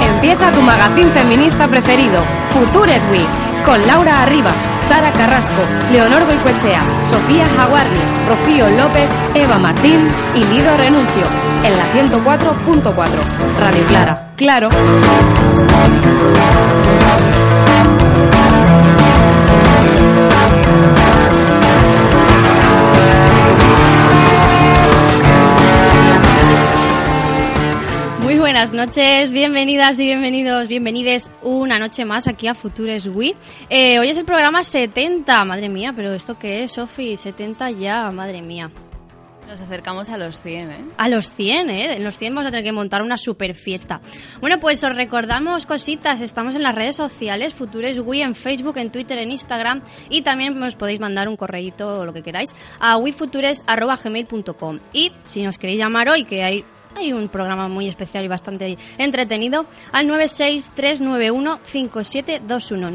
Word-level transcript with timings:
Empieza 0.00 0.52
tu 0.52 0.62
magazine 0.62 1.10
feminista 1.10 1.66
preferido, 1.66 2.22
Futures 2.50 3.02
Week, 3.10 3.26
con 3.64 3.84
Laura 3.88 4.22
Arribas, 4.22 4.54
Sara 4.88 5.10
Carrasco, 5.10 5.62
Leonor 5.90 6.24
Goicoechea, 6.24 6.82
Sofía 7.10 7.46
Jaguardi, 7.46 7.98
Rocío 8.28 8.70
López, 8.70 9.08
Eva 9.34 9.58
Martín 9.58 10.08
y 10.36 10.44
Lido 10.44 10.76
Renuncio, 10.76 11.24
en 11.64 11.76
la 11.76 11.84
104.4, 11.94 12.94
Radio 13.58 13.84
Clara. 13.86 14.34
Claro. 14.36 14.68
Buenas 28.58 28.88
noches, 28.88 29.32
bienvenidas 29.32 30.00
y 30.00 30.06
bienvenidos, 30.06 30.66
bienvenides 30.66 31.30
una 31.42 31.78
noche 31.78 32.04
más 32.04 32.26
aquí 32.26 32.48
a 32.48 32.54
Futures 32.54 33.06
Wii. 33.06 33.36
Eh, 33.70 34.00
hoy 34.00 34.08
es 34.08 34.18
el 34.18 34.24
programa 34.24 34.64
70, 34.64 35.44
madre 35.44 35.68
mía, 35.68 35.92
pero 35.94 36.12
¿esto 36.12 36.36
qué 36.36 36.64
es, 36.64 36.72
Sofi? 36.72 37.16
70 37.16 37.70
ya, 37.70 38.10
madre 38.10 38.42
mía. 38.42 38.68
Nos 39.46 39.60
acercamos 39.60 40.08
a 40.08 40.18
los 40.18 40.42
100, 40.42 40.70
¿eh? 40.72 40.84
A 40.96 41.08
los 41.08 41.30
100, 41.30 41.70
¿eh? 41.70 41.94
En 41.94 42.02
los 42.02 42.18
100 42.18 42.34
vamos 42.34 42.48
a 42.48 42.50
tener 42.50 42.64
que 42.64 42.72
montar 42.72 43.00
una 43.00 43.16
super 43.16 43.54
fiesta. 43.54 44.00
Bueno, 44.40 44.58
pues 44.58 44.82
os 44.82 44.92
recordamos 44.92 45.64
cositas. 45.64 46.20
Estamos 46.20 46.56
en 46.56 46.64
las 46.64 46.74
redes 46.74 46.96
sociales, 46.96 47.54
Futures 47.54 48.00
Wii, 48.00 48.22
en 48.22 48.34
Facebook, 48.34 48.78
en 48.78 48.90
Twitter, 48.90 49.18
en 49.18 49.30
Instagram. 49.30 49.82
Y 50.10 50.22
también 50.22 50.58
nos 50.58 50.74
podéis 50.74 50.98
mandar 50.98 51.28
un 51.28 51.36
correíto 51.36 52.00
o 52.00 52.04
lo 52.04 52.12
que 52.12 52.24
queráis 52.24 52.52
a 52.80 52.96
wifutures.gmail.com. 52.96 54.80
Y 54.92 55.12
si 55.22 55.42
nos 55.44 55.58
queréis 55.58 55.78
llamar 55.78 56.08
hoy, 56.08 56.24
que 56.24 56.42
hay 56.42 56.64
hay 56.98 57.12
un 57.12 57.28
programa 57.28 57.68
muy 57.68 57.88
especial 57.88 58.24
y 58.24 58.28
bastante 58.28 58.78
entretenido 58.98 59.66
al 59.92 60.06
963915721 60.08 62.90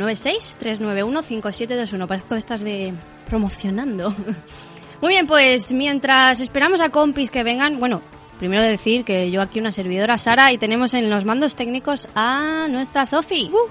963915721 0.79 2.07
parece 2.07 2.27
que 2.27 2.35
estás 2.35 2.61
de 2.61 2.93
promocionando 3.27 4.13
muy 5.01 5.09
bien 5.09 5.27
pues 5.27 5.73
mientras 5.73 6.39
esperamos 6.39 6.81
a 6.81 6.89
compis 6.89 7.29
que 7.29 7.43
vengan 7.43 7.79
bueno 7.79 8.01
primero 8.39 8.61
decir 8.61 9.05
que 9.05 9.31
yo 9.31 9.41
aquí 9.41 9.59
una 9.59 9.71
servidora 9.71 10.17
Sara 10.17 10.51
y 10.51 10.57
tenemos 10.57 10.93
en 10.93 11.09
los 11.09 11.25
mandos 11.25 11.55
técnicos 11.55 12.09
a 12.15 12.67
nuestra 12.69 13.05
Sofi 13.05 13.49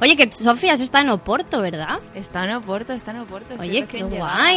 Oye, 0.00 0.16
que 0.16 0.30
Sofía 0.32 0.74
está 0.74 1.00
en 1.00 1.10
Oporto, 1.10 1.60
¿verdad? 1.60 2.00
Está 2.14 2.44
en 2.44 2.56
Oporto, 2.56 2.92
está 2.92 3.12
en 3.12 3.20
Oporto. 3.20 3.54
Oye, 3.60 3.86
qué 3.86 4.02
llegada. 4.02 4.50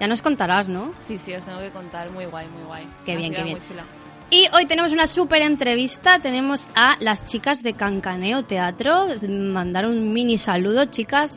Ya 0.00 0.06
nos 0.06 0.22
contarás, 0.22 0.68
¿no? 0.68 0.92
Sí, 1.06 1.18
sí, 1.18 1.34
os 1.34 1.44
tengo 1.44 1.58
que 1.60 1.70
contar. 1.70 2.10
Muy 2.10 2.24
guay, 2.26 2.46
muy 2.48 2.64
guay. 2.64 2.86
Qué 3.04 3.12
Una 3.12 3.20
bien, 3.20 3.34
qué 3.34 3.42
bien. 3.42 3.58
Muy 3.58 3.66
chula. 3.68 3.84
Y 4.30 4.46
hoy 4.54 4.66
tenemos 4.66 4.92
una 4.92 5.06
súper 5.06 5.42
entrevista. 5.42 6.18
Tenemos 6.18 6.68
a 6.74 6.96
las 7.00 7.24
chicas 7.24 7.62
de 7.62 7.72
Cancaneo 7.74 8.44
Teatro. 8.44 9.06
Mandar 9.28 9.86
un 9.86 10.12
mini 10.12 10.36
saludo, 10.38 10.84
chicas. 10.84 11.36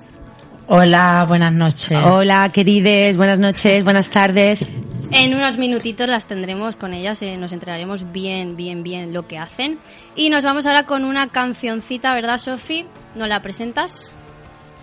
Hola, 0.68 1.26
buenas 1.28 1.54
noches. 1.54 2.00
Hola, 2.06 2.50
querides, 2.54 3.18
buenas 3.18 3.40
noches, 3.40 3.84
buenas 3.84 4.10
tardes. 4.10 4.70
En 5.12 5.34
unos 5.36 5.58
minutitos 5.58 6.08
las 6.08 6.26
tendremos 6.28 6.76
con 6.78 6.94
ellas. 6.94 7.22
eh, 7.22 7.36
nos 7.38 7.52
enteraremos 7.52 8.12
bien, 8.14 8.56
bien, 8.56 8.82
bien 8.84 9.14
lo 9.14 9.28
que 9.28 9.38
hacen. 9.38 9.80
Y 10.16 10.30
nos 10.30 10.46
vamos 10.46 10.66
ahora 10.66 10.86
con 10.86 11.04
una 11.04 11.28
cancioncita, 11.28 12.14
¿verdad, 12.14 12.38
Sofi? 12.38 12.86
¿Nos 13.16 13.28
la 13.28 13.42
presentas? 13.42 14.14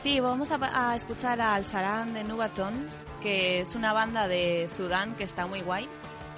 Sí, 0.00 0.20
vamos 0.20 0.52
a, 0.52 0.90
a 0.90 0.94
escuchar 0.94 1.40
al 1.40 1.64
Saran 1.64 2.14
de 2.14 2.22
Nubatons, 2.22 3.02
que 3.20 3.60
es 3.60 3.74
una 3.74 3.92
banda 3.92 4.28
de 4.28 4.68
Sudán 4.68 5.14
que 5.16 5.24
está 5.24 5.46
muy 5.48 5.60
guay. 5.60 5.88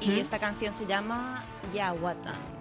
Y 0.00 0.18
esta 0.18 0.38
canción 0.38 0.72
se 0.72 0.86
llama 0.86 1.44
Yawatan. 1.74 2.60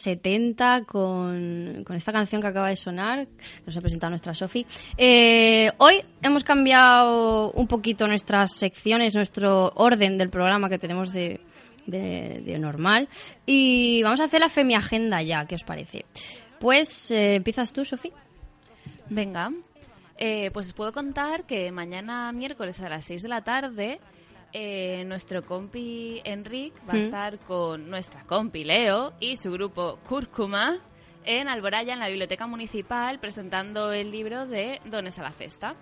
70 0.00 0.84
con, 0.84 1.82
con 1.84 1.96
esta 1.96 2.12
canción 2.12 2.40
que 2.40 2.48
acaba 2.48 2.68
de 2.68 2.76
sonar, 2.76 3.26
que 3.26 3.66
nos 3.66 3.76
ha 3.76 3.80
presentado 3.80 4.10
nuestra 4.10 4.34
Sofi. 4.34 4.66
Eh, 4.96 5.70
hoy 5.78 6.02
hemos 6.22 6.44
cambiado 6.44 7.52
un 7.52 7.66
poquito 7.66 8.06
nuestras 8.06 8.54
secciones, 8.54 9.14
nuestro 9.14 9.72
orden 9.76 10.18
del 10.18 10.30
programa 10.30 10.68
que 10.68 10.78
tenemos 10.78 11.12
de, 11.12 11.40
de, 11.86 12.58
normal 12.58 13.08
y 13.46 14.02
vamos 14.02 14.20
a 14.20 14.24
hacer 14.24 14.40
la 14.40 14.48
Femi 14.48 14.74
Agenda 14.74 15.22
ya, 15.22 15.44
¿qué 15.46 15.54
os 15.54 15.64
parece? 15.64 16.04
Pues 16.58 17.10
eh, 17.10 17.36
empiezas 17.36 17.72
tú, 17.72 17.84
Sofi. 17.84 18.12
Venga, 19.08 19.50
eh, 20.16 20.50
pues 20.52 20.66
os 20.66 20.72
puedo 20.72 20.92
contar 20.92 21.44
que 21.44 21.72
mañana 21.72 22.30
miércoles 22.32 22.80
a 22.80 22.88
las 22.88 23.04
6 23.06 23.22
de 23.22 23.28
la 23.28 23.42
tarde 23.42 24.00
eh, 24.52 25.04
nuestro 25.06 25.44
compi 25.44 26.20
Enric 26.24 26.74
va 26.88 26.92
a 26.94 26.96
Mm. 26.96 27.00
estar 27.00 27.38
con 27.38 27.88
nuestra 27.90 28.24
compi 28.24 28.64
Leo 28.64 29.12
y 29.20 29.36
su 29.36 29.50
grupo 29.52 29.98
Cúrcuma 30.08 30.78
en 31.24 31.48
Alboraya, 31.48 31.92
en 31.92 32.00
la 32.00 32.08
Biblioteca 32.08 32.46
Municipal, 32.46 33.18
presentando 33.20 33.92
el 33.92 34.10
libro 34.10 34.46
de 34.46 34.80
Dones 34.86 35.18
a 35.18 35.22
la 35.22 35.30
Festa. 35.32 35.74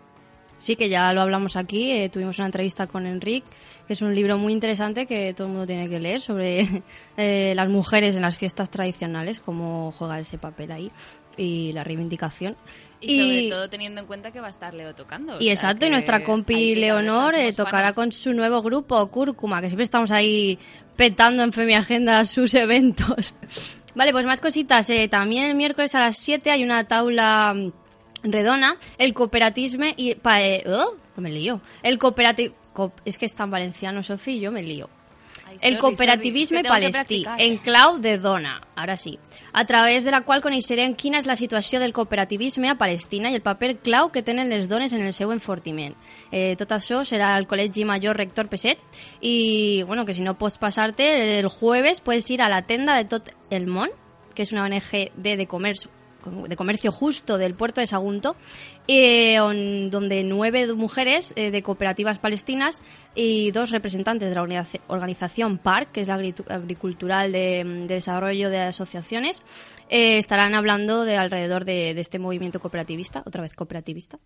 Sí, 0.59 0.75
que 0.75 0.89
ya 0.89 1.13
lo 1.13 1.21
hablamos 1.21 1.55
aquí, 1.55 1.93
eh, 1.93 2.09
tuvimos 2.09 2.37
una 2.39 2.47
entrevista 2.47 2.89
con 2.89 3.07
Enric, 3.07 3.45
que 3.87 3.93
es 3.93 4.03
un 4.03 4.13
libro 4.13 4.39
muy 4.39 4.53
interesante 4.53 5.07
que 5.07 5.33
todo 5.33 5.47
el 5.47 5.53
mundo 5.53 5.67
tiene 5.69 5.89
que 5.89 6.01
leer 6.01 6.21
sobre 6.21 6.67
eh, 7.17 7.53
las 7.55 7.69
mujeres 7.69 8.17
en 8.17 8.23
las 8.23 8.37
fiestas 8.37 8.69
tradicionales, 8.69 9.39
cómo 9.39 9.93
juega 9.97 10.19
ese 10.19 10.37
papel 10.37 10.73
ahí 10.73 10.91
y 11.39 11.73
la 11.73 11.85
reivindicación. 11.85 12.57
Y, 13.01 13.19
sobre 13.21 13.51
todo 13.51 13.71
teniendo 13.71 14.01
en 14.01 14.07
cuenta 14.07 14.33
que 14.33 14.41
va 14.41 14.49
a 14.49 14.51
estar 14.51 14.75
Leo 14.75 14.95
tocando. 14.95 15.37
Y 15.41 15.51
exacto, 15.51 15.87
y 15.87 15.91
nuestra 15.91 16.25
compi 16.25 16.75
Leonor 16.75 17.35
eh, 17.37 17.53
tocará 17.53 17.93
con 17.93 18.11
su 18.11 18.33
nuevo 18.33 18.61
grupo, 18.61 19.07
Cúrcuma, 19.07 19.61
que 19.61 19.69
siempre 19.69 19.85
estamos 19.85 20.11
ahí 20.11 20.59
petando 20.97 21.45
en 21.45 21.53
Femi 21.53 21.75
Agenda 21.75 22.25
sus 22.25 22.55
eventos. 22.55 23.35
Vale, 23.95 24.13
pues 24.13 24.27
más 24.27 24.41
cositas. 24.41 24.91
eh, 24.91 25.09
también 25.09 25.47
el 25.47 25.55
miércoles 25.55 25.95
a 25.95 26.01
las 26.01 26.19
7 26.19 26.51
hay 26.51 26.63
una 26.63 26.85
taula 26.85 27.55
mm, 27.55 27.73
redona, 28.25 28.77
el 28.99 29.15
cooperativismo 29.15 29.87
y... 29.97 30.15
Pa, 30.17 30.43
eh, 30.43 30.65
oh, 30.67 30.97
me 31.17 31.31
lío. 31.31 31.61
El 31.83 31.99
cooperativo... 31.99 32.55
Es 33.05 33.19
que 33.19 33.27
está 33.27 33.45
en 33.45 33.51
valenciano, 33.51 34.03
Sofía, 34.03 34.35
y 34.35 34.41
yo 34.41 34.53
me 34.53 34.63
lío. 34.63 34.89
El 35.61 35.79
cooperativisme 35.79 36.63
palestí, 36.65 37.25
en 37.39 37.57
clau 37.59 37.99
de 37.99 38.19
dona, 38.19 38.61
ara 38.77 38.97
sí, 38.97 39.19
a 39.53 39.65
través 39.65 40.05
de 40.05 40.13
la 40.13 40.23
qual 40.23 40.43
coneixerem 40.45 40.95
quina 40.95 41.19
és 41.19 41.27
la 41.27 41.37
situació 41.37 41.81
del 41.81 41.93
cooperativisme 41.97 42.71
a 42.71 42.79
Palestina 42.79 43.33
i 43.33 43.39
el 43.39 43.43
paper 43.43 43.77
clau 43.83 44.13
que 44.15 44.23
tenen 44.23 44.51
les 44.53 44.69
dones 44.69 44.93
en 44.93 45.05
el 45.05 45.13
seu 45.13 45.33
enfortiment. 45.35 45.97
Eh, 46.31 46.55
tot 46.61 46.73
això 46.77 47.03
serà 47.09 47.35
al 47.35 47.49
Col·legi 47.51 47.87
Major 47.89 48.17
Rector 48.17 48.49
Peset 48.49 48.83
i, 49.21 49.83
bueno, 49.87 50.05
que 50.05 50.15
si 50.15 50.23
no 50.23 50.39
pots 50.39 50.59
passar-te, 50.59 51.39
el 51.39 51.49
jueves 51.49 52.01
puedes 52.01 52.31
ir 52.31 52.43
a 52.43 52.49
la 52.49 52.63
tenda 52.67 52.97
de 52.97 53.05
tot 53.05 53.33
el 53.51 53.67
món, 53.67 53.91
que 54.35 54.45
és 54.47 54.53
una 54.53 54.69
ONG 54.69 55.11
de, 55.17 55.37
de 55.37 55.47
comercio 55.47 55.91
de 56.29 56.57
comercio 56.57 56.91
justo 56.93 57.39
del 57.39 57.55
puerto 57.55 57.81
de 57.81 57.87
Sagunto, 57.87 58.37
eh, 58.87 59.41
on- 59.41 59.91
donde 59.91 60.23
nueve 60.25 60.73
mujeres 60.75 61.33
eh, 61.37 61.51
de 61.51 61.63
cooperativas 61.63 62.19
palestinas 62.19 62.83
y 63.15 63.51
dos 63.51 63.71
representantes 63.71 64.29
de 64.29 64.35
la 64.35 64.43
organiza- 64.43 64.81
organización 64.89 65.59
PARC, 65.59 65.93
que 65.93 66.01
es 66.03 66.09
la 66.09 66.15
agricultural 66.15 67.33
de, 67.33 67.65
de 67.65 67.95
desarrollo 67.95 68.51
de 68.51 68.59
asociaciones, 68.61 69.43
eh, 69.91 70.19
estarán 70.19 70.55
hablando 70.55 71.05
de 71.05 71.17
alrededor 71.17 71.65
de, 71.65 71.91
este 71.99 72.19
movimiento 72.19 72.61
cooperativista, 72.61 73.23
otra 73.27 73.43
vez 73.43 73.55
cooperativista, 73.55 74.19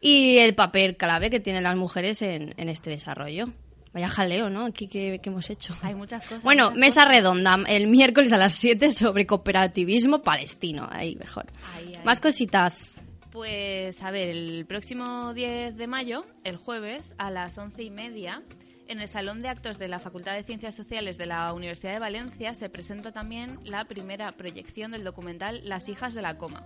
y 0.00 0.38
el 0.38 0.54
papel 0.54 0.96
clave 0.96 1.30
que 1.30 1.40
tienen 1.40 1.62
las 1.62 1.76
mujeres 1.76 2.22
en 2.22 2.68
este 2.68 2.90
desarrollo. 2.90 3.48
Vaya 3.92 4.08
jaleo, 4.08 4.48
¿no? 4.48 4.64
Aquí 4.64 4.88
que, 4.88 5.20
que 5.22 5.30
hemos 5.30 5.50
hecho. 5.50 5.74
Hay 5.82 5.94
muchas 5.94 6.22
cosas. 6.22 6.42
Bueno, 6.42 6.70
muchas 6.70 6.78
mesa 6.78 7.00
cosas. 7.02 7.16
redonda, 7.16 7.58
el 7.66 7.88
miércoles 7.88 8.32
a 8.32 8.38
las 8.38 8.54
7 8.54 8.90
sobre 8.90 9.26
cooperativismo 9.26 10.22
palestino. 10.22 10.88
Ahí 10.90 11.16
mejor. 11.16 11.46
Ahí, 11.74 11.92
ahí. 11.96 12.04
Más 12.04 12.20
cositas. 12.20 13.02
Pues 13.30 14.02
a 14.02 14.10
ver, 14.10 14.30
el 14.30 14.66
próximo 14.66 15.32
10 15.34 15.76
de 15.76 15.86
mayo, 15.86 16.24
el 16.44 16.56
jueves, 16.56 17.14
a 17.18 17.30
las 17.30 17.56
once 17.56 17.82
y 17.82 17.90
media, 17.90 18.42
en 18.88 19.00
el 19.00 19.08
Salón 19.08 19.40
de 19.40 19.48
Actos 19.48 19.78
de 19.78 19.88
la 19.88 19.98
Facultad 19.98 20.34
de 20.34 20.42
Ciencias 20.42 20.74
Sociales 20.74 21.16
de 21.16 21.24
la 21.24 21.52
Universidad 21.54 21.94
de 21.94 21.98
Valencia 21.98 22.52
se 22.52 22.68
presenta 22.68 23.10
también 23.10 23.58
la 23.64 23.86
primera 23.86 24.32
proyección 24.32 24.90
del 24.90 25.02
documental 25.02 25.62
Las 25.64 25.88
hijas 25.88 26.12
de 26.12 26.20
la 26.20 26.36
coma. 26.36 26.62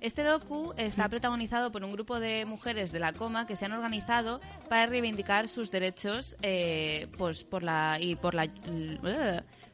Este 0.00 0.22
docu 0.22 0.72
está 0.76 1.08
protagonizado 1.08 1.70
por 1.70 1.84
un 1.84 1.92
grupo 1.92 2.20
de 2.20 2.44
mujeres 2.44 2.90
de 2.92 3.00
la 3.00 3.12
coma 3.12 3.46
que 3.46 3.56
se 3.56 3.66
han 3.66 3.72
organizado 3.72 4.40
para 4.68 4.86
reivindicar 4.86 5.48
sus 5.48 5.70
derechos 5.70 6.36
eh, 6.42 7.08
pues 7.18 7.44
por 7.44 7.62
la 7.62 7.98
y 8.00 8.16
por 8.16 8.34
la 8.34 8.48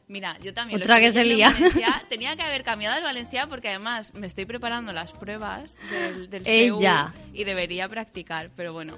Mira, 0.09 0.37
yo 0.41 0.53
también. 0.53 0.81
Otra 0.81 1.01
que 1.01 1.11
se 1.11 1.25
lía. 1.25 1.49
Valencia. 1.49 2.05
Tenía 2.09 2.35
que 2.35 2.43
haber 2.43 2.63
cambiado 2.63 2.95
al 2.95 3.03
Valencia 3.03 3.47
porque 3.47 3.69
además 3.69 4.13
me 4.13 4.25
estoy 4.27 4.45
preparando 4.45 4.93
las 4.93 5.11
pruebas 5.11 5.75
del, 5.91 6.29
del 6.29 6.43
Ella. 6.45 7.13
Y 7.33 7.43
debería 7.43 7.89
practicar, 7.89 8.49
pero 8.55 8.71
bueno. 8.71 8.97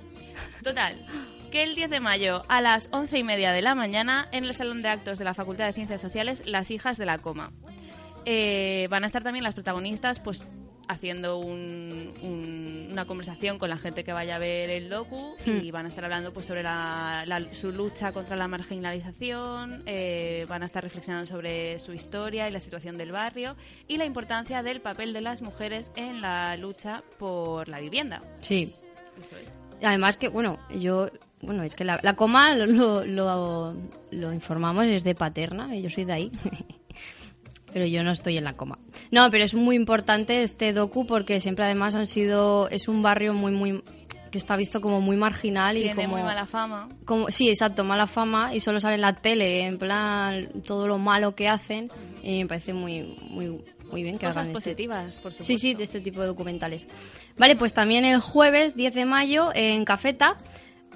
Total, 0.64 1.04
que 1.52 1.64
el 1.64 1.74
10 1.74 1.90
de 1.90 2.00
mayo 2.00 2.44
a 2.48 2.62
las 2.62 2.90
once 2.92 3.18
y 3.18 3.24
media 3.24 3.52
de 3.54 3.64
la 3.64 3.74
mañana 3.74 4.28
en 4.32 4.44
el 4.44 4.54
Salón 4.54 4.84
de 4.84 4.90
Actos 4.90 5.18
de 5.18 5.26
la 5.26 5.34
Facultad 5.34 5.66
de 5.66 5.74
Ciencias 5.74 6.00
Sociales, 6.00 6.44
Las 6.46 6.70
Hijas 6.70 6.98
de 6.98 7.08
la 7.08 7.18
Coma. 7.18 7.52
Eh, 8.26 8.88
van 8.92 9.04
a 9.04 9.08
estar 9.08 9.24
también 9.24 9.44
las 9.44 9.56
protagonistas, 9.56 10.20
pues 10.20 10.48
haciendo 10.90 11.38
un- 11.38 12.12
un- 12.22 12.88
una 12.92 13.06
conversación 13.06 13.60
con 13.60 13.70
la 13.70 13.78
gente 13.78 14.04
que 14.04 14.12
vaya 14.12 14.36
a 14.36 14.40
ver 14.40 14.70
el 14.72 14.90
docu 14.90 15.36
y 15.46 15.70
van 15.72 15.86
a 15.86 15.88
estar 15.88 16.04
hablando 16.04 16.34
pues 16.34 16.48
sobre 16.48 16.64
la- 16.64 17.24
la- 17.28 17.54
su 17.54 17.72
lucha 17.72 18.12
contra 18.12 18.36
la 18.36 18.48
marginalización, 18.48 19.84
eh, 19.86 20.46
van 20.50 20.64
a 20.64 20.66
estar 20.66 20.84
reflexionando 20.84 21.28
sobre 21.28 21.78
su 21.80 21.94
historia 21.94 22.50
y 22.50 22.52
la 22.52 22.60
situación 22.60 22.98
del 22.98 23.12
barrio 23.12 23.56
y 23.88 23.98
la 23.98 24.06
importancia 24.06 24.64
del 24.64 24.82
papel 24.82 25.14
de 25.14 25.22
las 25.22 25.42
mujeres 25.44 25.92
en 25.96 26.22
la 26.22 26.58
lucha 26.58 27.04
por 27.20 27.68
la 27.70 27.80
vivienda. 27.80 28.22
Sí. 28.42 28.74
Eso 29.20 29.38
es. 29.38 29.56
Además 29.86 30.18
que, 30.18 30.28
bueno, 30.28 30.58
yo... 30.76 31.10
Bueno, 31.42 31.64
es 31.64 31.74
que 31.74 31.86
la, 31.86 32.00
la 32.04 32.16
coma 32.18 32.54
lo, 32.56 32.66
lo, 32.66 33.06
lo- 33.06 33.74
lo 34.12 34.34
informamos 34.34 34.86
es 34.88 35.06
de 35.06 35.16
Paterna, 35.16 35.74
yo 35.76 35.90
soy 35.90 36.04
de 36.04 36.14
ahí. 36.14 36.32
pero 37.74 37.86
yo 37.86 38.04
no 38.04 38.12
estoy 38.12 38.38
en 38.38 38.44
la 38.44 38.54
coma. 38.54 38.80
No, 39.12 39.30
pero 39.30 39.44
es 39.44 39.56
muy 39.56 39.76
importante 39.76 40.44
este 40.44 40.74
docu 40.74 41.06
porque 41.06 41.40
siempre 41.40 41.66
además 41.66 41.96
han 41.96 42.08
sido... 42.08 42.70
Es 42.70 42.88
un 42.88 43.02
barrio 43.02 43.34
muy, 43.34 43.52
muy... 43.52 43.84
que 44.32 44.38
está 44.38 44.56
visto 44.56 44.82
como 44.82 45.02
muy 45.02 45.18
marginal 45.18 45.78
y 45.78 45.82
Tiene 45.84 46.04
como... 46.04 46.16
muy 46.16 46.24
mala 46.24 46.46
fama. 46.46 46.90
como 47.06 47.30
sí, 47.32 47.50
exacto, 47.50 47.84
mala 47.84 48.08
fama 48.08 48.54
y 48.54 48.60
solo 48.60 48.80
sale 48.80 48.96
en 48.96 49.02
la 49.02 49.14
tele, 49.14 49.66
en 49.66 49.78
plan 49.78 50.50
todo 50.66 50.88
lo 50.88 50.98
malo 50.98 51.36
que 51.36 51.48
hacen 51.48 51.92
y 52.24 52.40
me 52.44 52.48
parece 52.48 52.74
muy 52.74 53.18
muy 53.30 53.64
muy 53.92 54.04
bien 54.04 54.20
que 54.20 54.28
Cosas 54.28 54.38
hagan 54.38 54.52
este- 54.52 54.70
positivas, 54.70 55.18
por 55.18 55.32
supuesto. 55.34 55.44
Sí, 55.44 55.58
sí, 55.58 55.74
de 55.74 55.84
este 55.84 56.00
tipo 56.00 56.22
de 56.22 56.28
documentales. 56.28 56.88
Vale, 57.38 57.56
pues 57.56 57.74
también 57.74 58.06
el 58.06 58.20
jueves 58.20 58.76
10 58.76 58.94
de 58.94 59.06
mayo 59.06 59.50
en 59.56 59.84
Cafeta 59.84 60.38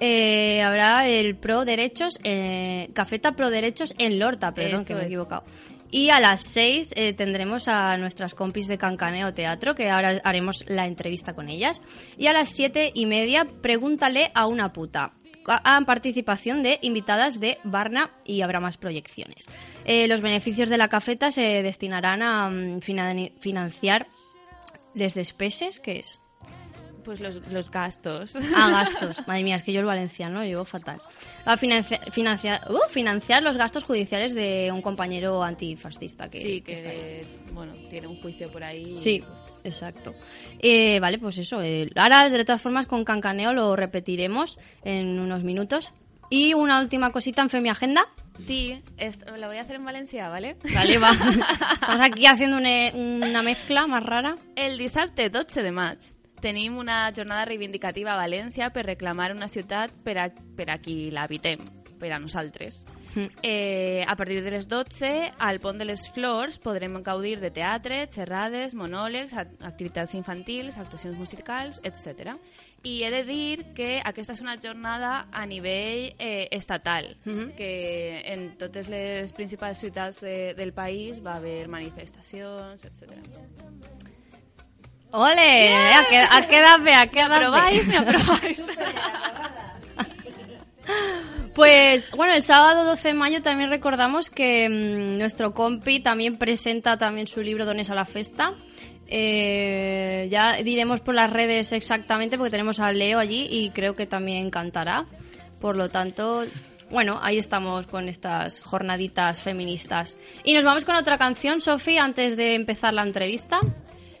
eh, 0.00 0.62
habrá 0.62 1.08
el 1.08 1.36
Pro 1.36 1.64
Derechos, 1.64 2.18
eh, 2.24 2.90
Cafeta 2.94 3.32
Pro 3.32 3.50
Derechos 3.50 3.94
en 3.98 4.18
Lorta, 4.18 4.52
perdón, 4.52 4.80
Eso 4.80 4.86
que 4.88 4.94
me 4.94 5.02
he 5.02 5.04
es. 5.06 5.10
Y 5.96 6.10
a 6.10 6.18
las 6.18 6.42
6 6.42 6.92
eh, 6.96 7.12
tendremos 7.12 7.68
a 7.68 7.96
nuestras 7.98 8.34
compis 8.34 8.66
de 8.66 8.78
Cancaneo 8.78 9.32
Teatro, 9.32 9.76
que 9.76 9.88
ahora 9.90 10.20
haremos 10.24 10.64
la 10.66 10.88
entrevista 10.88 11.34
con 11.36 11.48
ellas. 11.48 11.80
Y 12.18 12.26
a 12.26 12.32
las 12.32 12.48
7 12.48 12.90
y 12.92 13.06
media, 13.06 13.46
pregúntale 13.62 14.32
a 14.34 14.48
una 14.48 14.72
puta. 14.72 15.12
A 15.46 15.80
participación 15.86 16.64
de 16.64 16.80
invitadas 16.82 17.38
de 17.38 17.58
Barna 17.62 18.10
y 18.24 18.40
habrá 18.40 18.58
más 18.58 18.76
proyecciones. 18.76 19.46
Eh, 19.84 20.08
los 20.08 20.20
beneficios 20.20 20.68
de 20.68 20.78
la 20.78 20.88
cafeta 20.88 21.30
se 21.30 21.62
destinarán 21.62 22.22
a 22.22 22.48
mm, 22.50 22.80
fina- 22.80 23.14
financiar 23.38 24.08
les 24.94 25.14
despeses, 25.14 25.78
¿qué 25.78 26.00
es? 26.00 26.20
Pues 27.04 27.20
los, 27.20 27.46
los 27.52 27.70
gastos. 27.70 28.34
A 28.36 28.70
gastos. 28.70 29.26
Madre 29.26 29.42
mía, 29.44 29.56
es 29.56 29.62
que 29.62 29.72
yo 29.72 29.80
el 29.80 29.86
valenciano 29.86 30.40
lo 30.40 30.44
llevo 30.44 30.64
fatal. 30.64 30.98
A 31.44 31.56
financia- 31.56 32.00
financiar, 32.10 32.60
uh, 32.70 32.88
financiar 32.90 33.42
los 33.42 33.56
gastos 33.56 33.84
judiciales 33.84 34.34
de 34.34 34.70
un 34.72 34.80
compañero 34.82 35.42
antifascista 35.42 36.28
que, 36.30 36.40
sí, 36.40 36.60
que 36.62 37.26
bueno, 37.52 37.74
tiene 37.90 38.06
un 38.06 38.20
juicio 38.20 38.50
por 38.50 38.64
ahí. 38.64 38.96
Sí, 38.98 39.22
pues, 39.26 39.60
exacto. 39.64 40.14
Eh, 40.60 40.98
vale, 41.00 41.18
pues 41.18 41.38
eso. 41.38 41.60
eh, 41.62 41.90
ahora, 41.96 42.28
de 42.28 42.44
todas 42.44 42.60
formas, 42.62 42.86
con 42.86 43.04
Cancaneo 43.04 43.52
lo 43.52 43.76
repetiremos 43.76 44.58
en 44.82 45.18
unos 45.20 45.44
minutos. 45.44 45.92
Y 46.30 46.54
una 46.54 46.80
última 46.80 47.12
cosita 47.12 47.42
en 47.42 47.50
Femi 47.50 47.68
Agenda. 47.68 48.06
Sí, 48.44 48.82
esto, 48.96 49.36
la 49.36 49.46
voy 49.46 49.58
a 49.58 49.60
hacer 49.60 49.76
en 49.76 49.84
Valencia, 49.84 50.28
¿vale? 50.30 50.56
Vale, 50.74 50.98
va. 50.98 51.10
Estamos 51.74 52.00
aquí 52.00 52.26
haciendo 52.26 52.56
una, 52.56 52.90
una 52.94 53.42
mezcla 53.42 53.86
más 53.86 54.02
rara. 54.02 54.36
El 54.56 54.78
dissabte 54.78 55.28
12 55.28 55.62
de 55.62 55.70
maig 55.70 55.98
tenim 56.44 56.76
una 56.76 57.06
jornada 57.16 57.46
reivindicativa 57.48 58.12
a 58.14 58.20
València 58.20 58.68
per 58.74 58.84
reclamar 58.84 59.32
una 59.32 59.48
ciutat 59.48 59.94
per 60.04 60.18
a, 60.20 60.28
per 60.28 60.68
a 60.70 60.78
qui 60.84 61.08
l'habitem. 61.10 61.64
per 61.94 62.10
a 62.12 62.18
nosaltres. 62.18 62.82
Mm. 63.14 63.28
Eh, 63.40 64.04
a 64.06 64.14
partir 64.16 64.42
de 64.44 64.50
les 64.50 64.66
12, 64.68 65.30
al 65.38 65.60
Pont 65.62 65.78
de 65.78 65.86
les 65.86 66.02
Flors 66.12 66.58
podrem 66.58 66.98
gaudir 67.06 67.38
de 67.40 67.48
teatre, 67.54 68.02
xerrades, 68.12 68.74
monòlegs, 68.74 69.32
ac- 69.32 69.54
activitats 69.64 70.12
infantils, 70.18 70.76
actuacions 70.76 71.16
musicals, 71.16 71.78
etc. 71.82 72.34
I 72.82 73.04
he 73.06 73.10
de 73.14 73.22
dir 73.24 73.64
que 73.78 74.02
aquesta 74.04 74.34
és 74.34 74.42
una 74.44 74.58
jornada 74.60 75.28
a 75.32 75.46
nivell 75.46 76.12
eh, 76.18 76.48
estatal, 76.50 77.16
Mhm. 77.24 77.54
que 77.56 78.20
en 78.34 78.58
totes 78.58 78.90
les 78.92 79.32
principals 79.32 79.78
ciutats 79.78 80.20
de, 80.20 80.52
del 80.58 80.74
país 80.74 81.22
va 81.24 81.36
haver 81.36 81.68
manifestacions, 81.68 82.84
etc. 82.84 83.14
¡Ole! 85.16 85.68
Bé, 85.68 86.26
ha 86.28 86.46
quedado 86.48 86.82
bé. 86.82 86.92
aprobáis? 86.94 87.86
¿Me 87.86 87.96
aprobáis? 87.98 88.62
Pues 91.54 92.10
bueno, 92.10 92.34
el 92.34 92.42
sábado 92.42 92.84
12 92.84 93.08
de 93.08 93.14
mayo 93.14 93.40
también 93.40 93.70
recordamos 93.70 94.28
que 94.28 94.68
mm, 94.68 95.18
nuestro 95.18 95.54
compi 95.54 96.00
también 96.00 96.36
presenta 96.36 96.98
también 96.98 97.28
su 97.28 97.42
libro 97.42 97.64
Dones 97.64 97.90
a 97.90 97.94
la 97.94 98.04
Festa. 98.04 98.54
Eh, 99.06 100.26
ya 100.32 100.54
diremos 100.64 101.00
por 101.00 101.14
las 101.14 101.32
redes 101.32 101.70
exactamente 101.72 102.36
porque 102.36 102.50
tenemos 102.50 102.80
a 102.80 102.90
Leo 102.90 103.20
allí 103.20 103.46
y 103.48 103.70
creo 103.70 103.94
que 103.94 104.06
también 104.06 104.50
cantará. 104.50 105.06
Por 105.60 105.76
lo 105.76 105.90
tanto, 105.90 106.44
bueno, 106.90 107.20
ahí 107.22 107.38
estamos 107.38 107.86
con 107.86 108.08
estas 108.08 108.60
jornaditas 108.60 109.40
feministas. 109.40 110.16
Y 110.42 110.54
nos 110.54 110.64
vamos 110.64 110.84
con 110.84 110.96
otra 110.96 111.18
canción, 111.18 111.60
Sofi, 111.60 111.98
antes 111.98 112.36
de 112.36 112.56
empezar 112.56 112.92
la 112.92 113.02
entrevista. 113.02 113.60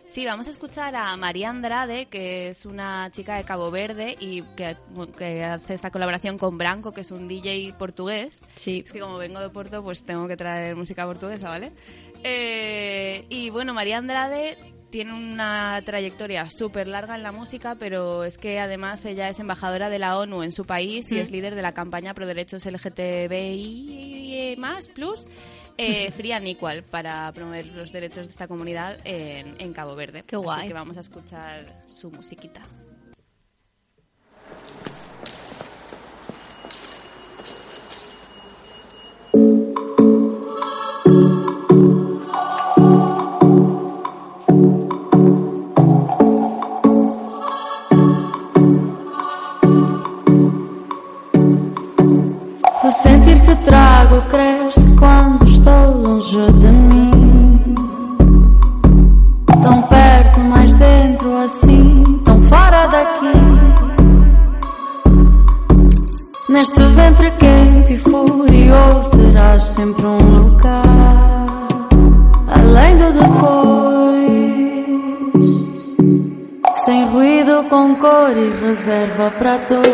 Sí, 0.06 0.24
vamos 0.26 0.46
a 0.46 0.50
escuchar 0.50 0.94
a 0.94 1.16
María 1.16 1.48
Andrade, 1.50 2.06
que 2.06 2.48
es 2.50 2.66
una 2.66 3.10
chica 3.10 3.36
de 3.36 3.44
Cabo 3.44 3.70
Verde 3.70 4.14
y 4.20 4.42
que, 4.54 4.76
que 5.16 5.42
hace 5.42 5.74
esta 5.74 5.90
colaboración 5.90 6.36
con 6.38 6.56
Branco, 6.58 6.92
que 6.92 7.00
es 7.00 7.10
un 7.10 7.26
DJ 7.26 7.72
portugués. 7.78 8.42
Sí. 8.54 8.82
Es 8.84 8.92
que 8.92 9.00
como 9.00 9.16
vengo 9.16 9.40
de 9.40 9.48
Porto, 9.50 9.82
pues 9.82 10.04
tengo 10.04 10.28
que 10.28 10.36
traer 10.36 10.76
música 10.76 11.04
portuguesa, 11.06 11.48
¿vale? 11.48 11.72
Eh, 12.22 13.24
y 13.28 13.50
bueno, 13.50 13.74
María 13.74 13.98
Andrade 13.98 14.56
tiene 14.90 15.12
una 15.14 15.82
trayectoria 15.84 16.46
súper 16.48 16.86
larga 16.86 17.16
en 17.16 17.24
la 17.24 17.32
música, 17.32 17.74
pero 17.74 18.22
es 18.24 18.38
que 18.38 18.60
además 18.60 19.04
ella 19.06 19.28
es 19.28 19.40
embajadora 19.40 19.88
de 19.90 19.98
la 19.98 20.16
ONU 20.18 20.44
en 20.44 20.52
su 20.52 20.64
país 20.66 21.10
y 21.10 21.16
Mm. 21.16 21.18
es 21.18 21.30
líder 21.32 21.54
de 21.56 21.62
la 21.62 21.72
campaña 21.74 22.14
pro 22.14 22.26
derechos 22.26 22.64
LGTBI 22.66 24.54
más 24.58 24.86
plus 24.86 25.26
eh, 25.76 26.10
Free 26.12 26.32
and 26.32 26.46
Equal 26.46 26.82
para 26.82 27.30
promover 27.32 27.66
los 27.66 27.92
derechos 27.92 28.26
de 28.26 28.30
esta 28.32 28.46
comunidad 28.48 28.98
en, 29.04 29.60
en 29.60 29.72
Cabo 29.72 29.94
Verde. 29.94 30.22
Qué 30.26 30.36
Así 30.36 30.44
guay. 30.44 30.68
que 30.68 30.74
vamos 30.74 30.96
a 30.96 31.00
escuchar 31.00 31.82
su 31.86 32.10
musiquita. 32.10 32.62
Reserva 79.34 79.38
para 79.38 79.93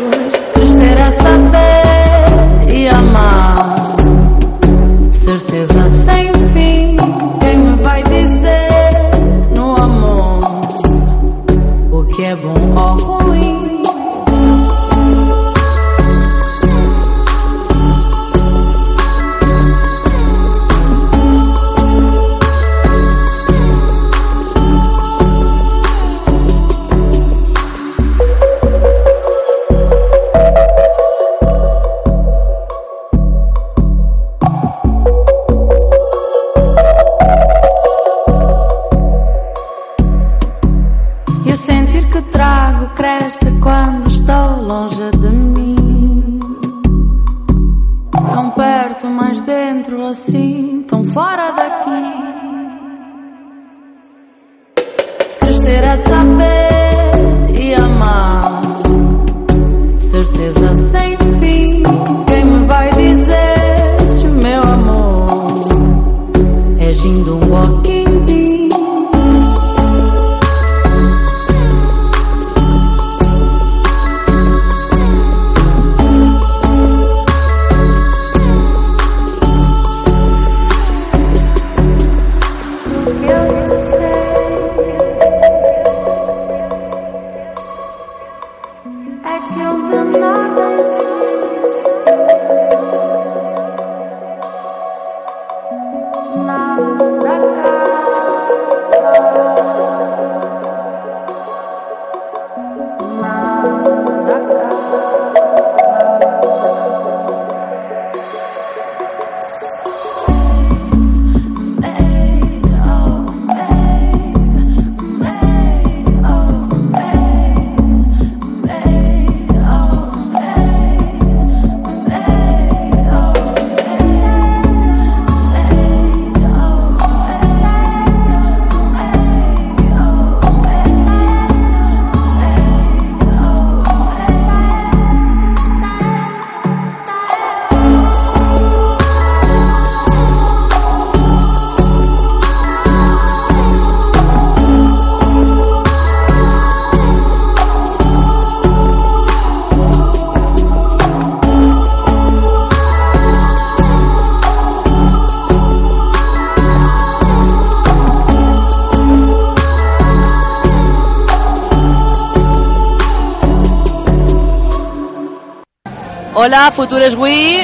Futures 166.71 167.15
Wii, 167.15 167.59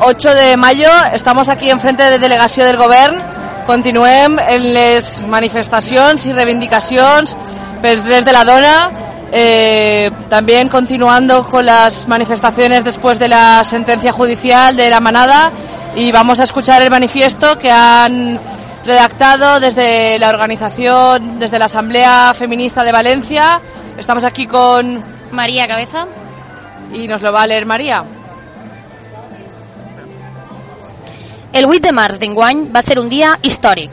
8 0.00 0.34
de 0.34 0.56
mayo, 0.56 0.88
estamos 1.12 1.48
aquí 1.48 1.70
enfrente 1.70 2.02
de 2.02 2.18
delegació 2.18 2.64
del 2.64 2.76
govern, 2.76 3.16
continuem 3.66 4.38
en 4.38 4.66
les 4.74 5.22
manifestacions 5.30 6.26
i 6.26 6.34
reivindicacions 6.34 7.36
pels 7.82 8.04
drets 8.04 8.26
de 8.26 8.32
la 8.32 8.44
dona, 8.44 8.74
eh, 9.32 10.10
también 10.28 10.68
continuando 10.68 11.44
con 11.46 11.64
las 11.66 12.08
manifestaciones 12.08 12.84
después 12.84 13.18
de 13.18 13.28
la 13.28 13.62
sentencia 13.64 14.12
judicial 14.12 14.76
de 14.76 14.90
la 14.90 15.00
manada 15.00 15.50
y 15.94 16.10
vamos 16.10 16.40
a 16.40 16.44
escuchar 16.44 16.82
el 16.82 16.90
manifiesto 16.90 17.58
que 17.58 17.70
han 17.70 18.40
redactado 18.84 19.60
desde 19.60 20.18
la 20.18 20.30
organización, 20.30 21.38
desde 21.38 21.58
la 21.58 21.66
Asamblea 21.66 22.34
Feminista 22.34 22.82
de 22.82 22.92
Valencia. 22.92 23.60
Estamos 23.96 24.24
aquí 24.24 24.46
con 24.46 25.02
María 25.30 25.68
Cabeza. 25.68 26.06
y 26.92 27.08
nos 27.08 27.22
lo 27.22 27.32
va 27.32 27.42
a 27.42 27.46
leer 27.46 27.66
María. 27.66 28.04
El 31.52 31.66
8 31.66 31.82
de 31.84 31.90
març 31.92 32.16
d'enguany 32.16 32.62
va 32.72 32.80
ser 32.80 32.94
un 32.96 33.10
dia 33.12 33.34
històric. 33.44 33.92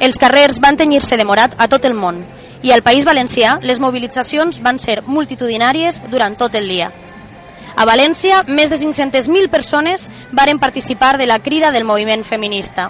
Els 0.00 0.16
carrers 0.16 0.56
van 0.64 0.78
tenyir-se 0.80 1.18
de 1.20 1.26
morat 1.28 1.52
a 1.60 1.66
tot 1.68 1.84
el 1.84 1.92
món 1.92 2.22
i 2.64 2.72
al 2.72 2.80
País 2.80 3.04
Valencià 3.04 3.58
les 3.60 3.76
mobilitzacions 3.76 4.62
van 4.64 4.78
ser 4.80 5.02
multitudinàries 5.04 6.00
durant 6.08 6.32
tot 6.40 6.56
el 6.56 6.64
dia. 6.64 6.88
A 7.76 7.84
València, 7.84 8.40
més 8.48 8.72
de 8.72 8.78
500.000 8.80 9.50
persones 9.52 10.08
varen 10.32 10.58
participar 10.62 11.18
de 11.20 11.26
la 11.28 11.40
crida 11.44 11.72
del 11.76 11.84
moviment 11.84 12.24
feminista. 12.24 12.88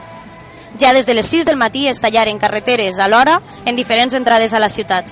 Ja 0.78 0.94
des 0.94 1.10
de 1.10 1.18
les 1.18 1.26
6 1.26 1.44
del 1.50 1.58
matí 1.58 1.88
es 1.88 1.98
tallaren 1.98 2.38
carreteres 2.38 3.00
alhora 3.02 3.40
en 3.64 3.74
diferents 3.74 4.14
entrades 4.14 4.54
a 4.54 4.62
la 4.62 4.68
ciutat. 4.68 5.10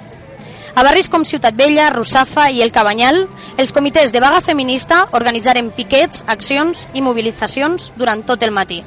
A 0.74 0.82
barris 0.82 1.10
com 1.12 1.20
Ciutat 1.22 1.52
Vella, 1.52 1.90
Russafa 1.90 2.46
i 2.48 2.62
El 2.64 2.72
Cabanyal, 2.72 3.26
els 3.60 3.74
comitès 3.76 4.08
de 4.12 4.22
vaga 4.24 4.40
feminista 4.40 5.02
organitzaren 5.12 5.68
piquets, 5.76 6.24
accions 6.32 6.86
i 6.96 7.02
mobilitzacions 7.04 7.90
durant 8.00 8.22
tot 8.24 8.42
el 8.42 8.54
matí. 8.56 8.80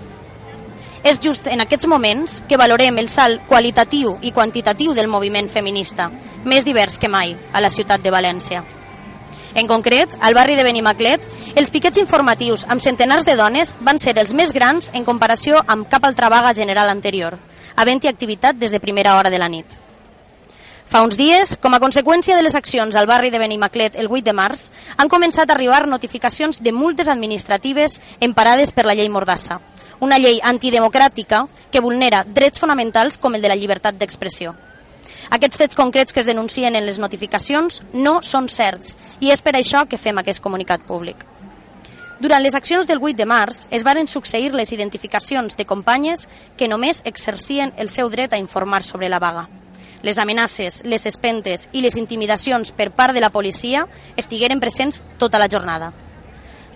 És 1.05 1.21
just 1.21 1.45
en 1.45 1.61
aquests 1.61 1.85
moments 1.85 2.39
que 2.49 2.57
valorem 2.57 2.97
el 2.97 3.11
salt 3.13 3.45
qualitatiu 3.45 4.15
i 4.25 4.33
quantitatiu 4.33 4.97
del 4.97 5.11
moviment 5.13 5.45
feminista, 5.45 6.09
més 6.43 6.65
divers 6.65 6.97
que 6.97 7.07
mai, 7.07 7.37
a 7.53 7.61
la 7.61 7.69
ciutat 7.69 8.01
de 8.01 8.09
València. 8.09 8.65
En 9.53 9.69
concret, 9.69 10.09
al 10.25 10.33
barri 10.33 10.57
de 10.57 10.65
Benimaclet, 10.65 11.21
els 11.53 11.69
piquets 11.69 12.01
informatius 12.01 12.65
amb 12.65 12.81
centenars 12.81 13.29
de 13.29 13.37
dones 13.37 13.77
van 13.79 14.01
ser 14.01 14.17
els 14.17 14.33
més 14.33 14.57
grans 14.57 14.89
en 14.91 15.05
comparació 15.05 15.61
amb 15.67 15.85
cap 15.87 16.03
altra 16.03 16.33
vaga 16.33 16.57
general 16.57 16.89
anterior, 16.89 17.37
havent-hi 17.75 18.09
activitat 18.09 18.57
des 18.57 18.73
de 18.73 18.81
primera 18.81 19.19
hora 19.19 19.29
de 19.29 19.37
la 19.37 19.53
nit. 19.53 19.84
Fa 20.85 21.01
uns 21.01 21.17
dies, 21.17 21.55
com 21.57 21.73
a 21.73 21.79
conseqüència 21.81 22.35
de 22.37 22.43
les 22.45 22.55
accions 22.55 22.95
al 22.95 23.07
barri 23.09 23.31
de 23.33 23.39
Benimaclet 23.41 23.95
el 23.97 24.07
8 24.07 24.23
de 24.27 24.33
març, 24.37 24.67
han 24.97 25.09
començat 25.09 25.49
a 25.49 25.55
arribar 25.57 25.87
notificacions 25.89 26.61
de 26.61 26.71
multes 26.71 27.09
administratives 27.09 27.97
emparades 28.21 28.71
per 28.71 28.85
la 28.85 28.93
llei 28.93 29.09
Mordassa, 29.09 29.59
una 29.99 30.19
llei 30.21 30.37
antidemocràtica 30.43 31.47
que 31.73 31.81
vulnera 31.81 32.23
drets 32.23 32.61
fonamentals 32.61 33.17
com 33.17 33.33
el 33.33 33.41
de 33.41 33.49
la 33.49 33.57
llibertat 33.57 33.97
d'expressió. 33.97 34.53
Aquests 35.33 35.57
fets 35.57 35.75
concrets 35.75 36.13
que 36.13 36.21
es 36.21 36.29
denuncien 36.29 36.75
en 36.77 36.85
les 36.85 37.01
notificacions 37.01 37.81
no 37.93 38.19
són 38.21 38.47
certs 38.47 38.93
i 39.19 39.33
és 39.33 39.41
per 39.41 39.55
això 39.57 39.87
que 39.89 39.97
fem 39.97 40.21
aquest 40.21 40.43
comunicat 40.43 40.85
públic. 40.85 41.17
Durant 42.21 42.45
les 42.45 42.55
accions 42.55 42.85
del 42.87 43.01
8 43.01 43.17
de 43.17 43.25
març 43.25 43.65
es 43.71 43.83
varen 43.83 44.07
succeir 44.07 44.53
les 44.53 44.71
identificacions 44.71 45.57
de 45.57 45.65
companyes 45.65 46.29
que 46.55 46.69
només 46.69 47.01
exercien 47.03 47.73
el 47.75 47.89
seu 47.89 48.13
dret 48.13 48.33
a 48.33 48.39
informar 48.39 48.83
sobre 48.83 49.09
la 49.09 49.19
vaga. 49.19 49.49
Les 50.05 50.19
amenaces, 50.21 50.83
les 50.85 51.07
espentes 51.09 51.63
i 51.73 51.81
les 51.81 51.95
intimidacions 51.97 52.69
per 52.77 52.91
part 52.93 53.15
de 53.17 53.23
la 53.23 53.31
policia 53.33 53.87
estigueren 54.15 54.61
presents 54.61 55.01
tota 55.17 55.41
la 55.41 55.49
jornada. 55.49 55.87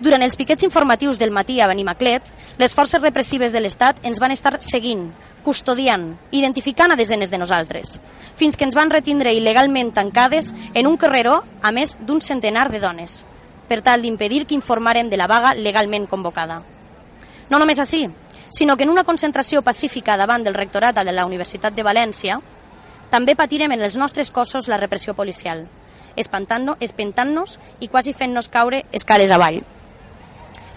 Durant 0.00 0.24
els 0.26 0.34
piquets 0.34 0.64
informatius 0.66 1.20
del 1.20 1.30
matí 1.30 1.60
a 1.60 1.68
Benimaclet, 1.70 2.26
les 2.58 2.74
forces 2.74 3.02
repressives 3.04 3.54
de 3.54 3.62
l'Estat 3.62 4.00
ens 4.02 4.18
van 4.18 4.34
estar 4.34 4.56
seguint, 4.64 5.12
custodiant, 5.44 6.08
identificant 6.34 6.90
a 6.90 6.98
desenes 6.98 7.30
de 7.30 7.38
nosaltres, 7.38 8.00
fins 8.34 8.56
que 8.58 8.66
ens 8.66 8.74
van 8.74 8.90
retindre 8.90 9.36
il·legalment 9.36 9.92
tancades 9.94 10.50
en 10.74 10.90
un 10.90 10.96
carreró 10.98 11.44
a 11.62 11.70
més 11.70 11.94
d'un 12.00 12.18
centenar 12.18 12.66
de 12.72 12.80
dones, 12.82 13.20
per 13.68 13.78
tal 13.86 14.02
d'impedir 14.02 14.46
que 14.46 14.58
informarem 14.58 15.06
de 15.06 15.20
la 15.20 15.30
vaga 15.30 15.54
legalment 15.54 16.10
convocada. 16.10 16.64
No 17.50 17.62
només 17.62 17.78
així, 17.78 18.08
sinó 18.48 18.76
que 18.76 18.82
en 18.82 18.90
una 18.90 19.04
concentració 19.04 19.62
pacífica 19.62 20.16
davant 20.16 20.42
del 20.42 20.58
rectorat 20.58 21.04
de 21.04 21.12
la 21.12 21.26
Universitat 21.30 21.76
de 21.76 21.86
València, 21.86 22.40
també 23.10 23.34
patirem 23.36 23.72
en 23.72 23.82
els 23.82 23.96
nostres 23.96 24.30
cossos 24.30 24.68
la 24.68 24.78
repressió 24.78 25.14
policial, 25.14 25.66
espantant-nos 26.16 26.78
espentant 26.80 27.34
i 27.80 27.88
quasi 27.88 28.14
fent-nos 28.14 28.48
caure 28.48 28.84
escales 28.92 29.30
avall. 29.30 29.62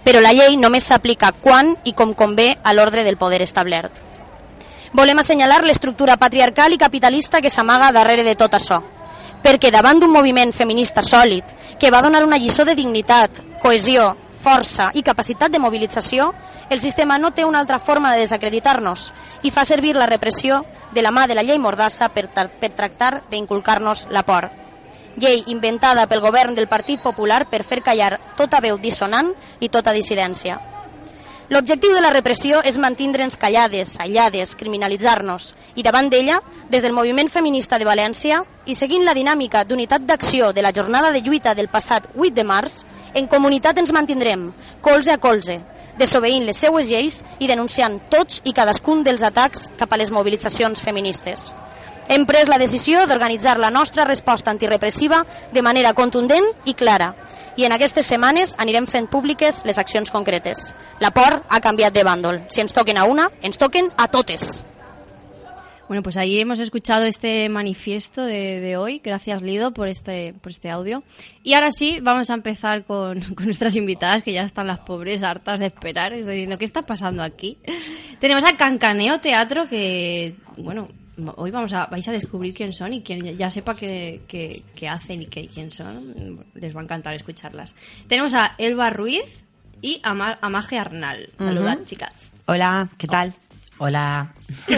Però 0.04 0.20
la 0.20 0.34
llei 0.34 0.58
només 0.58 0.84
s'aplica 0.84 1.32
quan 1.32 1.78
i 1.86 1.94
com 1.94 2.14
convé 2.14 2.58
a 2.64 2.74
l'ordre 2.74 3.04
del 3.04 3.18
poder 3.18 3.42
establert. 3.42 4.02
Volem 4.94 5.20
assenyalar 5.20 5.64
l'estructura 5.64 6.18
patriarcal 6.18 6.74
i 6.74 6.78
capitalista 6.78 7.42
que 7.42 7.50
s'amaga 7.50 7.92
darrere 7.92 8.24
de 8.24 8.36
tot 8.36 8.54
això, 8.54 8.82
perquè 9.44 9.72
davant 9.72 10.00
d'un 10.00 10.12
moviment 10.12 10.54
feminista 10.54 11.02
sòlid 11.02 11.78
que 11.80 11.92
va 11.92 12.02
donar 12.02 12.24
una 12.24 12.38
lliçó 12.38 12.66
de 12.66 12.76
dignitat, 12.76 13.42
cohesió, 13.62 14.16
força 14.44 14.90
i 14.94 15.04
capacitat 15.04 15.52
de 15.52 15.62
mobilització, 15.64 16.34
el 16.70 16.82
sistema 16.84 17.18
no 17.18 17.32
té 17.32 17.46
una 17.46 17.62
altra 17.64 17.80
forma 17.80 18.12
de 18.14 18.26
desacreditar-nos 18.26 19.12
i 19.44 19.52
fa 19.52 19.64
servir 19.66 19.96
la 19.96 20.10
repressió 20.10 20.64
de 20.92 21.02
la 21.02 21.12
mà 21.12 21.28
de 21.28 21.40
la 21.40 21.44
llei 21.48 21.60
Mordassa 21.60 22.10
per, 22.10 22.28
per 22.30 22.74
tractar 22.76 23.24
d'inculcar-nos 23.32 24.08
la 24.12 24.26
por. 24.28 24.52
Llei 25.16 25.44
inventada 25.54 26.08
pel 26.10 26.22
govern 26.22 26.56
del 26.58 26.68
Partit 26.68 27.02
Popular 27.02 27.46
per 27.50 27.64
fer 27.64 27.84
callar 27.86 28.18
tota 28.38 28.60
veu 28.60 28.80
dissonant 28.82 29.32
i 29.60 29.70
tota 29.70 29.94
dissidència. 29.94 30.73
L'objectiu 31.50 31.92
de 31.92 32.00
la 32.00 32.14
repressió 32.14 32.62
és 32.64 32.78
mantindre'ns 32.80 33.36
callades, 33.36 33.98
aïllades, 34.00 34.54
criminalitzar-nos 34.56 35.50
i 35.76 35.84
davant 35.84 36.08
d'ella, 36.08 36.38
des 36.72 36.86
del 36.86 36.96
moviment 36.96 37.28
feminista 37.28 37.76
de 37.78 37.88
València 37.88 38.40
i 38.66 38.76
seguint 38.80 39.04
la 39.04 39.16
dinàmica 39.18 39.66
d'unitat 39.68 40.06
d'acció 40.08 40.54
de 40.56 40.64
la 40.64 40.72
jornada 40.72 41.12
de 41.12 41.20
lluita 41.20 41.52
del 41.54 41.68
passat 41.68 42.08
8 42.16 42.32
de 42.38 42.46
març, 42.48 42.86
en 43.14 43.28
comunitat 43.28 43.78
ens 43.78 43.92
mantindrem, 43.92 44.54
colze 44.82 45.12
a 45.12 45.20
colze, 45.20 45.60
desobeint 46.00 46.48
les 46.48 46.64
seues 46.64 46.88
lleis 46.88 47.20
i 47.40 47.52
denunciant 47.52 48.00
tots 48.10 48.40
i 48.48 48.56
cadascun 48.56 49.04
dels 49.04 49.28
atacs 49.28 49.68
cap 49.78 49.92
a 49.92 50.00
les 50.00 50.16
mobilitzacions 50.16 50.80
feministes. 50.80 51.52
Hem 52.08 52.24
pres 52.28 52.48
la 52.48 52.60
decisió 52.60 53.04
d'organitzar 53.08 53.58
la 53.60 53.70
nostra 53.72 54.08
resposta 54.08 54.52
antirepressiva 54.52 55.26
de 55.52 55.62
manera 55.62 55.94
contundent 55.94 56.48
i 56.64 56.74
clara, 56.74 57.14
i 57.58 57.66
en 57.66 57.74
aquestes 57.76 58.08
setmanes 58.10 58.56
anirem 58.58 58.88
fent 58.90 59.08
públiques 59.12 59.62
les 59.68 59.78
accions 59.78 60.12
concretes. 60.12 60.72
La 61.00 61.12
por 61.14 61.42
ha 61.48 61.62
canviat 61.62 61.94
de 61.94 62.04
bàndol. 62.04 62.44
Si 62.50 62.62
ens 62.62 62.74
toquen 62.74 62.98
a 62.98 63.06
una, 63.06 63.30
ens 63.42 63.58
toquen 63.62 63.92
a 63.98 64.08
totes. 64.08 64.64
Bueno, 65.88 66.02
pues 66.02 66.18
ahí 66.18 66.40
hemos 66.40 66.60
escuchado 66.60 67.04
este 67.06 67.50
manifiesto 67.50 68.24
de, 68.24 68.60
de 68.62 68.78
hoy. 68.78 69.02
Gracias, 69.04 69.42
Lido, 69.42 69.74
por 69.74 69.88
este, 69.88 70.34
por 70.42 70.52
este 70.52 70.70
audio. 70.70 71.04
Y 71.44 71.54
ahora 71.54 71.72
sí, 71.72 72.00
vamos 72.02 72.30
a 72.30 72.34
empezar 72.34 72.84
con, 72.86 73.22
con 73.36 73.46
nuestras 73.46 73.76
invitadas, 73.76 74.24
que 74.24 74.34
ya 74.34 74.44
están 74.44 74.68
las 74.68 74.80
pobres 74.80 75.22
hartas 75.24 75.60
de 75.60 75.68
esperar, 75.68 76.14
es 76.14 76.26
diciendo, 76.26 76.58
¿qué 76.58 76.66
está 76.66 76.82
pasando 76.84 77.22
aquí? 77.22 77.58
Tenemos 78.20 78.46
a 78.46 78.56
Cancaneo 78.56 79.20
Teatro, 79.20 79.68
que, 79.68 80.36
bueno, 80.58 80.88
hoy 81.36 81.52
vamos 81.52 81.74
a, 81.74 81.86
vais 81.88 82.08
a 82.08 82.12
descubrir 82.12 82.54
quién 82.54 82.74
son 82.74 82.94
y 82.94 83.02
quien 83.02 83.38
ya 83.38 83.50
sepa 83.50 83.76
qué, 83.76 84.22
qué, 84.28 84.64
qué 84.76 84.88
hacen 84.90 85.22
y 85.22 85.26
qué, 85.28 85.48
quién 85.48 85.72
son, 85.72 86.44
les 86.56 86.76
va 86.76 86.82
a 86.82 86.84
encantar 86.84 87.14
escucharlas. 87.14 87.74
Tenemos 88.08 88.34
a 88.34 88.56
Elba 88.58 88.90
Ruiz 88.90 89.44
y 89.82 90.00
a, 90.04 90.14
Ma- 90.14 90.40
a 90.42 90.50
Maje 90.50 90.78
Arnal. 90.80 91.30
Saludad, 91.38 91.80
chicas. 91.86 92.12
Hola, 92.46 92.90
¿qué 92.98 93.08
tal? 93.08 93.34
Hola. 93.80 94.34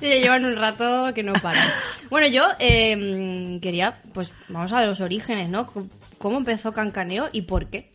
Llevan 0.00 0.44
un 0.44 0.56
rato 0.56 1.12
que 1.14 1.22
no 1.22 1.32
paran. 1.34 1.68
Bueno, 2.08 2.26
yo 2.28 2.44
eh, 2.58 3.58
quería, 3.62 4.00
pues 4.12 4.32
vamos 4.48 4.72
a 4.72 4.84
los 4.84 5.00
orígenes, 5.00 5.48
¿no? 5.50 5.70
¿Cómo 6.18 6.38
empezó 6.38 6.72
Cancaneo 6.72 7.28
y 7.32 7.42
por 7.42 7.66
qué? 7.68 7.90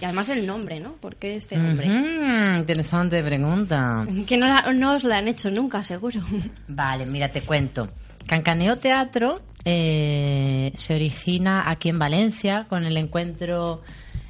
Y 0.00 0.04
además 0.04 0.28
el 0.28 0.46
nombre, 0.46 0.78
¿no? 0.80 0.92
¿Por 0.92 1.16
qué 1.16 1.34
este 1.36 1.56
nombre? 1.56 1.88
Ujú, 1.88 2.58
interesante 2.60 3.22
pregunta. 3.22 4.06
Que 4.26 4.36
no, 4.36 4.46
la- 4.46 4.72
no 4.72 4.92
os 4.94 5.04
la 5.04 5.18
han 5.18 5.28
hecho 5.28 5.50
nunca, 5.50 5.82
seguro. 5.82 6.20
Vale, 6.68 7.06
mira, 7.06 7.28
te 7.30 7.40
cuento. 7.42 7.88
Cancaneo 8.26 8.76
Teatro 8.76 9.40
eh, 9.64 10.70
se 10.74 10.94
origina 10.94 11.68
aquí 11.68 11.88
en 11.88 11.98
Valencia 11.98 12.66
con 12.68 12.84
el 12.84 12.96
encuentro. 12.96 13.82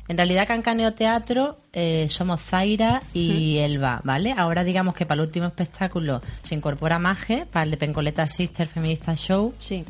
En 0.09 0.17
realidad, 0.17 0.47
Cancaneo 0.47 0.95
Teatro 0.95 1.61
eh, 1.73 2.07
somos 2.09 2.41
Zaira 2.41 3.03
y 3.13 3.59
Elba, 3.59 4.01
¿vale? 4.05 4.33
Ahora 4.35 4.65
digamos 4.65 4.95
que 4.95 5.05
para 5.05 5.21
el 5.21 5.27
último 5.29 5.47
espectáculo 5.47 6.23
se 6.43 6.55
incorpora 6.55 6.99
Maje, 6.99 7.45
para 7.51 7.65
el 7.65 7.71
de 7.73 7.77
Pencoleta 7.77 8.25
Sister 8.27 8.69
Feminista 8.69 9.15
Show. 9.17 9.53
Sí. 9.59 9.85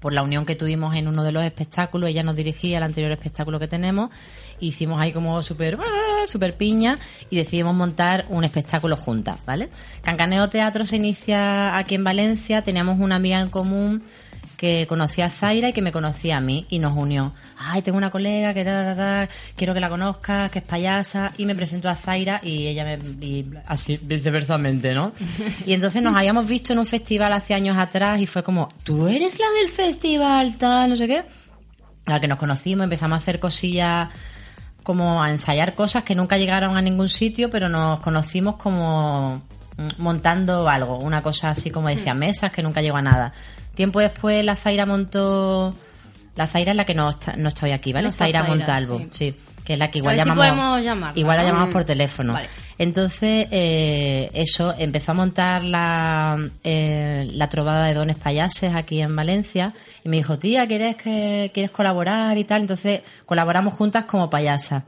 Por 0.00 0.12
la 0.12 0.22
unión 0.22 0.44
que 0.44 0.54
tuvimos 0.54 0.94
en 0.96 1.08
uno 1.08 1.24
de 1.24 1.32
los 1.32 1.42
espectáculos, 1.44 2.10
ella 2.10 2.22
nos 2.22 2.36
dirigía 2.36 2.76
al 2.76 2.82
anterior 2.84 3.10
espectáculo 3.12 3.58
que 3.58 3.68
tenemos. 3.68 4.10
Hicimos 4.60 5.00
ahí 5.00 5.12
como 5.12 5.42
súper, 5.42 5.78
¡ah! 5.80 6.26
súper 6.26 6.56
piña 6.56 6.98
y 7.30 7.36
decidimos 7.36 7.74
montar 7.74 8.26
un 8.28 8.44
espectáculo 8.44 8.96
juntas, 8.96 9.44
¿vale? 9.44 9.68
Cancaneo 10.02 10.48
Teatro 10.48 10.84
se 10.86 10.96
inicia 10.96 11.76
aquí 11.76 11.94
en 11.94 12.04
Valencia, 12.04 12.62
teníamos 12.62 12.98
una 13.00 13.16
amiga 13.16 13.40
en 13.40 13.48
común 13.48 14.02
que 14.56 14.86
conocía 14.86 15.26
a 15.26 15.30
Zaira 15.30 15.68
y 15.68 15.72
que 15.72 15.82
me 15.82 15.92
conocía 15.92 16.36
a 16.38 16.40
mí 16.40 16.66
y 16.70 16.78
nos 16.78 16.96
unió. 16.96 17.34
Ay, 17.58 17.82
tengo 17.82 17.98
una 17.98 18.10
colega 18.10 18.54
que 18.54 18.64
ta, 18.64 18.84
ta, 18.84 18.96
ta, 18.96 19.28
quiero 19.56 19.74
que 19.74 19.80
la 19.80 19.88
conozcas, 19.88 20.50
que 20.50 20.60
es 20.60 20.64
payasa 20.64 21.32
y 21.36 21.46
me 21.46 21.54
presentó 21.54 21.88
a 21.88 21.94
Zaira 21.94 22.40
y 22.42 22.66
ella 22.68 22.84
me 22.84 22.98
y 23.24 23.44
así 23.66 23.98
viceversamente, 24.02 24.94
¿no? 24.94 25.12
Y 25.66 25.72
entonces 25.72 26.02
nos 26.02 26.16
habíamos 26.16 26.46
visto 26.46 26.72
en 26.72 26.78
un 26.78 26.86
festival 26.86 27.32
hace 27.32 27.54
años 27.54 27.76
atrás 27.76 28.20
y 28.20 28.26
fue 28.26 28.42
como, 28.42 28.68
"¿Tú 28.84 29.06
eres 29.08 29.38
la 29.38 29.46
del 29.58 29.68
festival 29.68 30.56
tal, 30.56 30.90
no 30.90 30.96
sé 30.96 31.08
qué?" 31.08 31.24
La 32.06 32.20
que 32.20 32.28
nos 32.28 32.38
conocimos, 32.38 32.84
empezamos 32.84 33.16
a 33.16 33.18
hacer 33.18 33.40
cosillas 33.40 34.08
como 34.84 35.22
a 35.22 35.30
ensayar 35.30 35.74
cosas 35.74 36.04
que 36.04 36.14
nunca 36.14 36.36
llegaron 36.36 36.76
a 36.76 36.82
ningún 36.82 37.08
sitio, 37.08 37.50
pero 37.50 37.68
nos 37.68 37.98
conocimos 38.00 38.56
como 38.56 39.42
mm, 39.76 39.88
montando 40.00 40.68
algo, 40.68 40.98
una 40.98 41.22
cosa 41.22 41.50
así 41.50 41.70
como 41.70 41.88
decía, 41.88 42.14
mesas 42.14 42.52
que 42.52 42.62
nunca 42.62 42.80
llegó 42.82 42.98
a 42.98 43.02
nada. 43.02 43.32
Tiempo 43.74 43.98
después 43.98 44.44
la 44.44 44.54
Zaira 44.54 44.86
montó, 44.86 45.74
la 46.36 46.46
Zaira 46.46 46.70
es 46.72 46.76
la 46.76 46.84
que 46.84 46.94
no 46.94 47.10
está, 47.10 47.34
no 47.36 47.48
está 47.48 47.66
hoy 47.66 47.72
aquí, 47.72 47.92
¿vale? 47.92 48.12
Zaira, 48.12 48.40
Zaira, 48.40 48.56
Montalvo, 48.56 48.98
sí. 48.98 49.08
sí. 49.10 49.34
que 49.64 49.72
es 49.72 49.78
la 49.78 49.88
que 49.88 49.98
A 49.98 50.00
igual 50.00 50.14
si 50.16 50.18
llamamos, 50.20 50.46
podemos 50.46 50.84
llamarla, 50.84 51.18
igual 51.18 51.36
la 51.38 51.42
¿no? 51.42 51.48
llamamos 51.48 51.72
por 51.72 51.84
teléfono. 51.84 52.34
Vale. 52.34 52.48
Entonces, 52.76 53.48
eh, 53.50 54.30
eso, 54.34 54.74
empezó 54.78 55.12
a 55.12 55.14
montar 55.14 55.64
la, 55.64 56.36
eh, 56.62 57.26
la 57.32 57.48
trovada 57.48 57.86
de 57.86 57.94
dones 57.94 58.16
payases 58.16 58.74
aquí 58.74 59.00
en 59.00 59.16
Valencia 59.16 59.72
y 60.04 60.10
me 60.10 60.18
dijo, 60.18 60.38
tía, 60.38 60.68
¿quieres, 60.68 60.96
que, 60.96 61.50
¿quieres 61.54 61.70
colaborar 61.70 62.36
y 62.36 62.44
tal? 62.44 62.60
Entonces, 62.60 63.00
colaboramos 63.24 63.72
juntas 63.72 64.04
como 64.04 64.28
payasas. 64.28 64.84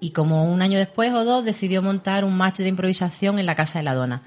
Y 0.00 0.12
como 0.12 0.50
un 0.50 0.62
año 0.62 0.78
después 0.78 1.12
o 1.12 1.22
dos 1.24 1.44
decidió 1.44 1.82
montar 1.82 2.24
un 2.24 2.34
match 2.34 2.56
de 2.56 2.68
improvisación 2.68 3.38
en 3.38 3.44
la 3.44 3.54
Casa 3.54 3.78
de 3.78 3.84
la 3.84 3.92
Dona. 3.92 4.22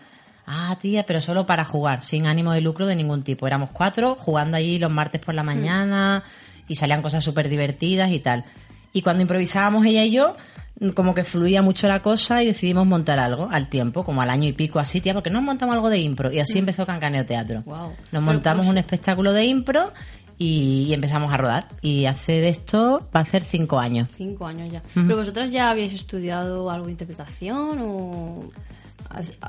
Ah, 0.46 0.78
tía, 0.80 1.08
pero 1.08 1.22
solo 1.22 1.48
para 1.48 1.66
jugar, 1.66 2.04
sin 2.04 2.28
ánimo 2.28 2.52
de 2.52 2.62
lucro 2.62 2.86
de 2.86 2.96
ningún 2.96 3.24
tipo. 3.24 3.48
Éramos 3.48 3.72
cuatro 3.72 4.14
jugando 4.14 4.58
allí 4.58 4.78
los 4.78 4.92
martes 4.92 5.20
por 5.20 5.34
la 5.34 5.42
mañana 5.42 6.22
y 6.68 6.76
salían 6.76 7.02
cosas 7.02 7.24
súper 7.24 7.50
divertidas 7.50 8.12
y 8.12 8.20
tal. 8.20 8.44
Y 8.92 9.02
cuando 9.02 9.24
improvisábamos 9.24 9.88
ella 9.88 10.04
y 10.04 10.12
yo, 10.12 10.36
como 10.92 11.14
que 11.16 11.24
fluía 11.24 11.62
mucho 11.62 11.88
la 11.88 12.02
cosa 12.02 12.44
y 12.44 12.48
decidimos 12.48 12.86
montar 12.86 13.20
algo 13.20 13.48
al 13.52 13.70
tiempo, 13.70 14.04
como 14.04 14.22
al 14.22 14.30
año 14.30 14.48
y 14.50 14.54
pico 14.54 14.80
así, 14.80 15.00
tía, 15.02 15.14
porque 15.14 15.30
nos 15.30 15.42
montamos 15.42 15.74
algo 15.76 15.90
de 15.90 16.00
impro. 16.00 16.32
Y 16.32 16.40
así 16.40 16.60
empezó 16.60 16.86
Cancaneo 16.86 17.26
Teatro. 17.26 17.62
Guau. 17.66 17.94
Nos 18.12 18.22
montamos 18.24 18.68
un 18.68 18.78
espectáculo 18.78 19.32
de 19.34 19.46
impro 19.46 19.94
y, 20.38 20.86
y 20.90 20.94
empezamos 20.94 21.34
a 21.34 21.38
rodar. 21.38 21.68
Y 21.82 22.06
hace 22.06 22.34
de 22.34 22.50
esto, 22.50 23.08
va 23.16 23.22
a 23.22 23.26
ser 23.26 23.44
cinco 23.44 23.80
años. 23.80 24.10
Cinco 24.18 24.46
años 24.46 24.72
ya. 24.72 24.82
¿Pero 24.94 25.16
vosotras 25.16 25.52
ya 25.52 25.70
habéis 25.70 25.94
estudiado 25.94 26.70
algo 26.70 26.86
de 26.88 26.92
interpretación 26.92 27.80
o...? 27.82 28.50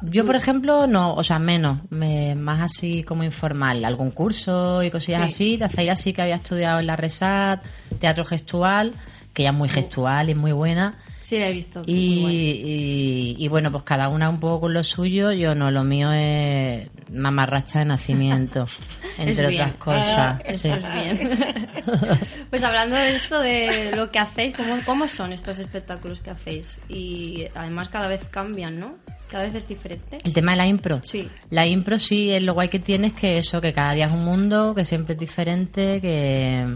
Yo, 0.02 0.26
por 0.26 0.36
ejemplo, 0.36 0.86
no, 0.86 1.14
o 1.14 1.24
sea, 1.24 1.38
menos, 1.38 1.78
me- 1.88 2.34
más 2.34 2.60
así 2.60 3.02
como 3.02 3.24
informal, 3.24 3.82
algún 3.84 4.10
curso 4.10 4.82
y 4.82 4.90
cosillas 4.90 5.22
así. 5.22 5.56
La 5.56 5.70
Zaira 5.70 5.96
sí 5.96 6.12
que 6.12 6.20
había 6.22 6.34
estudiado 6.34 6.80
en 6.80 6.86
la 6.86 6.96
Resat, 6.96 7.64
teatro 7.98 8.24
gestual, 8.26 8.92
que 9.32 9.42
ella 9.42 9.52
es 9.52 9.56
muy 9.56 9.68
gestual 9.70 10.28
y 10.28 10.32
es 10.32 10.36
muy 10.36 10.52
buena. 10.52 10.96
Sí, 11.24 11.38
la 11.38 11.48
he 11.48 11.52
visto. 11.54 11.82
Y, 11.86 13.48
bueno, 13.48 13.72
pues 13.72 13.82
cada 13.82 14.10
una 14.10 14.28
un 14.28 14.38
poco 14.38 14.60
con 14.62 14.74
lo 14.74 14.84
suyo. 14.84 15.32
Yo 15.32 15.54
no, 15.54 15.70
lo 15.70 15.82
mío 15.82 16.12
es 16.12 16.88
mamarracha 17.10 17.78
de 17.78 17.86
nacimiento, 17.86 18.68
entre 19.18 19.46
otras 19.46 19.74
cosas. 19.76 20.42
Eso 20.44 20.68
sí. 20.68 20.68
es 20.68 20.94
bien. 20.94 21.38
pues 22.50 22.62
hablando 22.62 22.96
de 22.96 23.16
esto, 23.16 23.40
de 23.40 23.92
lo 23.96 24.10
que 24.10 24.18
hacéis, 24.18 24.54
¿cómo, 24.54 24.76
¿cómo 24.84 25.08
son 25.08 25.32
estos 25.32 25.58
espectáculos 25.58 26.20
que 26.20 26.30
hacéis? 26.30 26.78
Y 26.90 27.46
además 27.54 27.88
cada 27.88 28.06
vez 28.06 28.20
cambian, 28.30 28.78
¿no? 28.78 28.96
Cada 29.30 29.44
vez 29.44 29.54
es 29.54 29.66
diferente. 29.66 30.18
El 30.22 30.34
tema 30.34 30.52
de 30.52 30.58
la 30.58 30.66
impro. 30.66 31.00
Sí. 31.04 31.26
La 31.48 31.66
impro 31.66 31.98
sí, 31.98 32.32
es 32.32 32.42
lo 32.42 32.52
guay 32.52 32.68
que 32.68 32.80
tiene 32.80 33.08
es 33.08 33.14
que 33.14 33.38
eso, 33.38 33.62
que 33.62 33.72
cada 33.72 33.94
día 33.94 34.06
es 34.06 34.12
un 34.12 34.26
mundo, 34.26 34.74
que 34.74 34.84
siempre 34.84 35.14
es 35.14 35.20
diferente, 35.20 36.02
que 36.02 36.66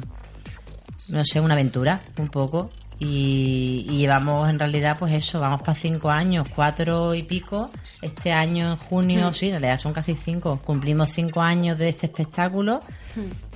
no 1.09 1.25
sé, 1.27 1.39
una 1.39 1.53
aventura, 1.53 2.03
un 2.17 2.29
poco. 2.29 2.71
Y, 3.01 3.87
y 3.89 3.99
llevamos 3.99 4.51
en 4.51 4.59
realidad, 4.59 4.97
pues 4.99 5.13
eso, 5.13 5.39
vamos 5.39 5.61
para 5.61 5.75
cinco 5.75 6.11
años, 6.11 6.47
cuatro 6.55 7.15
y 7.15 7.23
pico. 7.23 7.71
Este 8.03 8.33
año 8.33 8.73
en 8.73 8.77
junio, 8.77 9.33
sí, 9.33 9.47
en 9.47 9.53
realidad 9.53 9.79
son 9.79 9.93
casi 9.93 10.15
cinco. 10.15 10.61
Cumplimos 10.65 11.11
cinco 11.11 11.41
años 11.41 11.79
de 11.79 11.89
este 11.89 12.07
espectáculo 12.07 12.83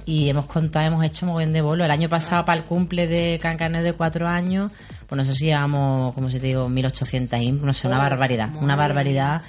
y 0.07 0.29
hemos 0.29 0.47
contado, 0.47 0.87
hemos 0.87 1.05
hecho 1.05 1.27
muy 1.27 1.45
bien 1.45 1.53
de 1.53 1.61
bolo. 1.61 1.85
El 1.85 1.91
año 1.91 2.09
pasado, 2.09 2.45
para 2.45 2.59
el 2.59 2.65
cumple 2.65 3.07
de 3.07 3.39
Cancaneo 3.41 3.83
de 3.83 3.93
cuatro 3.93 4.29
años, 4.29 4.73
pues 5.07 5.17
no 5.17 5.25
sé 5.25 5.35
si 5.35 5.47
llevamos, 5.47 6.15
como 6.15 6.31
se 6.31 6.41
te 6.41 6.49
digo, 6.49 6.69
1800 6.69 7.41
impro, 7.41 7.67
no 7.67 7.73
sé, 7.73 7.89
una 7.89 7.99
barbaridad, 7.99 8.51
una 8.61 8.77
barbaridad 8.77 9.43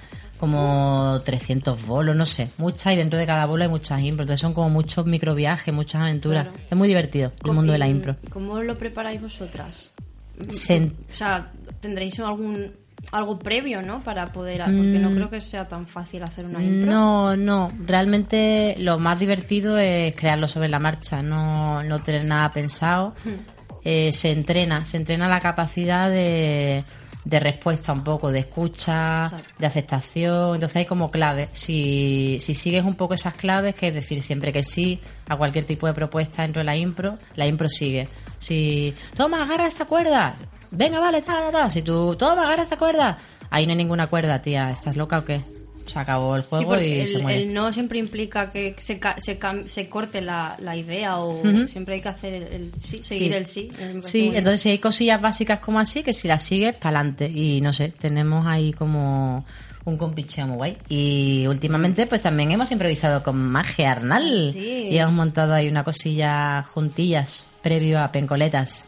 como 0.44 1.22
300 1.24 1.88
bolos, 1.88 2.18
no 2.18 2.26
sé, 2.26 2.50
muchas 2.58 2.92
y 2.92 2.98
dentro 2.98 3.18
de 3.18 3.26
cada 3.26 3.46
bolo 3.46 3.64
hay 3.64 3.70
muchas 3.70 4.02
impro, 4.02 4.24
entonces 4.24 4.42
son 4.42 4.54
como 4.54 4.70
muchos 4.70 5.06
microviajes, 5.06 5.74
muchas 5.74 6.02
aventuras. 6.02 6.48
Claro. 6.48 6.60
Es 6.70 6.78
muy 6.78 6.90
divertido 6.90 7.32
el 7.46 7.54
mundo 7.54 7.72
de 7.72 7.78
la 7.78 7.88
¿Y 7.88 7.92
impro. 7.92 8.18
¿Cómo 8.30 8.62
lo 8.62 8.78
preparáis 8.78 9.22
vosotras? 9.22 9.94
O 10.38 10.52
sea, 10.52 11.50
tendréis 11.80 12.20
algún 12.20 12.74
algo 13.14 13.40
previo, 13.40 13.82
¿no? 13.82 14.02
Para 14.02 14.34
poder... 14.34 14.64
Porque 14.64 15.00
no 15.00 15.12
creo 15.12 15.30
que 15.30 15.40
sea 15.40 15.66
tan 15.66 15.88
fácil 15.88 16.24
hacer 16.24 16.44
una 16.44 16.62
impro. 16.62 16.88
Mm. 16.88 16.94
No, 16.94 17.38
no. 17.38 17.72
Realmente 17.86 18.76
lo 18.80 19.00
más 19.00 19.20
divertido 19.20 19.78
es 19.78 20.14
crearlo 20.16 20.50
sobre 20.50 20.68
la 20.68 20.80
marcha, 20.80 21.22
no, 21.22 21.82
no 21.84 22.02
tener 22.04 22.26
nada 22.26 22.52
pensado. 22.52 23.16
Eh, 23.86 24.14
se 24.14 24.32
entrena, 24.32 24.86
se 24.86 24.96
entrena 24.96 25.28
la 25.28 25.42
capacidad 25.42 26.10
de, 26.10 26.86
de 27.26 27.40
respuesta 27.40 27.94
un 27.94 28.04
poco, 28.04 28.32
de 28.32 28.40
escucha, 28.40 29.24
Exacto. 29.24 29.50
de 29.60 29.66
aceptación. 29.66 30.56
Entonces 30.56 30.76
hay 30.78 30.86
como 30.86 31.10
claves. 31.12 31.50
Si, 31.54 32.38
si 32.40 32.54
sigues 32.54 32.84
un 32.84 32.96
poco 32.96 33.14
esas 33.14 33.34
claves, 33.36 33.76
que 33.76 33.88
es 33.90 33.94
decir 33.94 34.22
siempre 34.22 34.52
que 34.52 34.64
sí 34.64 35.00
a 35.28 35.36
cualquier 35.38 35.66
tipo 35.66 35.88
de 35.88 35.94
propuesta 35.94 36.42
dentro 36.42 36.60
de 36.60 36.66
la 36.66 36.76
impro, 36.76 37.18
la 37.36 37.48
impro 37.48 37.68
sigue. 37.70 38.08
Si, 38.40 38.94
toma, 39.16 39.44
agarra 39.44 39.68
esta 39.68 39.86
cuerda. 39.86 40.36
Venga, 40.72 41.00
vale, 41.00 41.22
ta, 41.22 41.34
ta, 41.46 41.52
ta. 41.52 41.70
Si 41.70 41.82
tú, 41.82 42.16
toma, 42.16 42.44
agarra 42.44 42.64
esta 42.64 42.78
cuerda. 42.78 43.18
Ahí 43.50 43.66
no 43.66 43.72
hay 43.72 43.78
ninguna 43.78 44.08
cuerda, 44.08 44.42
tía. 44.42 44.72
¿Estás 44.72 44.98
loca 44.98 45.20
o 45.20 45.24
qué? 45.26 45.42
Se 45.86 46.00
acabó 46.00 46.36
el 46.36 46.44
juego 46.44 46.80
y 46.80 46.94
el, 46.94 47.08
se 47.08 47.18
muere. 47.20 47.44
el 47.44 47.54
no 47.54 47.72
siempre 47.74 48.00
implica 48.00 48.52
que 48.52 48.76
se, 48.80 49.00
se, 49.18 49.40
se 49.68 49.90
corte 49.90 50.22
la, 50.22 50.56
la 50.60 50.76
idea 50.76 51.18
o 51.18 51.42
siempre 51.68 51.96
hay 51.96 52.02
que 52.02 52.10
hacer 52.10 52.34
el, 52.34 52.44
el 52.44 52.72
sí, 52.82 53.02
seguir 53.04 53.34
el 53.34 53.46
sí. 53.46 53.70
Sí, 54.02 54.32
entonces 54.34 54.62
si 54.62 54.70
hay 54.70 54.80
cosillas 54.80 55.22
básicas 55.22 55.60
como 55.60 55.80
así, 55.80 56.04
que 56.04 56.14
si 56.14 56.28
las 56.28 56.44
sigues, 56.44 56.76
para 56.76 57.00
adelante. 57.00 57.30
Y 57.30 57.62
no 57.62 57.74
sé, 57.74 57.90
tenemos 57.90 58.46
ahí 58.48 58.74
como 58.74 59.46
un 59.86 59.98
compincheo 59.98 60.48
muy 60.48 60.56
guay. 60.56 60.78
Y 60.90 61.46
últimamente, 61.48 62.08
pues 62.08 62.22
también 62.22 62.52
hemos 62.52 62.72
improvisado 62.72 63.22
con 63.22 63.38
Magia 63.38 63.92
Arnal. 63.92 64.52
Sí. 64.54 64.88
Y 64.92 64.98
hemos 64.98 65.14
montado 65.14 65.54
ahí 65.54 65.68
una 65.68 65.84
cosilla 65.84 66.64
juntillas 66.64 67.46
previo 67.62 68.00
a 68.00 68.12
Pencoletas. 68.12 68.86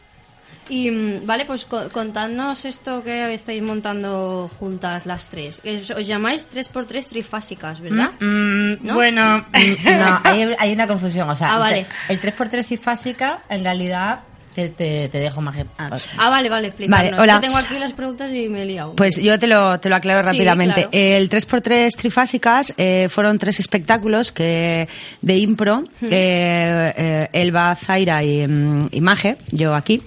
Y 0.67 0.89
mm, 0.89 1.25
vale, 1.27 1.45
pues 1.45 1.65
co- 1.65 1.89
contadnos 1.91 2.65
esto 2.65 3.03
que 3.03 3.33
estáis 3.33 3.61
montando 3.61 4.49
juntas 4.59 5.05
las 5.05 5.25
tres. 5.27 5.61
Es- 5.63 5.91
Os 5.91 6.07
llamáis 6.07 6.47
3x3 6.49 7.07
trifásicas, 7.07 7.79
¿verdad? 7.79 8.11
¿No? 8.19 8.95
Bueno, 8.95 9.45
no, 9.53 10.19
hay, 10.23 10.55
hay 10.57 10.73
una 10.73 10.87
confusión. 10.87 11.29
O 11.29 11.35
sea, 11.35 11.55
Ah, 11.55 11.59
vale. 11.59 11.85
el 12.09 12.19
3x3 12.19 12.63
cifásica, 12.63 13.39
en 13.49 13.63
realidad, 13.63 14.19
te, 14.55 14.69
te, 14.69 15.09
te 15.09 15.17
dejo 15.19 15.41
más. 15.41 15.57
Ah, 15.77 16.29
vale, 16.29 16.49
vale, 16.49 16.67
explícanos. 16.67 17.11
Vale, 17.11 17.21
hola. 17.21 17.33
Yo 17.35 17.39
tengo 17.41 17.57
aquí 17.57 17.77
las 17.77 17.93
preguntas 17.93 18.31
y 18.31 18.47
me 18.47 18.61
he 18.61 18.65
liado. 18.65 18.95
Pues 18.95 19.17
yo 19.17 19.37
te 19.37 19.47
lo, 19.47 19.79
te 19.79 19.89
lo 19.89 19.95
aclaro 19.97 20.21
Sí, 20.27 20.33
rápidamente. 20.33 20.87
claro. 20.87 20.89
El 20.93 21.29
3x3 21.29 21.95
Trifásicas 21.95 22.73
eh, 22.77 23.07
fueron 23.09 23.37
tres 23.37 23.59
espectáculos 23.59 24.31
que 24.31 24.87
de 25.21 25.37
impro, 25.37 25.83
eh, 26.01 26.93
eh, 26.97 27.27
Elba, 27.33 27.75
Zaira 27.75 28.23
y, 28.23 28.47
mm, 28.47 28.87
y 28.91 29.01
Maje, 29.01 29.37
yo 29.51 29.75
aquí, 29.75 30.01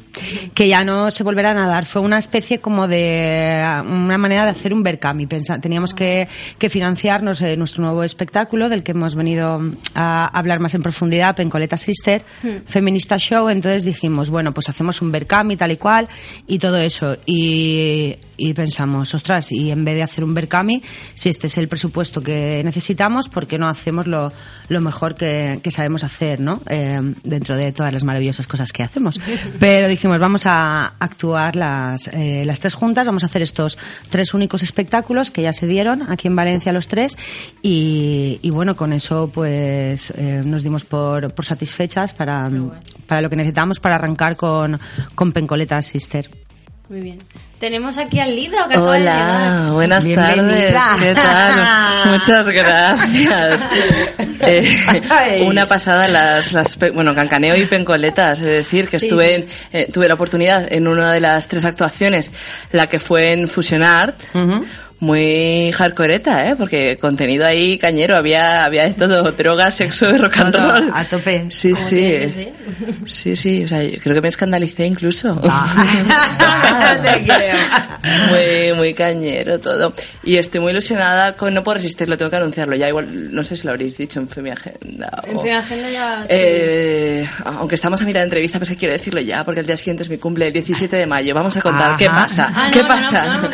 que 0.55 0.67
ya 0.69 0.83
no 0.85 1.11
se 1.11 1.23
volverán 1.23 1.59
a 1.59 1.67
dar. 1.67 1.85
Fue 1.85 2.01
una 2.03 2.19
especie 2.19 2.59
como 2.59 2.89
de 2.89 3.63
una 3.87 4.19
manera 4.19 4.45
de 4.45 4.51
hacer 4.51 4.73
un 4.73 4.83
Berkami. 4.83 5.27
Teníamos 5.61 5.95
que, 5.95 6.27
que 6.59 6.71
financiarnos 6.71 7.43
eh, 7.43 7.57
nuestro 7.57 7.83
nuevo 7.85 8.03
espectáculo 8.03 8.69
del 8.69 8.83
que 8.83 8.93
hemos 8.93 9.15
venido 9.15 9.61
a 9.95 10.27
hablar 10.27 10.61
más 10.61 10.75
en 10.75 10.83
profundidad, 10.83 11.37
Pencoleta 11.37 11.77
Sister, 11.77 12.23
Feminista 12.67 13.19
Show. 13.19 13.49
Entonces 13.49 13.85
dijimos, 13.85 14.31
bueno, 14.31 14.38
pues 14.53 14.69
hacemos 14.69 15.03
un 15.03 15.13
Berkami 15.13 15.57
tal 15.57 15.73
y 15.73 15.77
cual 15.77 16.09
y 16.47 16.59
todo 16.59 16.79
eso. 16.79 17.17
Y, 17.27 18.17
y 18.39 18.55
pensamos, 18.55 19.13
ostras, 19.15 19.53
y 19.53 19.71
en 19.71 19.85
vez 19.85 19.97
de 19.97 20.03
hacer 20.05 20.25
un 20.25 20.33
Berkami, 20.33 20.81
si 21.13 21.29
este 21.29 21.49
es 21.49 21.59
el 21.59 21.69
presupuesto 21.69 22.23
que 22.23 22.63
necesitamos, 22.65 23.29
¿por 23.29 23.47
qué 23.47 23.59
no 23.59 23.69
hacemos 23.69 24.07
lo, 24.07 24.33
lo 24.69 24.81
mejor 24.81 25.17
que, 25.17 25.61
que 25.63 25.71
sabemos 25.71 26.05
hacer, 26.05 26.41
¿no? 26.41 26.63
Eh, 26.71 27.01
dentro 27.25 27.57
de 27.57 27.73
todas 27.73 27.93
las 27.93 28.05
maravillosas 28.05 28.47
cosas 28.47 28.73
que 28.73 28.85
hacemos. 28.85 29.21
Pero 29.61 29.89
dijimos, 29.89 30.21
vamos 30.21 30.47
a 30.47 30.95
actuar 30.99 31.57
las, 31.57 32.09
eh, 32.09 32.45
las 32.47 32.61
tres 32.61 32.75
juntas, 32.75 33.07
vamos 33.07 33.25
a 33.25 33.27
hacer 33.27 33.43
estos 33.43 33.77
tres 34.09 34.33
únicos 34.35 34.63
espectáculos 34.63 35.31
que 35.31 35.43
ya 35.43 35.53
se 35.53 35.67
dieron 35.67 36.11
aquí 36.11 36.29
en 36.29 36.37
Valencia 36.37 36.73
los 36.73 36.87
tres 36.87 37.19
y, 37.61 38.39
y 38.41 38.51
bueno, 38.51 38.77
con 38.77 38.93
eso 38.93 39.31
pues 39.33 40.13
eh, 40.17 40.43
nos 40.45 40.63
dimos 40.63 40.85
por, 40.85 41.35
por 41.35 41.45
satisfechas 41.45 42.15
para, 42.15 42.49
para 43.07 43.21
lo 43.21 43.29
que 43.29 43.37
necesitamos 43.37 43.81
para 43.81 43.97
arrancar 43.97 44.37
con, 44.37 44.79
con 45.15 45.33
Pencoleta 45.33 45.83
Sister. 45.83 46.48
Muy 46.89 47.01
bien. 47.01 47.19
Tenemos 47.61 47.99
aquí 47.99 48.19
al 48.19 48.35
Lido 48.35 48.57
que 48.67 48.75
acaba 48.75 48.95
de 48.95 49.01
llegar. 49.01 49.61
Hola, 49.61 49.73
buenas 49.73 50.05
Bienvenida. 50.07 50.73
tardes. 50.73 50.99
¿Qué 51.09 51.15
tal? 51.15 52.07
Muchas 52.13 52.47
gracias. 52.51 53.61
Eh, 54.41 55.43
una 55.45 55.67
pasada 55.67 56.07
las, 56.07 56.53
las 56.53 56.79
bueno, 56.95 57.13
cancaneo 57.15 57.57
y 57.57 57.67
pencoletas, 57.67 58.39
es 58.39 58.45
decir, 58.47 58.89
que 58.89 58.99
estuve 58.99 59.35
en, 59.35 59.47
eh, 59.73 59.91
tuve 59.93 60.07
la 60.07 60.15
oportunidad 60.15 60.73
en 60.73 60.87
una 60.87 61.13
de 61.13 61.21
las 61.21 61.49
tres 61.49 61.65
actuaciones, 61.65 62.31
la 62.71 62.87
que 62.87 63.01
fue 63.01 63.33
en 63.33 63.49
Fusion 63.49 63.83
Art. 63.83 64.17
Muy 65.01 65.71
hardcoreeta, 65.73 66.49
¿eh? 66.51 66.57
Porque 66.57 66.97
contenido 67.01 67.47
ahí 67.47 67.79
cañero, 67.79 68.17
había, 68.17 68.65
había 68.65 68.85
de 68.85 68.95
todo, 68.95 69.31
droga, 69.33 69.71
sexo 69.71 70.11
y 70.11 70.19
rock 70.19 70.39
and 70.39 70.53
Todo 70.53 70.73
roll. 70.73 70.91
a 70.93 71.05
tope. 71.05 71.47
Sí, 71.51 71.75
sí. 71.77 72.51
Sí, 73.07 73.37
sí, 73.37 73.65
o 73.65 73.69
sea, 73.69 73.83
yo 73.85 73.99
creo 74.01 74.15
que 74.17 74.21
me 74.23 74.29
escandalicé 74.29 74.87
incluso. 74.87 75.35
No 75.35 77.03
te 77.03 77.25
creo. 77.25 77.57
muy, 78.31 78.77
muy 78.77 78.95
cañero 78.95 79.59
todo. 79.59 79.93
Y 80.23 80.37
estoy 80.37 80.61
muy 80.61 80.73
ilusionada 80.73 81.35
con 81.35 81.55
No 81.55 81.63
Puedo 81.63 81.77
Resistirlo, 81.77 82.17
tengo 82.17 82.31
que 82.31 82.37
anunciarlo 82.37 82.75
ya. 82.77 82.89
Igual, 82.89 83.33
no 83.35 83.45
sé 83.45 83.57
si 83.57 83.65
lo 83.67 83.71
habréis 83.73 83.97
dicho 83.97 84.21
en 84.21 84.29
Femi 84.29 84.51
Agenda. 84.51 85.11
o- 85.25 85.31
En 85.31 85.41
fin, 85.43 85.53
agenda 85.53 85.91
ya... 85.91 86.21
sí. 86.23 86.27
Eh, 86.31 87.29
aunque 87.45 87.75
estamos 87.77 88.01
a 88.03 88.05
mitad 88.05 88.21
de 88.21 88.25
entrevista, 88.25 88.59
pues 88.59 88.71
que 88.71 88.77
quiero 88.77 88.93
decirlo 88.95 89.21
ya, 89.21 89.45
porque 89.45 89.61
el 89.61 89.67
día 89.67 89.77
siguiente 89.77 90.03
es 90.03 90.11
mi 90.11 90.19
cumple, 90.19 90.49
el 90.49 90.53
17 90.53 90.97
de 90.97 91.07
mayo. 91.07 91.35
Vamos 91.35 91.57
a 91.57 91.61
contar 91.63 91.97
qué 91.97 92.07
pasa. 92.07 92.53
Ah, 92.55 92.71
¿Qué 92.73 92.83
no, 92.83 92.89
pasa? 92.89 93.25
no, 93.25 93.43
no. 93.43 93.49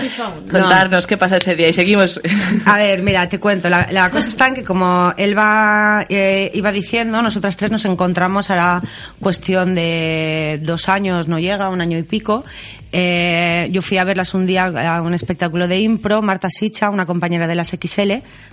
Contarnos 0.50 1.06
qué 1.06 1.16
pasa 1.16 1.33
ese 1.36 1.56
día 1.56 1.68
y 1.68 1.72
seguimos. 1.72 2.20
A 2.66 2.78
ver, 2.78 3.02
mira, 3.02 3.28
te 3.28 3.38
cuento. 3.38 3.68
La, 3.68 3.88
la 3.90 4.10
cosa 4.10 4.28
está 4.28 4.48
en 4.48 4.54
que 4.54 4.64
como 4.64 5.12
él 5.16 5.36
va, 5.36 6.06
eh, 6.08 6.50
iba 6.54 6.72
diciendo, 6.72 7.20
nosotras 7.22 7.56
tres 7.56 7.70
nos 7.70 7.84
encontramos 7.84 8.50
ahora 8.50 8.82
cuestión 9.20 9.74
de 9.74 10.60
dos 10.62 10.88
años, 10.88 11.28
no 11.28 11.38
llega, 11.38 11.68
un 11.68 11.80
año 11.80 11.98
y 11.98 12.02
pico. 12.02 12.44
Eh, 12.92 13.68
yo 13.72 13.82
fui 13.82 13.98
a 13.98 14.04
verlas 14.04 14.34
un 14.34 14.46
día 14.46 14.66
a 14.66 15.02
un 15.02 15.14
espectáculo 15.14 15.66
de 15.66 15.80
impro, 15.80 16.22
Marta 16.22 16.48
Sicha, 16.48 16.90
una 16.90 17.06
compañera 17.06 17.48
de 17.48 17.56
las 17.56 17.70
XL, 17.70 18.12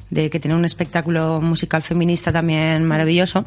de 0.10 0.30
que 0.32 0.40
tiene 0.40 0.56
un 0.56 0.66
espectáculo 0.66 1.40
musical 1.42 1.84
feminista 1.84 2.32
también 2.32 2.84
maravilloso. 2.84 3.46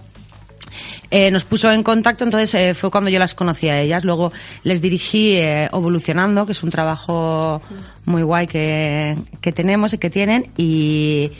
Eh, 1.16 1.30
nos 1.30 1.44
puso 1.44 1.70
en 1.70 1.84
contacto, 1.84 2.24
entonces 2.24 2.52
eh, 2.56 2.74
fue 2.74 2.90
cuando 2.90 3.08
yo 3.08 3.20
las 3.20 3.36
conocí 3.36 3.68
a 3.68 3.80
ellas. 3.80 4.02
Luego 4.02 4.32
les 4.64 4.82
dirigí 4.82 5.34
eh, 5.34 5.68
Evolucionando, 5.72 6.44
que 6.44 6.50
es 6.50 6.62
un 6.64 6.70
trabajo 6.70 7.62
muy 8.04 8.22
guay 8.22 8.48
que, 8.48 9.16
que 9.40 9.52
tenemos 9.52 9.92
y 9.92 9.98
que 9.98 10.10
tienen. 10.10 10.50
Y, 10.56 11.30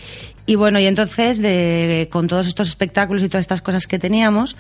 y 0.47 0.55
bueno, 0.55 0.79
y 0.79 0.87
entonces 0.87 1.43
de, 1.43 2.09
con 2.13 2.29
todos 2.29 2.47
estos 2.47 2.69
espectáculos 2.69 3.25
y 3.25 3.29
todas 3.29 3.41
estas 3.41 3.63
cosas 3.63 3.89
que 3.89 3.99
teníamos, 3.99 4.55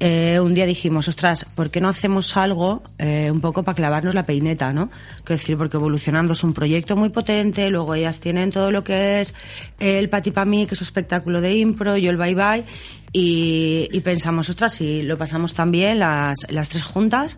eh, 0.00 0.38
un 0.38 0.54
día 0.54 0.64
dijimos, 0.64 1.08
ostras, 1.08 1.44
¿por 1.44 1.70
qué 1.70 1.80
no 1.80 1.88
hacemos 1.88 2.36
algo 2.36 2.82
eh, 2.98 3.30
un 3.32 3.40
poco 3.40 3.64
para 3.64 3.74
clavarnos 3.74 4.14
la 4.14 4.22
peineta, 4.22 4.72
no? 4.72 4.90
Quiero 5.24 5.40
decir, 5.40 5.56
porque 5.56 5.76
Evolucionando 5.76 6.34
es 6.34 6.44
un 6.44 6.54
proyecto 6.54 6.96
muy 6.96 7.08
potente, 7.08 7.68
luego 7.68 7.94
ellas 7.94 8.20
tienen 8.20 8.50
todo 8.52 8.70
lo 8.70 8.84
que 8.84 9.20
es 9.20 9.34
el 9.80 10.08
Pati 10.08 10.30
Pa' 10.30 10.44
mí, 10.44 10.66
que 10.66 10.74
es 10.74 10.80
un 10.80 10.84
espectáculo 10.86 11.40
de 11.40 11.54
impro, 11.56 11.96
yo 11.96 12.10
el 12.10 12.16
Bye 12.16 12.34
Bye, 12.36 12.64
y, 13.12 13.88
y 13.90 14.00
pensamos, 14.00 14.48
ostras, 14.48 14.74
si 14.74 15.02
lo 15.02 15.16
pasamos 15.16 15.54
tan 15.54 15.70
bien 15.70 15.98
las, 15.98 16.36
las 16.50 16.68
tres 16.68 16.84
juntas, 16.84 17.36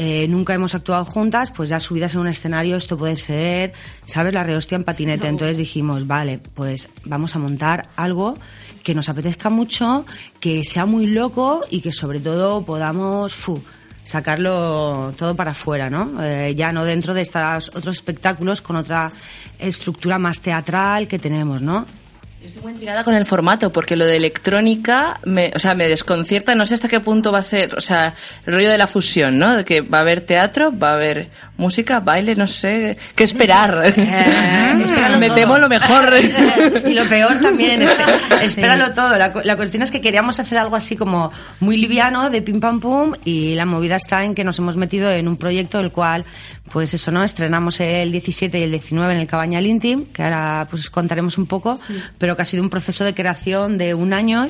eh, 0.00 0.28
nunca 0.28 0.54
hemos 0.54 0.76
actuado 0.76 1.04
juntas, 1.04 1.50
pues 1.50 1.70
ya 1.70 1.80
subidas 1.80 2.14
en 2.14 2.20
un 2.20 2.28
escenario 2.28 2.76
esto 2.76 2.96
puede 2.96 3.16
ser, 3.16 3.72
¿sabes? 4.04 4.32
La 4.32 4.44
rehostia 4.44 4.76
en 4.76 4.84
patinete. 4.84 5.26
Entonces 5.26 5.56
dijimos, 5.56 6.06
vale, 6.06 6.38
pues 6.54 6.88
vamos 7.04 7.34
a 7.34 7.40
montar 7.40 7.88
algo 7.96 8.38
que 8.84 8.94
nos 8.94 9.08
apetezca 9.08 9.50
mucho, 9.50 10.06
que 10.38 10.62
sea 10.62 10.86
muy 10.86 11.06
loco 11.06 11.64
y 11.68 11.80
que 11.80 11.90
sobre 11.90 12.20
todo 12.20 12.64
podamos 12.64 13.34
fu, 13.34 13.60
sacarlo 14.04 15.12
todo 15.16 15.34
para 15.34 15.50
afuera, 15.50 15.90
¿no? 15.90 16.22
Eh, 16.22 16.54
ya 16.54 16.70
no 16.70 16.84
dentro 16.84 17.12
de 17.12 17.22
estos 17.22 17.68
otros 17.74 17.96
espectáculos 17.96 18.62
con 18.62 18.76
otra 18.76 19.12
estructura 19.58 20.20
más 20.20 20.40
teatral 20.40 21.08
que 21.08 21.18
tenemos, 21.18 21.60
¿no? 21.60 21.86
Estoy 22.40 22.62
muy 22.62 22.72
intrigada 22.72 23.02
con 23.02 23.14
el 23.14 23.26
formato, 23.26 23.72
porque 23.72 23.96
lo 23.96 24.06
de 24.06 24.16
electrónica, 24.16 25.18
me, 25.24 25.50
o 25.54 25.58
sea, 25.58 25.74
me 25.74 25.88
desconcierta, 25.88 26.54
no 26.54 26.64
sé 26.66 26.74
hasta 26.74 26.86
qué 26.88 27.00
punto 27.00 27.32
va 27.32 27.40
a 27.40 27.42
ser, 27.42 27.74
o 27.74 27.80
sea, 27.80 28.14
el 28.46 28.54
rollo 28.54 28.70
de 28.70 28.78
la 28.78 28.86
fusión, 28.86 29.38
¿no? 29.38 29.56
De 29.56 29.64
que 29.64 29.80
va 29.80 29.98
a 29.98 30.00
haber 30.02 30.20
teatro, 30.20 30.72
va 30.76 30.90
a 30.90 30.94
haber 30.94 31.30
música, 31.56 31.98
baile, 31.98 32.36
no 32.36 32.46
sé, 32.46 32.96
¿qué 33.16 33.24
esperar? 33.24 33.92
Eh, 33.96 35.16
me 35.18 35.30
temo 35.30 35.58
lo 35.58 35.68
mejor. 35.68 36.14
y 36.86 36.94
lo 36.94 37.04
peor 37.08 37.40
también, 37.40 37.82
espé- 37.82 38.20
espéralo 38.42 38.92
todo. 38.92 39.18
La, 39.18 39.32
la 39.44 39.56
cuestión 39.56 39.82
es 39.82 39.90
que 39.90 40.00
queríamos 40.00 40.38
hacer 40.38 40.58
algo 40.58 40.76
así 40.76 40.94
como 40.96 41.32
muy 41.58 41.76
liviano, 41.76 42.30
de 42.30 42.40
pim 42.40 42.60
pam 42.60 42.78
pum, 42.78 43.14
y 43.24 43.56
la 43.56 43.66
movida 43.66 43.96
está 43.96 44.22
en 44.22 44.36
que 44.36 44.44
nos 44.44 44.58
hemos 44.60 44.76
metido 44.76 45.10
en 45.10 45.26
un 45.26 45.36
proyecto 45.36 45.80
el 45.80 45.90
cual, 45.90 46.24
pues 46.72 46.94
eso, 46.94 47.10
¿no? 47.10 47.24
Estrenamos 47.24 47.80
el 47.80 48.12
17 48.12 48.60
y 48.60 48.62
el 48.62 48.70
19 48.70 49.12
en 49.14 49.20
el 49.20 49.26
Cabañal 49.26 49.66
Intim, 49.66 50.06
que 50.12 50.22
ahora 50.22 50.66
pues 50.70 50.88
contaremos 50.88 51.36
un 51.36 51.46
poco, 51.46 51.80
pero 52.16 52.27
que 52.36 52.42
ha 52.42 52.44
sido 52.44 52.62
un 52.62 52.70
proceso 52.70 53.04
de 53.04 53.14
creación 53.14 53.78
de 53.78 53.94
un 53.94 54.12
año 54.12 54.48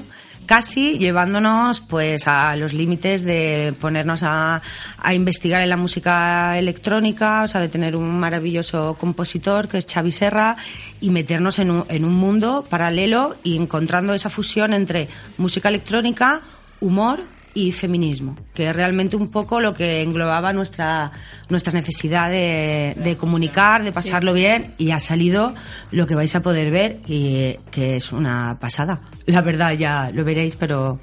casi 0.49 0.99
llevándonos 0.99 1.83
pues 1.83 2.27
a 2.27 2.57
los 2.57 2.73
límites 2.73 3.23
de 3.23 3.75
ponernos 3.79 4.23
a, 4.23 4.63
a 4.97 5.15
investigar 5.15 5.61
en 5.61 5.69
la 5.69 5.77
música 5.77 6.59
electrónica, 6.59 7.43
o 7.43 7.49
sea, 7.49 7.61
de 7.61 7.69
tener 7.69 7.95
un 7.95 8.19
maravilloso 8.19 8.97
compositor 8.99 9.69
que 9.69 9.77
es 9.77 9.87
Xavi 9.87 10.11
Serra 10.11 10.57
y 11.03 11.11
meternos 11.11 11.59
en 11.59 11.71
un, 11.71 11.85
en 11.91 12.07
un 12.07 12.15
mundo 12.15 12.65
paralelo 12.69 13.37
y 13.43 13.57
encontrando 13.57 14.15
esa 14.15 14.31
fusión 14.31 14.73
entre 14.73 15.09
música 15.37 15.69
electrónica, 15.69 16.41
humor 16.81 17.21
y 17.55 17.73
feminismo, 17.73 18.37
que 18.55 18.67
es 18.67 18.77
realmente 18.77 19.17
un 19.17 19.31
poco 19.31 19.61
lo 19.61 19.75
que 19.75 20.03
englobaba 20.03 20.53
nuestra, 20.53 21.11
nuestra 21.49 21.73
necesidad 21.73 22.31
de, 22.31 22.95
de 23.03 23.17
comunicar, 23.17 23.83
de 23.83 23.93
pasarlo 23.93 24.33
bien 24.33 24.75
y 24.79 24.91
ha 24.91 25.01
salido 25.01 25.55
lo 25.91 26.07
que 26.07 26.15
vais 26.15 26.35
a 26.35 26.41
poder 26.41 26.71
ver 26.71 26.99
y 27.07 27.55
que 27.71 27.97
es 27.97 28.13
una 28.13 28.59
pasada. 28.61 29.01
La 29.27 29.43
verdad, 29.43 29.73
ya 29.73 30.11
lo 30.13 30.25
veréis, 30.25 30.57
pero... 30.57 31.01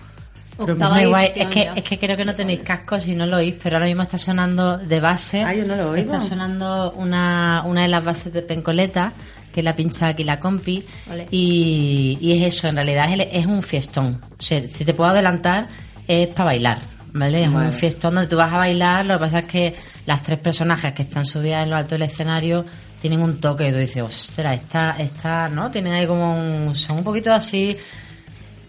pero 0.57 0.73
Octava 0.73 0.95
Muy 0.95 1.05
guay. 1.05 1.27
edición 1.27 1.47
Es 1.47 1.53
que, 1.53 1.79
es 1.79 1.83
que 1.83 1.99
creo 1.99 2.17
que 2.17 2.25
no 2.25 2.33
tenéis 2.33 2.61
cascos 2.61 3.07
y 3.07 3.15
no 3.15 3.25
lo 3.25 3.37
oís, 3.37 3.55
pero 3.61 3.75
ahora 3.75 3.87
mismo 3.87 4.03
está 4.03 4.17
sonando 4.17 4.77
de 4.77 4.99
base. 4.99 5.43
Ah, 5.43 5.53
yo 5.53 5.65
no 5.65 5.75
lo 5.75 5.89
oigo. 5.91 6.13
Está 6.13 6.21
sonando 6.21 6.91
una, 6.93 7.63
una 7.65 7.81
de 7.81 7.87
las 7.89 8.03
bases 8.03 8.31
de 8.31 8.41
Pencoleta, 8.41 9.13
que 9.53 9.61
la 9.61 9.73
pincha 9.73 10.07
aquí 10.07 10.23
la 10.23 10.39
compi. 10.39 10.85
Y, 11.31 12.17
y 12.21 12.41
es 12.41 12.55
eso, 12.55 12.67
en 12.67 12.75
realidad 12.75 13.13
es, 13.13 13.27
es 13.31 13.45
un 13.45 13.63
fiestón. 13.63 14.21
O 14.37 14.41
sea, 14.41 14.61
si 14.67 14.83
te 14.83 14.93
puedo 14.93 15.09
adelantar, 15.09 15.67
es 16.07 16.27
para 16.27 16.45
bailar. 16.45 16.81
¿Vale? 17.13 17.43
Es 17.43 17.47
un 17.47 17.71
fiestón 17.71 18.15
donde 18.15 18.29
tú 18.29 18.35
vas 18.35 18.51
a 18.51 18.57
bailar, 18.57 19.05
lo 19.05 19.13
que 19.13 19.19
pasa 19.21 19.39
es 19.39 19.47
que 19.47 19.75
las 20.05 20.21
tres 20.21 20.37
personajes 20.39 20.91
que 20.91 21.03
están 21.03 21.25
subidas 21.25 21.63
en 21.63 21.69
lo 21.69 21.77
alto 21.77 21.95
del 21.95 22.01
escenario 22.01 22.65
tienen 22.99 23.21
un 23.21 23.39
toque 23.39 23.69
y 23.69 23.71
tú 23.71 23.77
dices, 23.77 24.03
ostras, 24.03 24.61
esta, 24.61 24.91
esta, 24.99 25.47
¿no? 25.47 25.71
Tienen 25.71 25.93
ahí 25.93 26.05
como 26.07 26.33
un, 26.67 26.75
son 26.75 26.97
un 26.97 27.03
poquito 27.05 27.31
así, 27.33 27.77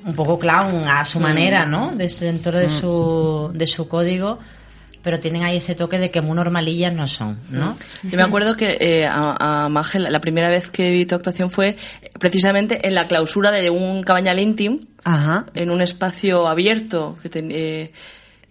un 0.05 0.14
poco 0.14 0.38
clown 0.38 0.87
a 0.88 1.05
su 1.05 1.18
manera, 1.18 1.66
¿no? 1.66 1.90
De- 1.96 2.07
dentro 2.20 2.57
de 2.57 2.68
su, 2.68 3.51
de 3.53 3.66
su 3.66 3.88
código, 3.88 4.38
pero 5.07 5.21
tienen 5.21 5.45
ahí 5.45 5.59
ese 5.59 5.77
toque 5.77 6.01
de 6.01 6.11
que 6.11 6.21
muy 6.21 6.35
normalillas 6.35 6.92
no 6.92 7.07
son, 7.07 7.38
¿no? 7.49 7.77
Yo 8.03 8.16
me 8.16 8.25
acuerdo 8.25 8.57
que 8.57 8.77
eh, 8.81 9.07
a, 9.07 9.64
a 9.64 9.69
Magel, 9.69 10.09
la 10.11 10.21
primera 10.21 10.49
vez 10.51 10.69
que 10.69 10.90
vi 10.90 11.07
tu 11.07 11.14
actuación 11.14 11.49
fue 11.49 11.77
precisamente 12.19 12.88
en 12.88 12.97
la 12.97 13.07
clausura 13.07 13.53
de 13.53 13.71
un 13.71 14.03
cabañal 14.03 14.40
íntimo, 14.40 14.81
Ajá. 15.05 15.47
en 15.55 15.71
un 15.71 15.81
espacio 15.81 16.49
abierto 16.49 17.16
que 17.23 17.29
ten- 17.29 17.53
eh, 17.53 17.92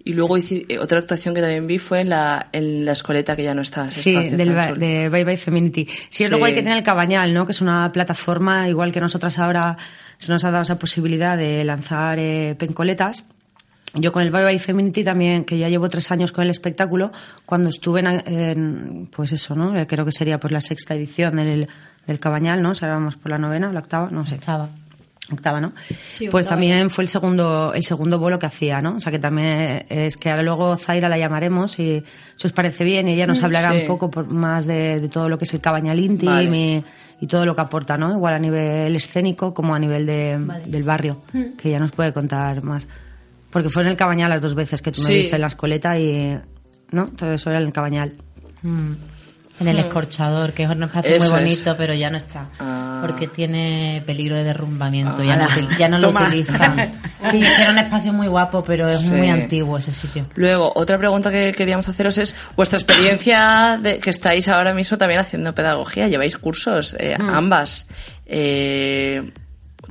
y 0.06 0.14
luego 0.14 0.38
hice, 0.38 0.66
eh, 0.70 0.78
otra 0.80 1.00
actuación 1.00 1.36
que 1.36 1.42
también 1.42 1.68
vi 1.68 1.78
fue 1.78 2.00
en 2.00 2.10
la, 2.10 2.48
en 2.54 2.86
la 2.86 2.94
escoleta 2.94 3.36
que 3.36 3.44
ya 3.44 3.54
no 3.54 3.62
está. 3.64 3.92
Sí, 3.92 4.14
del, 4.14 4.54
de 4.80 5.10
Bye 5.10 5.24
Bye 5.26 5.36
Femininity. 5.38 5.90
Sí, 6.10 6.24
es 6.24 6.30
lo 6.30 6.38
Sí. 6.38 6.40
guay 6.40 6.54
que 6.54 6.62
tiene 6.62 6.78
el 6.78 6.84
Cabañal, 6.84 7.34
¿no? 7.34 7.46
Que 7.46 7.52
es 7.52 7.60
una 7.62 7.92
plataforma, 7.92 8.70
igual 8.70 8.94
que 8.94 9.02
nosotras 9.02 9.38
ahora 9.40 9.76
se 10.18 10.32
nos 10.32 10.46
ha 10.46 10.52
dado 10.52 10.64
esa 10.64 10.80
posibilidad 10.80 11.38
de 11.38 11.64
lanzar 11.66 12.18
eh, 12.20 12.56
pencoletas. 12.58 13.26
Yo 13.96 14.12
con 14.12 14.22
el 14.24 14.32
Bye 14.32 14.44
Bye 14.46 14.60
Femininity 14.60 15.04
también, 15.04 15.46
que 15.46 15.58
ya 15.58 15.70
llevo 15.70 15.88
tres 15.90 16.12
años 16.12 16.32
con 16.32 16.44
el 16.44 16.50
espectáculo, 16.50 17.12
cuando 17.46 17.70
estuve 17.70 18.02
en, 18.02 18.08
en, 18.28 19.10
pues 19.16 19.32
eso, 19.32 19.56
¿no? 19.56 19.78
Eh, 19.78 19.88
Creo 19.88 20.04
que 20.06 20.12
sería 20.12 20.40
por 20.40 20.52
la 20.52 20.60
sexta 20.62 20.96
edición 20.96 21.38
del, 21.38 21.68
del 22.06 22.20
Cabañal, 22.20 22.62
¿no? 22.62 22.76
Si 22.76 22.84
ahora 22.84 22.98
vamos 22.98 23.16
por 23.16 23.32
la 23.32 23.38
novena 23.38 23.70
o 23.70 23.72
la 23.72 23.80
octava, 23.80 24.10
no 24.12 24.26
sé. 24.26 24.36
Estaba. 24.36 24.70
Octava, 25.32 25.60
¿no? 25.60 25.74
Sí, 26.10 26.28
pues 26.30 26.46
octava. 26.46 26.50
también 26.62 26.90
fue 26.92 27.04
el 27.04 27.08
segundo, 27.08 27.72
el 27.74 27.82
segundo 27.82 28.20
bolo 28.20 28.38
que 28.38 28.46
hacía, 28.46 28.80
¿no? 28.82 28.98
O 28.98 29.00
sea 29.00 29.12
que 29.12 29.18
también 29.18 29.84
es 29.90 30.18
que 30.18 30.30
ahora 30.30 30.44
luego 30.44 30.76
Zaira 30.78 31.10
la 31.10 31.18
llamaremos 31.18 31.80
y 31.80 32.04
si 32.36 32.46
os 32.48 32.54
parece 32.54 32.84
bien 32.84 33.08
y 33.08 33.14
ella 33.14 33.26
nos 33.26 33.42
hablará 33.42 33.72
sí. 33.72 33.80
un 33.82 33.88
poco 33.88 34.12
por- 34.12 34.28
más 34.28 34.68
de, 34.68 35.00
de 35.00 35.10
todo 35.10 35.28
lo 35.30 35.40
que 35.40 35.46
es 35.46 35.54
el 35.56 35.62
cabañal 35.62 36.00
íntimo 36.00 36.30
Vale. 36.32 36.84
y, 37.22 37.24
y 37.24 37.28
todo 37.28 37.44
lo 37.46 37.56
que 37.56 37.62
aporta, 37.62 37.98
¿no? 37.98 38.12
Igual 38.12 38.36
a 38.36 38.40
nivel 38.40 38.96
escénico 38.96 39.52
como 39.54 39.74
a 39.74 39.80
nivel 39.80 40.06
de, 40.06 40.38
del 40.68 40.84
barrio, 40.84 41.22
que 41.58 41.70
ella 41.70 41.80
nos 41.80 41.92
puede 41.94 42.14
contar 42.14 42.62
más. 42.62 42.88
Porque 43.56 43.70
fue 43.70 43.84
en 43.84 43.88
el 43.88 43.96
cabañal 43.96 44.30
las 44.32 44.42
dos 44.42 44.54
veces 44.54 44.82
que 44.82 44.92
tú 44.92 45.00
me 45.04 45.08
Sí. 45.08 45.14
viste 45.14 45.36
en 45.36 45.42
la 45.42 45.48
escoleta 45.48 45.98
y, 45.98 46.38
¿no? 46.92 47.08
Todo 47.08 47.32
eso 47.32 47.50
era 47.50 47.62
en 47.62 47.68
el 47.68 47.72
cabañal. 47.72 48.14
Mm. 48.64 48.92
En 49.62 49.68
el 49.70 49.78
Hmm. 49.78 49.80
escorchador, 49.88 50.52
que 50.52 50.64
es 50.64 50.70
un 50.70 50.84
espacio 50.84 51.16
Eso 51.16 51.32
muy 51.32 51.44
es. 51.44 51.46
bonito, 51.64 51.76
pero 51.78 51.94
ya 51.94 52.10
no 52.10 52.18
está. 52.18 52.50
Ah. 52.60 53.00
Porque 53.02 53.30
tiene 53.30 54.04
peligro 54.06 54.36
de 54.36 54.44
derrumbamiento. 54.44 55.24
ya, 55.24 55.36
Ah. 55.36 55.48
no, 55.58 55.78
ya 55.78 55.88
no 55.88 56.00
lo 56.00 56.08
Toma. 56.10 56.28
utilizan. 56.28 56.76
Sí, 57.32 57.42
es 57.42 57.54
que 57.54 57.62
era 57.62 57.72
un 57.72 57.78
espacio 57.80 58.12
muy 58.12 58.28
guapo, 58.28 58.62
pero 58.62 58.88
es 58.90 59.00
Sí. 59.00 59.08
muy 59.12 59.30
antiguo 59.30 59.78
ese 59.78 59.94
sitio. 59.94 60.28
Luego, 60.36 60.74
otra 60.76 60.98
pregunta 60.98 61.32
que 61.32 61.54
queríamos 61.54 61.88
haceros 61.88 62.18
es 62.18 62.36
vuestra 62.58 62.78
experiencia 62.78 63.80
de 63.82 64.00
que 64.02 64.10
estáis 64.10 64.50
ahora 64.50 64.74
mismo 64.74 64.98
también 64.98 65.22
haciendo 65.22 65.56
pedagogía. 65.56 66.10
Lleváis 66.10 66.38
cursos, 66.38 66.94
eh, 67.00 67.16
Mm. 67.18 67.30
ambas. 67.30 67.88
Eh, 68.26 69.32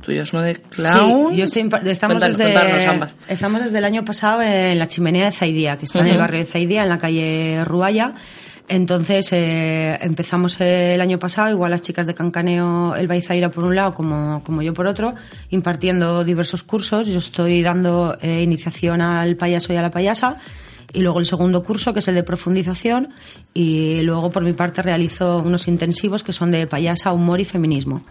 tuyo 0.05 0.21
es 0.21 0.33
uno 0.33 0.43
de 0.43 0.55
clown. 0.55 1.31
Sí, 1.31 1.37
yo 1.37 1.43
estoy, 1.45 1.61
estamos, 1.63 2.17
Cuéntanos, 2.17 2.37
desde, 2.37 2.53
contarnos 2.53 2.85
ambas. 2.85 3.13
estamos 3.27 3.63
desde 3.63 3.77
el 3.79 3.85
año 3.85 4.05
pasado 4.05 4.41
en 4.41 4.77
la 4.77 4.87
chimenea 4.87 5.25
de 5.25 5.31
Zaidía, 5.31 5.77
que 5.77 5.85
está 5.85 5.99
en 5.99 6.07
el 6.07 6.17
barrio 6.17 6.39
de 6.39 6.45
Zaidía, 6.45 6.83
en 6.83 6.89
la 6.89 6.99
calle 6.99 7.63
Ruaya. 7.65 8.13
Entonces 8.67 9.31
eh, 9.31 9.97
empezamos 10.01 10.59
el 10.59 10.99
año 10.99 11.19
pasado, 11.19 11.51
igual 11.51 11.71
las 11.71 11.81
chicas 11.81 12.07
de 12.07 12.15
Cancaneo, 12.15 12.95
el 12.95 13.07
Baizaira 13.07 13.49
por 13.51 13.63
un 13.63 13.75
lado, 13.75 13.93
como, 13.93 14.43
como 14.43 14.61
yo 14.63 14.73
por 14.73 14.87
otro, 14.87 15.13
impartiendo 15.49 16.23
diversos 16.23 16.63
cursos. 16.63 17.07
Yo 17.07 17.19
estoy 17.19 17.61
dando 17.61 18.17
eh, 18.21 18.41
iniciación 18.41 19.01
al 19.01 19.35
payaso 19.35 19.71
y 19.73 19.75
a 19.75 19.83
la 19.83 19.91
payasa, 19.91 20.37
y 20.93 21.01
luego 21.01 21.19
el 21.19 21.25
segundo 21.25 21.61
curso, 21.63 21.93
que 21.93 21.99
es 21.99 22.07
el 22.07 22.15
de 22.15 22.23
profundización, 22.23 23.09
y 23.53 24.01
luego 24.01 24.31
por 24.31 24.43
mi 24.43 24.53
parte 24.53 24.81
realizo 24.81 25.37
unos 25.37 25.67
intensivos 25.67 26.23
que 26.23 26.33
son 26.33 26.49
de 26.49 26.65
payasa, 26.65 27.11
humor 27.11 27.41
y 27.41 27.45
feminismo 27.45 28.03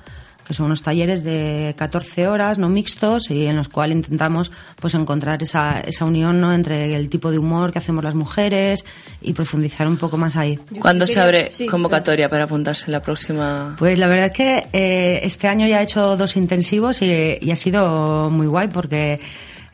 que 0.46 0.54
son 0.54 0.66
unos 0.66 0.82
talleres 0.82 1.24
de 1.24 1.74
14 1.76 2.28
horas, 2.28 2.58
no 2.58 2.68
mixtos, 2.68 3.30
y 3.30 3.46
en 3.46 3.56
los 3.56 3.68
cuales 3.68 3.96
intentamos 3.96 4.50
pues 4.80 4.94
encontrar 4.94 5.42
esa, 5.42 5.80
esa 5.80 6.04
unión 6.04 6.40
¿no? 6.40 6.52
entre 6.52 6.94
el 6.94 7.08
tipo 7.08 7.30
de 7.30 7.38
humor 7.38 7.72
que 7.72 7.78
hacemos 7.78 8.04
las 8.04 8.14
mujeres 8.14 8.84
y 9.20 9.32
profundizar 9.32 9.86
un 9.86 9.96
poco 9.96 10.16
más 10.16 10.36
ahí. 10.36 10.58
¿Cuándo 10.80 11.06
se 11.06 11.20
abre 11.20 11.50
sí, 11.52 11.66
convocatoria 11.66 12.28
para 12.28 12.44
apuntarse 12.44 12.86
en 12.86 12.92
la 12.92 13.02
próxima? 13.02 13.76
Pues 13.78 13.98
la 13.98 14.06
verdad 14.06 14.26
es 14.26 14.32
que 14.32 14.68
eh, 14.72 15.20
este 15.22 15.48
año 15.48 15.66
ya 15.66 15.80
he 15.80 15.84
hecho 15.84 16.16
dos 16.16 16.36
intensivos 16.36 17.02
y, 17.02 17.38
y 17.40 17.50
ha 17.50 17.56
sido 17.56 18.30
muy 18.30 18.46
guay 18.46 18.68
porque 18.68 19.20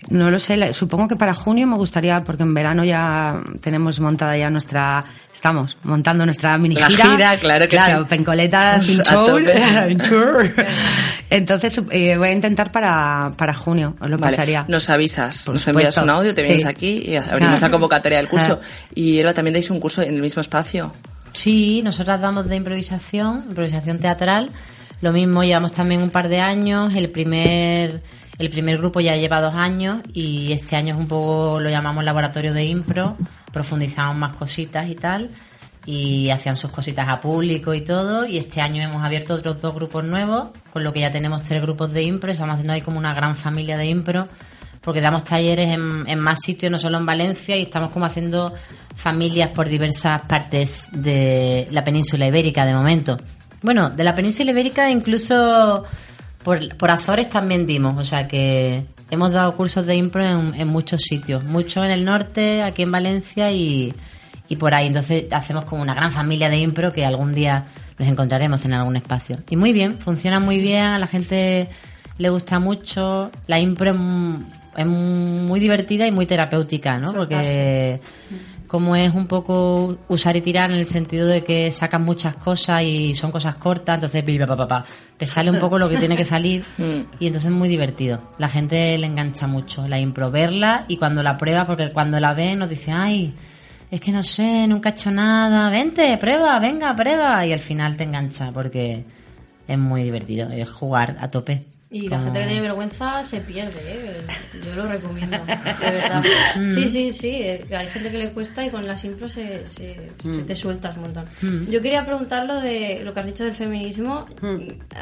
no 0.08 0.30
lo 0.30 0.38
sé, 0.38 0.72
supongo 0.72 1.06
que 1.08 1.16
para 1.16 1.34
junio 1.34 1.66
me 1.66 1.76
gustaría, 1.76 2.24
porque 2.24 2.42
en 2.42 2.54
verano 2.54 2.84
ya 2.84 3.40
tenemos 3.60 4.00
montada 4.00 4.36
ya 4.36 4.48
nuestra, 4.50 5.04
estamos 5.32 5.76
montando 5.82 6.24
nuestra 6.24 6.56
mini 6.58 6.74
La 6.76 6.86
gira. 6.88 7.04
gira, 7.04 7.36
claro 7.38 7.64
que 7.64 7.68
claro, 7.68 8.02
sí. 8.04 8.08
pencoletas 8.08 9.02
tour, 9.04 9.44
tope. 9.44 9.60
in 9.92 9.98
tour. 9.98 10.50
Entonces 11.28 11.80
eh, 11.90 12.16
voy 12.16 12.28
a 12.28 12.32
intentar 12.32 12.72
para, 12.72 13.32
para 13.36 13.54
junio, 13.54 13.94
os 14.00 14.08
lo 14.10 14.16
Vale, 14.18 14.30
pasaría. 14.30 14.64
Nos 14.68 14.88
avisas, 14.90 15.44
Por 15.44 15.54
nos 15.54 15.68
envías 15.68 15.96
un 15.98 16.10
audio, 16.10 16.34
te 16.34 16.42
vienes 16.42 16.62
Sí. 16.62 16.68
aquí 16.68 17.02
y 17.04 17.16
abrimos 17.16 17.58
Ah. 17.62 17.66
la 17.66 17.70
convocatoria 17.70 18.18
del 18.18 18.28
curso. 18.28 18.58
Ah. 18.62 18.66
Y 18.94 19.18
Elba, 19.18 19.34
también 19.34 19.54
dais 19.54 19.70
un 19.70 19.80
curso 19.80 20.02
en 20.02 20.14
el 20.14 20.22
mismo 20.22 20.40
espacio. 20.40 20.92
Sí, 21.32 21.82
nosotras 21.84 22.20
damos 22.20 22.48
de 22.48 22.56
improvisación, 22.56 23.44
improvisación 23.48 23.98
teatral. 23.98 24.50
Lo 25.00 25.12
mismo, 25.12 25.42
llevamos 25.44 25.72
también 25.72 26.02
un 26.02 26.10
par 26.10 26.28
de 26.28 26.40
años. 26.40 26.92
El 26.94 27.08
primer, 27.10 28.02
el 28.40 28.48
primer 28.48 28.78
grupo 28.78 29.00
ya 29.00 29.16
lleva 29.16 29.38
dos 29.42 29.54
años 29.54 30.00
y 30.14 30.50
este 30.52 30.74
año 30.74 30.94
es 30.94 31.00
un 31.00 31.06
poco, 31.06 31.60
lo 31.60 31.68
llamamos 31.68 32.02
laboratorio 32.02 32.54
de 32.54 32.64
impro. 32.64 33.18
Profundizamos 33.52 34.16
más 34.16 34.32
cositas 34.32 34.88
y 34.88 34.94
tal. 34.94 35.28
Y 35.84 36.30
hacían 36.30 36.56
sus 36.56 36.70
cositas 36.70 37.06
a 37.06 37.20
público 37.20 37.74
y 37.74 37.82
todo. 37.82 38.24
Y 38.24 38.38
este 38.38 38.62
año 38.62 38.82
hemos 38.82 39.04
abierto 39.04 39.34
otros 39.34 39.60
dos 39.60 39.74
grupos 39.74 40.04
nuevos, 40.04 40.48
con 40.72 40.82
lo 40.82 40.90
que 40.90 41.00
ya 41.00 41.10
tenemos 41.10 41.42
tres 41.42 41.60
grupos 41.60 41.92
de 41.92 42.02
impro. 42.02 42.32
Estamos 42.32 42.54
haciendo 42.54 42.72
ahí 42.72 42.80
como 42.80 42.96
una 42.96 43.12
gran 43.12 43.34
familia 43.34 43.76
de 43.76 43.86
impro 43.86 44.26
porque 44.80 45.02
damos 45.02 45.24
talleres 45.24 45.68
en, 45.68 46.08
en 46.08 46.18
más 46.18 46.40
sitios, 46.40 46.72
no 46.72 46.78
solo 46.78 46.96
en 46.96 47.04
Valencia, 47.04 47.54
y 47.58 47.62
estamos 47.62 47.90
como 47.90 48.06
haciendo 48.06 48.54
familias 48.96 49.50
por 49.50 49.68
diversas 49.68 50.22
partes 50.22 50.86
de 50.92 51.68
la 51.70 51.84
península 51.84 52.26
ibérica 52.26 52.64
de 52.64 52.72
momento. 52.72 53.18
Bueno, 53.60 53.90
de 53.90 54.02
la 54.02 54.14
península 54.14 54.52
ibérica 54.52 54.88
incluso 54.88 55.84
por, 56.42 56.76
por 56.76 56.90
Azores 56.90 57.28
también 57.30 57.66
dimos, 57.66 57.96
o 57.96 58.04
sea 58.04 58.26
que 58.26 58.84
hemos 59.10 59.32
dado 59.32 59.54
cursos 59.56 59.86
de 59.86 59.96
impro 59.96 60.24
en, 60.24 60.54
en 60.54 60.68
muchos 60.68 61.02
sitios, 61.02 61.44
mucho 61.44 61.84
en 61.84 61.90
el 61.90 62.04
norte, 62.04 62.62
aquí 62.62 62.82
en 62.82 62.92
Valencia 62.92 63.50
y, 63.52 63.92
y 64.48 64.56
por 64.56 64.74
ahí. 64.74 64.86
Entonces 64.86 65.24
hacemos 65.32 65.64
como 65.64 65.82
una 65.82 65.94
gran 65.94 66.12
familia 66.12 66.48
de 66.50 66.58
impro 66.58 66.92
que 66.92 67.04
algún 67.04 67.34
día 67.34 67.64
nos 67.98 68.08
encontraremos 68.08 68.64
en 68.64 68.74
algún 68.74 68.96
espacio. 68.96 69.38
Y 69.48 69.56
muy 69.56 69.72
bien, 69.72 69.98
funciona 69.98 70.40
muy 70.40 70.60
bien, 70.60 70.86
a 70.86 70.98
la 70.98 71.06
gente 71.06 71.68
le 72.18 72.28
gusta 72.30 72.58
mucho. 72.58 73.30
La 73.46 73.58
impro 73.60 73.94
es 74.76 74.86
muy 74.86 75.60
divertida 75.60 76.06
y 76.06 76.12
muy 76.12 76.26
terapéutica, 76.26 76.98
¿no? 76.98 77.12
Porque 77.12 78.00
como 78.70 78.94
es 78.94 79.12
un 79.12 79.26
poco 79.26 79.98
usar 80.06 80.36
y 80.36 80.42
tirar 80.42 80.70
en 80.70 80.76
el 80.76 80.86
sentido 80.86 81.26
de 81.26 81.42
que 81.42 81.72
sacas 81.72 82.00
muchas 82.00 82.36
cosas 82.36 82.84
y 82.84 83.16
son 83.16 83.32
cosas 83.32 83.56
cortas, 83.56 83.96
entonces 83.96 84.22
pi, 84.22 84.38
pa, 84.38 84.46
pa, 84.46 84.56
pa, 84.56 84.68
pa, 84.68 84.84
te 85.16 85.26
sale 85.26 85.50
un 85.50 85.58
poco 85.58 85.76
lo 85.76 85.88
que 85.88 85.96
tiene 85.96 86.16
que 86.16 86.24
salir 86.24 86.64
y 86.78 87.26
entonces 87.26 87.46
es 87.46 87.50
muy 87.50 87.68
divertido. 87.68 88.30
La 88.38 88.48
gente 88.48 88.96
le 88.96 89.08
engancha 89.08 89.48
mucho 89.48 89.88
la 89.88 89.98
impro, 89.98 90.30
verla 90.30 90.84
y 90.86 90.98
cuando 90.98 91.20
la 91.20 91.36
prueba, 91.36 91.66
porque 91.66 91.90
cuando 91.90 92.20
la 92.20 92.32
ve 92.32 92.54
nos 92.54 92.70
dice, 92.70 92.92
ay, 92.92 93.34
es 93.90 94.00
que 94.00 94.12
no 94.12 94.22
sé, 94.22 94.68
nunca 94.68 94.90
he 94.90 94.92
hecho 94.92 95.10
nada, 95.10 95.68
vente, 95.68 96.16
prueba, 96.18 96.56
venga, 96.60 96.94
prueba 96.94 97.44
y 97.44 97.52
al 97.52 97.58
final 97.58 97.96
te 97.96 98.04
engancha 98.04 98.52
porque 98.52 99.04
es 99.66 99.78
muy 99.78 100.04
divertido, 100.04 100.48
es 100.48 100.70
jugar 100.70 101.16
a 101.18 101.28
tope. 101.28 101.64
Y 101.92 102.08
la 102.08 102.20
gente 102.20 102.38
que 102.38 102.44
tiene 102.46 102.60
vergüenza 102.60 103.24
se 103.24 103.40
pierde, 103.40 103.80
¿eh? 103.84 104.16
Yo 104.64 104.76
lo 104.76 104.88
recomiendo, 104.88 105.36
de 105.38 105.90
verdad. 105.90 106.22
Sí, 106.74 106.86
sí, 106.86 107.10
sí. 107.10 107.30
eh, 107.42 107.66
Hay 107.76 107.88
gente 107.88 108.10
que 108.12 108.18
le 108.18 108.30
cuesta 108.30 108.64
y 108.64 108.70
con 108.70 108.86
las 108.86 109.04
impros 109.04 109.32
se, 109.32 109.66
se, 109.66 110.10
se 110.22 110.42
te 110.44 110.54
sueltas 110.54 110.94
un 110.96 111.02
montón. 111.02 111.24
Yo 111.68 111.82
quería 111.82 112.06
preguntar 112.06 112.46
lo 112.46 112.60
de 112.60 113.00
lo 113.02 113.12
que 113.12 113.20
has 113.20 113.26
dicho 113.26 113.42
del 113.44 113.54
feminismo. 113.54 114.24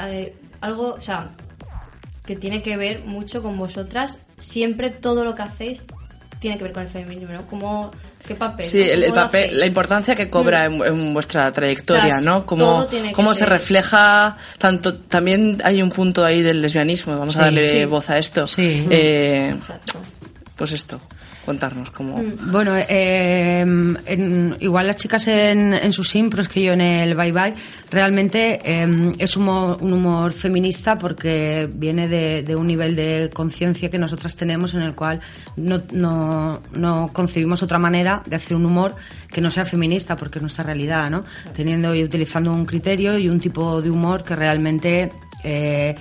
eh, 0.06 0.34
algo, 0.62 0.94
o 0.94 1.00
sea, 1.00 1.30
que 2.24 2.36
tiene 2.36 2.62
que 2.62 2.76
ver 2.78 3.04
mucho 3.04 3.42
con 3.42 3.58
vosotras. 3.58 4.18
Siempre 4.38 4.88
todo 4.88 5.24
lo 5.24 5.34
que 5.34 5.42
hacéis 5.42 5.84
tiene 6.38 6.56
que 6.56 6.64
ver 6.64 6.72
con 6.72 6.82
el 6.84 6.88
feminismo, 6.88 7.34
¿no? 7.34 7.46
¿Cómo, 7.46 7.90
¿Qué 8.26 8.34
papel? 8.34 8.64
Sí, 8.64 8.78
no? 8.78 8.84
el, 8.84 8.90
el 8.90 9.10
¿Cómo 9.10 9.16
lo 9.20 9.26
papel, 9.26 9.44
hacéis? 9.44 9.58
la 9.60 9.66
importancia 9.66 10.14
que 10.14 10.30
cobra 10.30 10.64
en, 10.66 10.84
en 10.84 11.12
vuestra 11.14 11.52
trayectoria, 11.52 12.04
Claro, 12.18 12.22
¿no? 12.24 12.36
todo 12.42 12.46
Cómo, 12.46 12.86
tiene 12.86 13.08
que 13.08 13.14
cómo 13.14 13.34
se 13.34 13.40
ser- 13.40 13.48
refleja, 13.48 14.36
tanto, 14.58 14.94
también 14.98 15.60
hay 15.64 15.82
un 15.82 15.90
punto 15.90 16.24
ahí 16.24 16.42
del 16.42 16.60
lesbianismo, 16.62 17.18
vamos 17.18 17.36
a 17.36 17.40
darle 17.42 17.66
Sí. 17.66 17.84
voz 17.86 18.08
a 18.10 18.18
esto. 18.18 18.46
Sí. 18.46 18.86
Eh, 18.90 19.52
Exacto. 19.56 19.98
pues 20.56 20.72
esto, 20.72 21.00
contarnos 21.48 21.90
cómo... 21.90 22.22
Bueno, 22.52 22.72
eh, 22.88 23.60
en- 23.60 24.56
igual 24.60 24.86
las 24.86 24.96
chicas 24.98 25.26
en, 25.28 25.72
en 25.74 25.92
sus 25.92 26.14
impros 26.14 26.46
que 26.48 26.62
yo 26.62 26.72
en 26.74 26.80
el 26.80 27.14
Bye 27.14 27.32
Bye, 27.32 27.54
realmente 27.90 28.60
eh, 28.64 29.12
es 29.18 29.36
humor- 29.36 29.78
un 29.80 29.92
humor 29.94 30.32
feminista 30.32 30.96
porque 30.98 31.68
viene 31.72 32.06
de, 32.08 32.42
de 32.42 32.54
un 32.54 32.66
nivel 32.66 32.94
de 32.94 33.30
conciencia 33.32 33.90
que 33.90 33.98
nosotras 33.98 34.36
tenemos 34.36 34.74
en 34.74 34.82
el 34.82 34.94
cual 34.94 35.20
no, 35.56 35.82
no, 35.92 36.60
no 36.72 37.10
concebimos 37.12 37.62
otra 37.62 37.78
manera 37.78 38.22
de 38.26 38.36
hacer 38.36 38.54
un 38.56 38.66
humor 38.66 38.94
que 39.32 39.40
no 39.40 39.50
sea 39.50 39.64
feminista 39.64 40.16
porque 40.16 40.38
es 40.38 40.42
nuestra 40.42 40.64
realidad, 40.64 41.10
¿no? 41.10 41.24
Teniendo 41.54 41.94
y 41.94 42.04
utilizando 42.04 42.52
un 42.52 42.66
criterio 42.66 43.18
y 43.18 43.28
un 43.28 43.40
tipo 43.40 43.80
de 43.82 43.90
humor 43.90 44.22
que 44.22 44.36
realmente... 44.36 45.10
eh, 45.44 45.94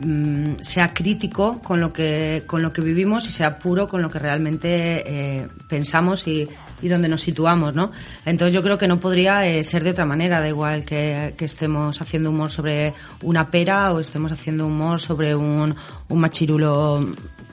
mm, 0.00 0.56
sea 0.62 0.92
crítico 0.94 1.60
con 1.62 1.80
lo 1.80 1.92
que 1.92 2.44
con 2.46 2.62
lo 2.62 2.72
que 2.72 2.82
vivimos 2.82 3.26
y 3.26 3.30
sea 3.30 3.58
puro 3.58 3.88
con 3.88 4.02
lo 4.02 4.10
que 4.10 4.18
realmente 4.18 5.04
eh, 5.06 5.48
pensamos 5.68 6.26
y, 6.26 6.48
y 6.82 6.88
donde 6.88 7.08
nos 7.08 7.20
situamos, 7.20 7.74
¿no? 7.74 7.90
Entonces 8.24 8.54
yo 8.54 8.62
creo 8.62 8.78
que 8.78 8.88
no 8.88 9.00
podría 9.00 9.46
eh, 9.46 9.64
ser 9.64 9.84
de 9.84 9.90
otra 9.90 10.06
manera, 10.06 10.40
da 10.40 10.48
igual 10.48 10.84
que, 10.84 11.34
estemos 11.38 12.00
haciendo 12.00 12.30
humor 12.30 12.50
sobre 12.50 12.94
una 13.22 13.50
pera 13.50 13.92
o 13.92 14.00
estemos 14.00 14.32
haciendo 14.32 14.66
humor 14.66 15.00
sobre 15.00 15.34
un, 15.34 15.74
un 16.08 16.20
machirulo, 16.20 17.00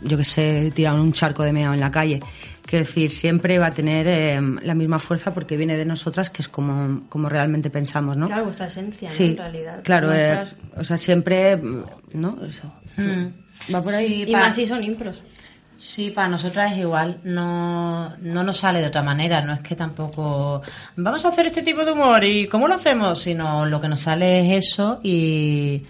yo 0.03 0.17
que 0.17 0.23
sé, 0.23 0.71
tirado 0.73 0.97
en 0.97 1.03
un 1.03 1.13
charco 1.13 1.43
de 1.43 1.53
meo 1.53 1.73
en 1.73 1.79
la 1.79 1.91
calle. 1.91 2.21
Quiero 2.67 2.86
decir, 2.86 3.12
siempre 3.12 3.58
va 3.60 3.67
a 3.67 3.71
tener 3.71 4.08
eh, 4.10 4.41
la 4.62 4.75
misma 4.75 4.99
fuerza 4.99 5.34
porque 5.34 5.56
viene 5.56 5.77
de 5.77 5.86
nosotras, 5.86 6.30
que 6.30 6.41
es 6.41 6.49
como, 6.49 7.08
como 7.08 7.30
realmente 7.30 7.69
pensamos, 7.69 8.17
¿no? 8.17 8.27
Claro, 8.27 8.43
vuestra 8.43 8.67
esencia, 8.67 9.08
¿no? 9.08 9.15
Sí, 9.15 9.23
En 9.23 9.38
realidad. 9.38 9.80
claro, 9.84 10.13
eh, 10.13 10.43
o 10.75 10.84
sea, 10.84 10.97
siempre, 10.97 11.56
mm, 11.56 11.84
¿no? 12.13 12.38
Eso. 12.45 12.69
Va 13.73 13.82
por 13.82 13.93
ahí. 13.93 14.25
Sí, 14.25 14.32
Y 14.32 14.34
más 14.34 14.53
si 14.53 14.65
son 14.67 14.84
impros. 14.84 15.21
Sí, 15.77 16.12
para 16.12 16.27
nosotras 16.27 16.73
es 16.73 16.80
igual, 16.80 17.19
no, 17.23 18.17
no 18.17 18.43
nos 18.43 18.58
sale 18.58 18.82
de 18.82 18.88
otra 18.88 19.03
manera, 19.03 19.41
no 19.45 19.53
es 19.53 19.60
que 19.62 19.75
tampoco 19.75 20.62
vamos 20.95 21.23
a 21.23 21.30
hacer 21.30 21.45
este 21.45 21.62
tipo 21.62 21.86
de 21.86 21.91
humor 21.91 22.23
y 22.25 22.47
cómo 22.47 22.67
lo 22.67 22.73
hacemos, 22.73 23.21
sino 23.21 23.65
lo 23.65 23.80
que 23.80 23.88
nos 23.88 24.01
sale 24.01 24.39
es 24.58 24.65
eso 24.65 24.99
y, 25.03 25.84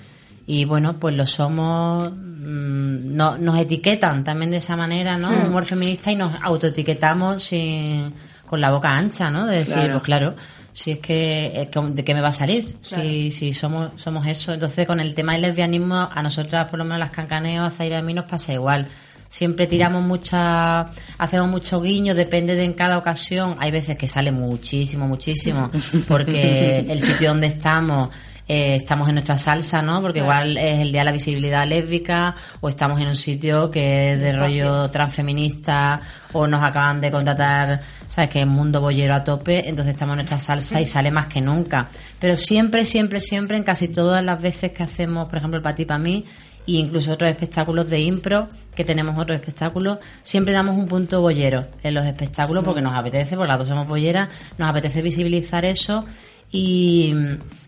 y 0.49 0.63
bueno, 0.65 0.97
pues 0.97 1.13
lo 1.13 1.25
somos, 1.25 2.09
mm, 2.11 3.15
no, 3.15 3.37
nos 3.37 3.59
etiquetan 3.59 4.23
también 4.23 4.49
de 4.49 4.57
esa 4.57 4.77
manera, 4.77 5.17
¿no? 5.17 5.29
Humor 5.29 5.65
feminista 5.65 6.09
y 6.11 6.15
nos 6.15 6.33
autoetiquetamos 6.41 7.43
sin, 7.43 8.13
con 8.45 8.61
la 8.61 8.71
boca 8.71 8.89
ancha, 8.97 9.29
¿no? 9.29 9.45
De 9.45 9.57
decir, 9.57 9.73
Claro. 9.73 9.91
pues 9.91 10.03
claro, 10.03 10.35
si 10.71 10.91
es 10.91 10.99
que, 10.99 11.47
eh, 11.47 11.69
¿de 11.91 12.03
qué 12.03 12.13
me 12.13 12.21
va 12.21 12.29
a 12.29 12.31
salir? 12.31 12.63
Si, 12.81 13.31
si 13.31 13.51
somos, 13.51 13.91
somos 13.97 14.25
eso. 14.25 14.53
Entonces, 14.53 14.87
con 14.87 14.99
el 15.01 15.13
tema 15.13 15.33
del 15.33 15.41
lesbianismo, 15.41 16.07
a 16.13 16.23
nosotras, 16.23 16.69
por 16.69 16.79
lo 16.79 16.85
menos 16.85 16.99
las 16.99 17.11
cancaneos, 17.11 17.67
a 17.67 17.71
Zaira 17.71 17.97
y 17.97 17.99
a 17.99 18.01
mí 18.03 18.13
nos 18.13 18.25
pasa 18.25 18.53
igual. 18.53 18.87
siempre 19.29 19.67
tiramos 19.67 20.01
mucha, 20.03 20.89
hacemos 21.17 21.49
mucho 21.49 21.81
guiño, 21.81 22.15
depende 22.15 22.55
de 22.55 22.63
en 22.63 22.73
cada 22.73 22.97
ocasión. 22.97 23.57
Hay 23.59 23.71
veces 23.71 23.97
que 23.97 24.07
sale 24.07 24.31
muchísimo, 24.31 25.07
muchísimo, 25.07 25.69
porque 26.07 26.79
el 26.89 27.01
sitio 27.01 27.29
donde 27.29 27.47
estamos 27.47 28.09
eh, 28.49 28.75
estamos 28.75 29.09
en 29.09 29.15
nuestra 29.15 29.37
salsa, 29.37 29.81
¿no? 29.81 30.01
Porque 30.01 30.19
igual 30.19 30.57
es 30.57 30.79
el 30.79 30.91
día 30.91 31.01
de 31.01 31.05
la 31.05 31.11
visibilidad 31.11 31.67
lésbica 31.67 32.33
o 32.61 32.69
estamos 32.69 33.01
en 33.01 33.07
un 33.07 33.15
sitio 33.15 33.69
que 33.69 34.13
es 34.13 34.21
de 34.21 34.31
rollo 34.31 34.89
transfeminista 34.89 35.99
o 36.31 36.47
nos 36.47 36.63
acaban 36.63 37.01
de 37.01 37.11
contratar, 37.11 37.81
¿sabes? 38.07 38.29
Que 38.29 38.41
es 38.41 38.47
mundo 38.47 38.79
bollero 38.79 39.15
a 39.15 39.23
tope, 39.23 39.67
entonces 39.67 39.95
estamos 39.95 40.13
en 40.13 40.17
nuestra 40.17 40.39
salsa 40.39 40.79
y 40.79 40.85
sale 40.85 41.11
más 41.11 41.27
que 41.27 41.41
nunca. 41.41 41.89
Pero 42.19 42.37
siempre, 42.37 42.85
siempre, 42.85 43.19
siempre, 43.19 43.57
en 43.57 43.63
casi 43.63 43.89
todas 43.89 44.23
las 44.23 44.41
veces 44.41 44.71
que 44.71 44.83
hacemos, 44.83 45.25
por 45.25 45.39
ejemplo, 45.39 45.57
el 45.57 45.63
Pati 45.63 45.83
para 45.83 45.99
mí, 45.99 46.23
e 46.65 46.71
incluso 46.71 47.13
otros 47.13 47.29
espectáculos 47.29 47.89
de 47.89 47.99
impro, 47.99 48.47
que 48.73 48.85
tenemos 48.85 49.17
otros 49.17 49.37
espectáculos, 49.37 49.97
siempre 50.21 50.53
damos 50.53 50.77
un 50.77 50.87
punto 50.87 51.19
bollero 51.21 51.65
en 51.83 51.93
los 51.93 52.05
espectáculos 52.05 52.63
porque 52.63 52.81
nos 52.81 52.93
apetece, 52.93 53.35
porque 53.35 53.49
las 53.49 53.59
dos 53.59 53.67
somos 53.67 53.87
bolleras, 53.87 54.29
nos 54.57 54.69
apetece 54.69 55.01
visibilizar 55.01 55.65
eso 55.65 56.05
y, 56.51 57.13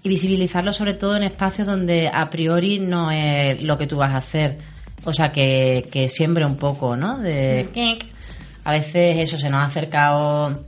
y 0.03 0.09
visibilizarlo 0.09 0.71
sobre 0.73 0.93
todo 0.93 1.15
en 1.17 1.23
espacios 1.23 1.67
donde 1.67 2.09
a 2.13 2.29
priori 2.29 2.79
no 2.79 3.11
es 3.11 3.61
lo 3.63 3.77
que 3.77 3.87
tú 3.87 3.97
vas 3.97 4.13
a 4.13 4.17
hacer. 4.17 4.57
O 5.05 5.13
sea, 5.13 5.31
que, 5.31 5.87
que 5.91 6.09
siempre 6.09 6.45
un 6.45 6.57
poco, 6.57 6.95
¿no? 6.95 7.17
De... 7.19 7.61
A 8.65 8.71
veces 8.73 9.17
eso 9.17 9.37
se 9.37 9.49
nos 9.49 9.61
ha 9.61 9.65
acercado... 9.65 10.63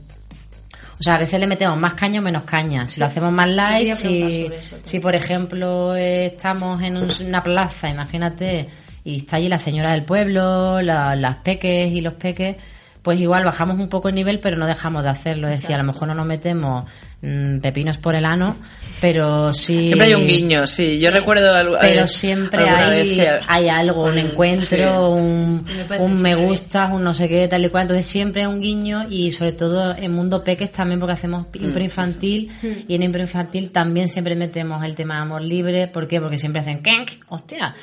O 0.98 1.02
sea, 1.02 1.16
a 1.16 1.18
veces 1.18 1.40
le 1.40 1.46
metemos 1.48 1.76
más 1.78 1.94
caña 1.94 2.20
o 2.20 2.22
menos 2.22 2.44
caña. 2.44 2.86
Si 2.86 3.00
lo 3.00 3.06
hacemos 3.06 3.32
más 3.32 3.48
light, 3.48 3.88
si, 3.94 4.44
eso, 4.46 4.76
si 4.84 5.00
por 5.00 5.14
ejemplo 5.16 5.96
eh, 5.96 6.26
estamos 6.26 6.80
en 6.82 6.96
un- 6.96 7.10
una 7.26 7.42
plaza, 7.42 7.88
imagínate, 7.90 8.68
y 9.04 9.16
está 9.16 9.36
allí 9.36 9.48
la 9.48 9.58
señora 9.58 9.90
del 9.92 10.04
pueblo, 10.04 10.80
la- 10.80 11.16
las 11.16 11.36
peques 11.36 11.90
y 11.90 12.00
los 12.02 12.14
peques, 12.14 12.56
pues 13.02 13.20
igual 13.20 13.44
bajamos 13.44 13.78
un 13.80 13.88
poco 13.88 14.08
el 14.08 14.14
nivel, 14.14 14.38
pero 14.38 14.56
no 14.56 14.66
dejamos 14.66 15.02
de 15.02 15.08
hacerlo. 15.08 15.48
Es 15.48 15.60
decir, 15.60 15.74
a 15.74 15.78
lo 15.78 15.84
mejor 15.84 16.06
no 16.08 16.14
nos 16.14 16.24
metemos 16.26 16.84
mm, 17.20 17.58
pepinos 17.58 17.98
por 17.98 18.14
el 18.14 18.24
ano, 18.24 18.56
pero 19.00 19.52
sí. 19.52 19.86
Siempre 19.88 20.06
hay 20.08 20.14
un 20.14 20.26
guiño, 20.26 20.66
sí. 20.68 20.98
Yo 21.00 21.10
recuerdo 21.10 21.52
algo- 21.54 21.76
Pero 21.80 22.06
siempre 22.06 22.68
hay, 22.68 22.90
vez 22.90 23.18
que- 23.18 23.44
hay 23.48 23.68
algo, 23.68 24.04
un 24.04 24.18
encuentro, 24.18 25.10
un, 25.10 25.64
Me 25.64 25.84
parece 25.84 26.04
un 26.06 26.12
me 26.14 26.30
súper 26.30 26.36
bien. 26.36 26.48
gusta, 26.48 26.86
un 26.92 27.02
no 27.04 27.12
sé 27.14 27.28
qué, 27.28 27.48
tal 27.48 27.64
y 27.64 27.68
cual. 27.70 27.82
Entonces 27.82 28.06
siempre 28.06 28.42
hay 28.42 28.48
un 28.48 28.60
guiño 28.60 29.06
y 29.10 29.32
sobre 29.32 29.52
todo 29.52 29.96
en 29.96 30.12
Mundo 30.14 30.44
Peques 30.44 30.70
también 30.70 31.00
porque 31.00 31.14
hacemos 31.14 31.46
Mm, 31.58 31.64
impro 31.64 31.82
infantil 31.82 32.50
y 32.88 32.94
en 32.94 33.02
impro 33.02 33.20
infantil 33.22 33.70
también 33.70 34.08
siempre 34.08 34.36
metemos 34.36 34.84
el 34.84 34.94
tema 34.94 35.14
de 35.16 35.20
amor 35.22 35.42
libre. 35.42 35.88
¿Por 35.88 36.06
qué? 36.06 36.20
Porque 36.20 36.38
siempre 36.38 36.60
hacen 36.60 36.82
kenk, 36.82 37.10
hostia. 37.28 37.74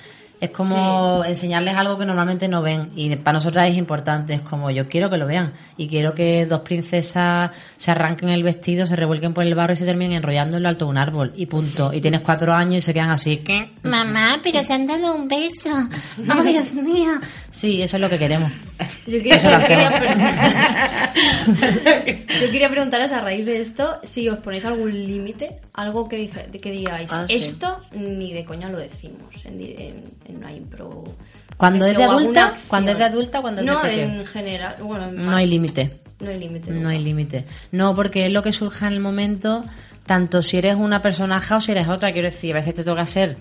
Es 0.41 0.51
como 0.51 1.23
enseñarles 1.25 1.75
algo 1.75 1.97
que 1.97 2.05
normalmente 2.05 2.47
no 2.47 2.61
ven 2.61 2.91
y 2.95 3.13
para 3.17 3.33
nosotras 3.39 3.67
es 3.69 3.75
importante, 3.77 4.33
es 4.33 4.41
como 4.41 4.71
yo 4.71 4.87
quiero 4.87 5.09
que 5.09 5.17
lo 5.17 5.27
vean 5.27 5.51
y 5.75 5.87
quiero 5.89 6.13
que 6.15 6.45
dos 6.45 6.61
princesas 6.61 7.51
se 7.75 7.91
arranquen 7.91 8.29
el 8.29 8.41
vestido, 8.41 8.85
se 8.85 8.95
revuelquen 8.95 9.33
por 9.33 9.43
el 9.43 9.53
barro 9.53 9.73
y 9.73 9.75
se 9.75 9.83
terminen 9.85 10.13
enrollando 10.17 10.55
en 10.55 10.63
lo 10.63 10.69
alto 10.69 10.85
de 10.85 10.91
un 10.91 10.97
árbol 10.97 11.33
y 11.35 11.45
punto. 11.47 11.91
Y 11.93 11.99
tienes 11.99 12.21
cuatro 12.21 12.53
años 12.53 12.77
y 12.77 12.81
se 12.81 12.93
quedan 12.93 13.09
así. 13.09 13.37
¿qué? 13.37 13.69
Mamá, 13.83 14.39
pero 14.41 14.63
se 14.63 14.71
han 14.73 14.87
dado 14.87 15.13
un 15.15 15.27
beso. 15.27 15.69
Oh, 16.39 16.43
Dios 16.43 16.73
mío. 16.73 17.11
Sí, 17.49 17.81
eso 17.81 17.97
es 17.97 18.01
lo 18.01 18.09
que 18.09 18.19
queremos. 18.19 18.51
Yo 19.07 19.13
quería, 19.17 19.35
Eso 19.35 19.49
lo 19.49 19.59
yo 19.61 19.67
quería 19.67 19.99
yo 22.41 22.51
quería 22.51 22.69
preguntaros 22.69 23.11
a 23.11 23.19
raíz 23.21 23.45
de 23.45 23.59
esto 23.61 23.99
si 24.03 24.27
os 24.29 24.39
ponéis 24.39 24.65
algún 24.65 24.91
límite, 24.91 25.57
algo 25.73 26.07
que, 26.07 26.17
dije- 26.17 26.49
que 26.59 26.71
digáis, 26.71 27.11
Ah, 27.11 27.25
sí. 27.27 27.35
esto 27.35 27.77
ni 27.93 28.33
de 28.33 28.45
coña 28.45 28.69
lo 28.69 28.77
decimos 28.77 29.45
en, 29.45 29.57
di- 29.57 29.75
en, 29.77 30.03
en 30.29 30.37
una 30.37 30.51
impro. 30.51 31.03
Cuando 31.57 31.85
es 31.85 31.97
de 31.97 32.03
adulta, 32.03 32.55
cuando 32.67 32.91
es 32.91 32.97
de 32.97 33.03
adulta, 33.03 33.41
cuando 33.41 33.61
es 33.61 33.67
de 33.67 33.73
No, 33.73 33.85
en 33.85 34.25
general, 34.25 34.75
bueno, 34.81 35.09
en 35.09 35.25
No 35.25 35.35
hay 35.35 35.47
límite. 35.47 35.99
No 36.19 36.29
hay 36.29 36.39
límite. 36.39 36.71
No 36.71 36.89
hay 36.89 36.99
límite. 36.99 37.45
No, 37.71 37.95
porque 37.95 38.25
es 38.25 38.31
lo 38.31 38.43
que 38.43 38.51
surja 38.53 38.87
en 38.87 38.93
el 38.93 38.99
momento, 38.99 39.63
tanto 40.05 40.41
si 40.41 40.57
eres 40.57 40.75
una 40.75 41.01
personaje 41.01 41.53
o 41.53 41.61
si 41.61 41.71
eres 41.71 41.87
otra. 41.87 42.11
Quiero 42.11 42.29
decir, 42.29 42.55
a 42.55 42.59
veces 42.59 42.75
te 42.75 42.83
toca 42.83 43.05
ser. 43.05 43.37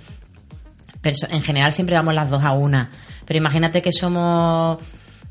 En 1.03 1.43
general 1.43 1.73
siempre 1.73 1.95
vamos 1.95 2.15
las 2.15 2.29
dos 2.29 2.43
a 2.45 2.53
una. 2.53 2.91
Pero 3.25 3.39
imagínate 3.39 3.83
que 3.83 3.93
somos. 3.93 4.79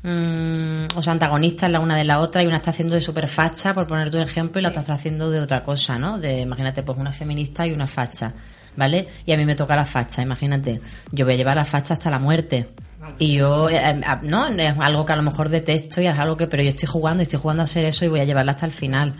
mm, 0.02 0.86
o 0.94 1.02
sea, 1.02 1.12
antagonistas 1.12 1.70
la 1.70 1.80
una 1.80 1.96
de 1.96 2.04
la 2.04 2.20
otra 2.20 2.42
y 2.42 2.46
una 2.46 2.56
está 2.56 2.70
haciendo 2.70 2.94
de 2.94 3.00
super 3.00 3.28
facha, 3.28 3.74
por 3.74 3.86
poner 3.86 4.10
tu 4.10 4.18
ejemplo, 4.18 4.60
y 4.60 4.62
la 4.62 4.68
otra 4.70 4.80
está 4.80 4.94
haciendo 4.94 5.30
de 5.30 5.40
otra 5.40 5.62
cosa, 5.62 5.98
¿no? 5.98 6.18
De, 6.18 6.40
imagínate, 6.40 6.82
pues 6.82 6.98
una 6.98 7.12
feminista 7.12 7.66
y 7.66 7.72
una 7.72 7.86
facha, 7.86 8.32
¿vale? 8.78 9.08
Y 9.26 9.32
a 9.32 9.36
mí 9.36 9.44
me 9.44 9.56
toca 9.56 9.74
la 9.74 9.84
facha, 9.84 10.22
imagínate. 10.22 10.80
Yo 11.10 11.24
voy 11.24 11.34
a 11.34 11.36
llevar 11.36 11.56
la 11.56 11.64
facha 11.64 11.94
hasta 11.94 12.08
la 12.10 12.18
muerte. 12.20 12.68
Y 13.18 13.34
yo, 13.38 13.68
eh, 13.68 13.76
eh, 13.78 14.00
no, 14.22 14.46
es 14.46 14.74
algo 14.78 15.04
que 15.04 15.12
a 15.12 15.16
lo 15.16 15.22
mejor 15.22 15.48
detesto 15.48 16.00
y 16.00 16.06
es 16.06 16.18
algo 16.18 16.36
que, 16.36 16.46
pero 16.46 16.62
yo 16.62 16.68
estoy 16.70 16.88
jugando, 16.88 17.22
estoy 17.22 17.40
jugando 17.40 17.62
a 17.62 17.64
hacer 17.64 17.84
eso 17.84 18.04
y 18.04 18.08
voy 18.08 18.20
a 18.20 18.24
llevarla 18.24 18.52
hasta 18.52 18.66
el 18.66 18.72
final. 18.72 19.14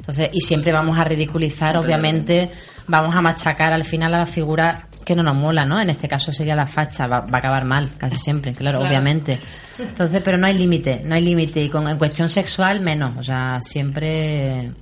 Entonces, 0.00 0.30
y 0.32 0.40
siempre 0.40 0.72
vamos 0.72 0.98
a 0.98 1.04
ridiculizar, 1.04 1.76
obviamente, 1.76 2.50
vamos 2.88 3.14
a 3.14 3.20
machacar 3.20 3.72
al 3.72 3.84
final 3.84 4.12
a 4.14 4.18
la 4.18 4.26
figura 4.26 4.88
que 5.04 5.14
no 5.14 5.22
nos 5.22 5.36
mola, 5.36 5.64
¿no? 5.66 5.80
En 5.80 5.90
este 5.90 6.08
caso 6.08 6.32
sería 6.32 6.56
la 6.56 6.66
facha, 6.66 7.06
va, 7.06 7.20
va 7.20 7.36
a 7.36 7.38
acabar 7.38 7.64
mal, 7.64 7.90
casi 7.98 8.18
siempre, 8.18 8.52
claro, 8.54 8.78
Claro. 8.78 8.90
obviamente. 8.90 9.38
Entonces, 9.78 10.22
pero 10.24 10.36
no 10.38 10.46
hay 10.46 10.54
límite, 10.54 11.02
no 11.04 11.14
hay 11.14 11.22
límite. 11.22 11.62
Y 11.62 11.68
con, 11.68 11.86
en 11.88 11.98
cuestión 11.98 12.28
sexual, 12.30 12.80
menos. 12.80 13.16
O 13.18 13.22
sea, 13.22 13.58
siempre 13.62 14.72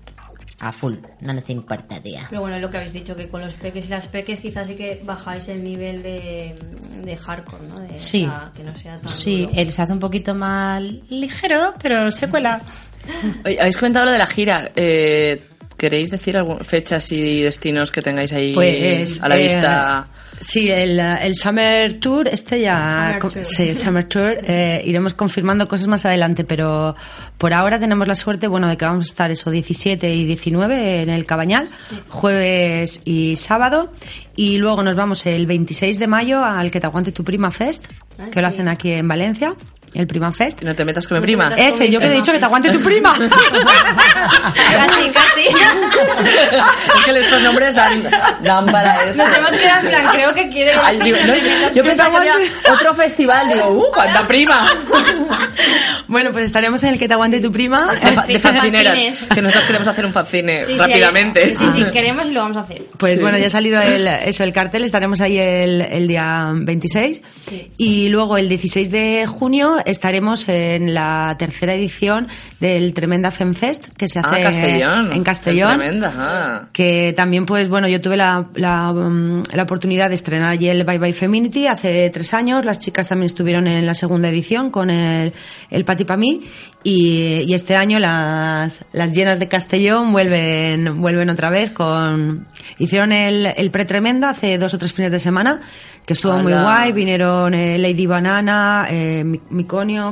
a 0.65 0.71
full, 0.73 0.95
no 1.21 1.33
nos 1.33 1.51
importa, 1.51 2.01
tía. 2.01 2.27
Pero 2.31 2.41
bueno, 2.43 2.55
es 2.57 2.63
lo 2.63 2.71
que 2.71 2.77
habéis 2.77 2.93
dicho, 2.93 3.17
que 3.17 3.29
con 3.29 3.41
los 3.41 3.53
peques 3.55 3.87
y 3.87 3.89
las 3.89 4.07
peques 4.07 4.39
quizás 4.39 4.69
sí 4.69 4.77
que 4.77 5.01
bajáis 5.05 5.49
el 5.49 5.65
nivel 5.65 6.05
de, 6.05 6.55
de 7.05 7.17
hardcore, 7.17 7.67
¿no? 7.69 7.81
De, 7.81 7.99
Sí. 7.99 8.25
o 8.25 8.29
sea, 8.29 8.53
que 8.57 8.63
no 8.63 8.77
sea 8.77 8.97
tan 8.97 9.09
Sí, 9.09 9.41
duro. 9.43 9.53
él 9.57 9.73
se 9.73 9.83
hace 9.83 9.93
un 9.93 9.99
poquito 9.99 10.35
más 10.37 10.81
ligero, 11.11 11.75
pero 11.83 12.11
se 12.13 12.31
cuela. 12.31 12.61
Oye, 13.45 13.59
habéis 13.61 13.77
comentado 13.77 14.05
lo 14.05 14.13
de 14.13 14.19
la 14.19 14.27
gira. 14.29 14.71
Eh, 14.77 15.43
¿Queréis 15.83 16.11
decir 16.11 16.37
algunas 16.37 16.65
fechas 16.65 17.11
y 17.11 17.41
destinos 17.43 17.91
que 17.91 18.03
tengáis 18.03 18.33
ahí 18.33 18.55
Pues, 18.55 19.21
a 19.21 19.29
la 19.29 19.37
eh, 19.37 19.43
vista? 19.43 20.07
Sí, 20.41 20.71
el, 20.71 21.01
eh, 21.01 21.17
el 21.23 21.35
Summer 21.35 21.95
Tour, 21.99 22.29
este 22.29 22.61
ya. 22.61 23.19
Summer. 23.21 23.45
Sí, 23.45 23.63
el 23.71 23.77
Summer 23.77 24.05
Tour. 24.05 24.39
eh, 24.45 24.81
iremos 24.85 25.13
confirmando 25.15 25.67
cosas 25.67 25.89
más 25.89 26.07
adelante, 26.07 26.45
pero 26.45 26.95
por 27.37 27.53
ahora 27.53 27.81
tenemos 27.81 28.07
la 28.07 28.15
suerte, 28.15 28.47
bueno, 28.47 28.69
de 28.69 28.77
que 28.77 28.85
vamos 28.85 29.09
a 29.09 29.11
estar 29.11 29.31
eso 29.33 29.51
17 29.51 30.09
y 30.15 30.25
19 30.25 31.03
en 31.03 31.11
el 31.11 31.27
Cabañal, 31.27 31.69
jueves 32.11 33.01
y 33.05 33.35
sábado. 33.35 33.91
Y 34.37 34.59
luego 34.59 34.85
nos 34.85 34.95
vamos 34.95 35.27
el 35.27 35.47
26 35.47 35.99
de 35.99 36.07
mayo 36.07 36.45
al 36.45 36.71
Que 36.71 36.79
te 36.79 36.87
aguante 36.87 37.11
tu 37.11 37.25
prima 37.25 37.51
fest, 37.51 37.87
Ay, 38.21 38.31
que 38.31 38.41
lo 38.41 38.49
sí. 38.49 38.55
hacen 38.55 38.69
aquí 38.69 38.93
en 38.93 39.09
Valencia, 39.09 39.57
el 39.95 40.07
Prima 40.07 40.33
Fest. 40.33 40.63
No 40.63 40.75
te 40.75 40.85
metas 40.85 41.07
con 41.07 41.17
mi 41.17 41.21
No 41.21 41.25
prima. 41.25 41.55
Ese, 41.57 41.91
yo 41.91 42.01
que 42.01 42.07
te 42.07 42.13
he 42.13 42.17
dicho 42.17 42.33
que 42.33 42.39
te 42.39 42.45
aguante 42.45 42.71
tu 42.71 42.81
prima. 42.81 43.15
casi, 43.19 45.11
casi. 45.11 45.47
es 46.99 47.05
que 47.05 47.19
estos 47.21 47.43
nombres 47.43 47.75
dan, 47.75 48.03
dan 48.43 48.67
para 48.67 49.05
eso. 49.05 49.19
Nos 49.19 49.37
hemos 49.37 49.51
quedado 49.51 49.81
en 49.83 49.89
plan, 49.89 50.07
creo 50.13 50.35
que 50.35 50.49
quiere 50.49 50.73
Ay, 50.83 50.99
digo, 51.01 51.19
no, 51.27 51.35
yo 51.75 51.83
pensaba 51.85 52.11
que 52.11 52.17
había 52.31 52.35
otro 52.73 52.95
festival. 52.95 53.49
Digo, 53.53 53.69
¡uh, 53.71 53.85
cuánta 53.93 54.27
prima! 54.27 54.67
bueno, 56.09 56.31
pues 56.33 56.45
estaremos 56.47 56.83
en 56.85 56.91
el 56.91 56.99
Que 56.99 57.09
te 57.09 57.15
aguante 57.15 57.41
tu 57.41 57.53
prima. 57.53 57.79
De, 58.03 58.13
fa- 58.13 58.27
de 58.27 58.39
fanzineras. 58.39 58.99
Que 59.35 59.43
nosotros 59.43 59.65
queremos 59.67 59.89
hacer 59.89 60.07
un 60.07 60.13
fanzine 60.13 60.65
Sí, 60.67 60.77
rápidamente. 60.79 61.55
Sí, 61.57 61.65
sí, 61.77 61.85
queremos 61.93 62.27
y 62.27 62.31
lo 62.33 62.41
vamos 62.41 62.57
a 62.57 62.61
hacer. 62.61 62.83
Pues 62.99 63.13
Sí. 63.17 63.21
bueno, 63.21 63.37
ya 63.39 63.49
ha 63.49 63.51
salido 63.51 63.81
el, 63.81 64.07
eso, 64.07 64.43
el 64.45 64.53
cartel, 64.53 64.85
estaremos 64.85 65.21
ahí 65.21 65.39
el, 65.39 65.81
el 65.83 66.09
día 66.09 66.51
26 66.55 67.21
Sí. 67.49 67.73
y 67.77 68.09
luego 68.09 68.37
el 68.39 68.49
16 68.49 68.91
de 68.91 69.27
junio 69.27 69.77
estaremos 69.87 70.49
en 70.49 70.95
la 70.95 71.35
tercera 71.39 71.75
edición 71.75 72.29
del 72.61 72.95
Tremenda 72.95 73.31
FemFest 73.31 73.89
que 73.97 74.09
se 74.09 74.19
Ah, 74.21 74.23
hace 74.31 74.41
Castellón. 74.43 75.13
en 75.13 75.25
Castellón. 75.25 75.77
Tremenda. 75.79 76.13
ah. 76.17 76.69
Que 76.73 77.13
también, 77.17 77.47
pues 77.47 77.69
bueno, 77.69 77.89
yo 77.89 78.01
tuve 78.01 78.17
la, 78.17 78.47
la, 78.55 78.93
mm, 78.93 79.43
la 79.55 79.63
oportunidad 79.63 80.09
de 80.09 80.15
estrenar 80.15 80.51
allí 80.51 80.69
el 80.69 80.85
Bye 80.85 80.99
Bye 80.99 81.13
Feminity 81.13 81.67
hace 81.67 82.09
tres 82.11 82.33
años. 82.35 82.65
Las 82.65 82.79
chicas 82.79 83.09
también 83.09 83.27
estuvieron 83.27 83.67
en 83.67 83.87
la 83.87 83.95
segunda 83.95 84.29
edición 84.29 84.71
con 84.71 84.91
el, 84.91 85.33
el 85.71 85.85
Pati 85.85 86.05
Pa' 86.05 86.17
mí. 86.17 86.45
Y, 86.85 87.45
y 87.47 87.55
este 87.55 87.77
año 87.77 88.01
las, 88.01 88.85
las 88.93 89.13
llenas 89.13 89.39
de 89.39 89.47
Castellón 89.49 90.11
vuelven, 90.11 91.01
vuelven 91.01 91.31
otra 91.31 91.49
vez 91.49 91.71
con, 91.71 92.49
hicieron 92.79 93.13
el, 93.13 93.47
el 93.57 93.71
pre-tremenda 93.71 94.31
hace 94.31 94.59
dos 94.59 94.75
o 94.75 94.79
tres 94.79 94.93
fines 94.93 95.13
de 95.13 95.21
semana, 95.21 95.61
que 96.05 96.15
estuvo 96.15 96.37
muy 96.39 96.53
¡Hala! 96.53 96.63
guay. 96.65 96.93
Vinieron 96.93 97.55
eh, 97.55 97.79
Lady 97.79 98.07
Banana, 98.07 98.87
eh, 98.91 99.23
Mi- 99.23 99.41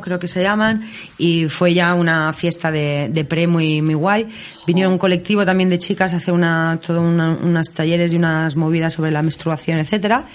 Creo 0.01 0.19
que 0.19 0.29
se 0.29 0.43
llaman, 0.43 0.83
y 1.19 1.49
fue 1.49 1.75
ya 1.75 1.95
una 1.95 2.33
fiesta 2.33 2.71
de, 2.71 3.11
de 3.11 3.25
pre 3.25 3.47
muy, 3.47 3.83
muy 3.83 3.95
guay. 3.95 4.27
Vinieron 4.67 4.93
un 4.93 4.99
colectivo 4.99 5.45
también 5.45 5.69
de 5.69 5.79
chicas 5.79 6.15
a 6.15 6.17
hacer 6.17 6.33
una, 6.33 6.79
todo 6.85 7.03
una, 7.03 7.33
unas 7.43 7.71
talleres 7.73 8.13
y 8.13 8.17
unas 8.17 8.57
movidas 8.57 8.95
sobre 8.95 9.11
la 9.11 9.23
menstruación, 9.23 9.79
etcétera. 9.79 10.27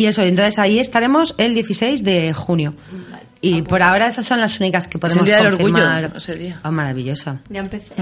Y 0.00 0.06
eso, 0.06 0.22
entonces 0.22 0.58
ahí 0.58 0.78
estaremos 0.78 1.34
el 1.38 1.54
16 1.54 2.02
de 2.04 2.32
junio. 2.32 2.74
Y 3.42 3.62
por 3.62 3.82
ahora 3.82 4.06
esas 4.06 4.26
son 4.26 4.38
las 4.38 4.60
únicas 4.60 4.86
que 4.86 4.98
Es 4.98 5.00
podemos 5.00 5.22
el 5.22 5.26
día 5.26 5.42
del 5.42 5.56
confirmar. 5.56 6.04
orgullo, 6.04 6.18
ese 6.18 6.34
día. 6.36 6.60
Ah, 6.62 6.70
maravilloso. 6.70 7.38
Ya 7.48 7.60
empecé. 7.60 7.92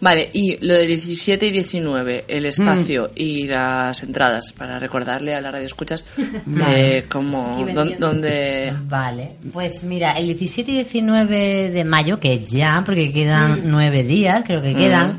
Vale, 0.00 0.30
y 0.32 0.56
lo 0.66 0.74
de 0.74 0.86
17 0.86 1.46
y 1.46 1.50
19, 1.50 2.24
el 2.28 2.46
espacio 2.46 3.04
Mm. 3.04 3.12
y 3.16 3.46
las 3.48 4.02
entradas, 4.02 4.52
para 4.52 4.78
recordarle 4.78 5.34
a 5.34 5.40
la 5.40 5.50
radio 5.50 5.64
escuchas, 5.66 6.04
Vale. 6.46 6.98
eh, 6.98 7.04
cómo, 7.08 7.56
Y 7.60 7.64
dón- 7.64 7.74
vendiendo. 7.74 8.06
dónde... 8.06 8.72
Vale, 8.86 9.36
pues 9.52 9.82
mira, 9.84 10.12
el 10.12 10.26
17 10.26 10.70
y 10.72 10.74
19 10.76 11.70
de 11.70 11.84
mayo, 11.84 12.20
que 12.20 12.38
ya, 12.44 12.82
porque 12.84 13.12
quedan 13.12 13.62
nueve 13.64 14.04
días, 14.04 14.42
creo 14.46 14.60
que 14.60 14.74
quedan. 14.74 15.18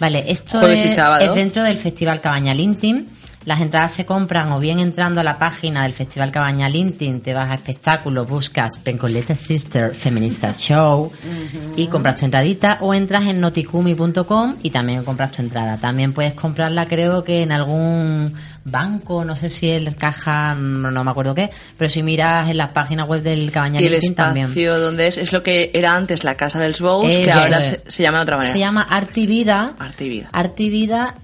Vale, 0.00 0.24
esto 0.30 0.58
Jueves 0.60 0.82
y 0.84 0.88
es, 0.88 0.94
sábado. 0.94 1.24
es 1.30 1.34
dentro 1.36 1.62
del 1.62 1.76
Festival 1.76 2.20
Cabañal 2.20 2.58
Intim. 2.58 3.04
Las 3.44 3.60
entradas 3.60 3.92
se 3.92 4.06
compran 4.06 4.52
o 4.52 4.60
bien 4.60 4.78
entrando 4.78 5.20
a 5.20 5.24
la 5.24 5.38
página 5.38 5.82
del 5.82 5.92
Festival 5.92 6.30
Cabañal 6.30 6.76
Intim, 6.76 7.20
te 7.20 7.34
vas 7.34 7.50
a 7.50 7.54
espectáculo, 7.54 8.24
buscas 8.24 8.78
Pencoleta 8.78 9.34
Sister 9.34 9.94
Feminista 9.94 10.52
Show 10.54 11.10
y 11.74 11.88
compras 11.88 12.16
tu 12.16 12.24
entradita 12.24 12.78
o 12.80 12.94
entras 12.94 13.24
en 13.26 13.40
noticumi.com 13.40 14.54
y 14.62 14.70
también 14.70 15.02
compras 15.04 15.32
tu 15.32 15.42
entrada. 15.42 15.76
También 15.78 16.12
puedes 16.12 16.34
comprarla 16.34 16.86
creo 16.86 17.24
que 17.24 17.42
en 17.42 17.50
algún 17.50 18.32
banco, 18.64 19.24
no 19.24 19.34
sé 19.36 19.48
si 19.48 19.68
el 19.68 19.96
caja, 19.96 20.54
mm, 20.54 20.92
no 20.92 21.04
me 21.04 21.10
acuerdo 21.10 21.34
qué, 21.34 21.50
pero 21.76 21.88
si 21.88 22.02
miras 22.02 22.48
en 22.48 22.56
la 22.56 22.72
página 22.72 23.04
web 23.04 23.22
del 23.22 23.50
Cabañal 23.50 23.82
Y 23.82 23.86
el 23.86 23.94
Intim 23.94 24.14
también. 24.14 24.46
espacio 24.46 24.78
donde 24.78 25.06
es, 25.08 25.18
es 25.18 25.32
lo 25.32 25.42
que 25.42 25.70
era 25.74 25.94
antes 25.94 26.24
la 26.24 26.36
Casa 26.36 26.60
del 26.60 26.74
Bows, 26.78 27.16
que 27.16 27.30
ahora 27.30 27.58
es. 27.58 27.64
se, 27.64 27.90
se 27.90 28.02
llama 28.02 28.18
de 28.18 28.22
otra 28.22 28.36
manera. 28.36 28.52
Se 28.52 28.58
llama 28.58 28.82
Arte 28.88 29.20
y 29.20 29.26
Vida. 29.26 29.74
Arte 30.32 30.62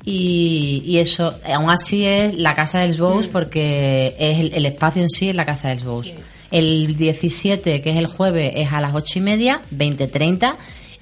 y 0.04 0.82
y 0.84 0.98
eso, 0.98 1.34
aún 1.52 1.70
así 1.70 2.04
es 2.04 2.34
la 2.34 2.54
Casa 2.54 2.80
del 2.80 2.96
Bows 2.96 3.28
porque 3.28 4.14
es 4.18 4.38
el, 4.38 4.52
el 4.54 4.66
espacio 4.66 5.02
en 5.02 5.08
sí 5.08 5.28
es 5.28 5.36
la 5.36 5.44
Casa 5.44 5.68
del 5.68 5.78
Bows. 5.80 6.12
El 6.50 6.96
17, 6.96 7.82
que 7.82 7.90
es 7.90 7.96
el 7.96 8.06
jueves, 8.06 8.52
es 8.56 8.72
a 8.72 8.80
las 8.80 8.94
8 8.94 9.18
y 9.18 9.22
media, 9.22 9.60
20.30 9.70 10.54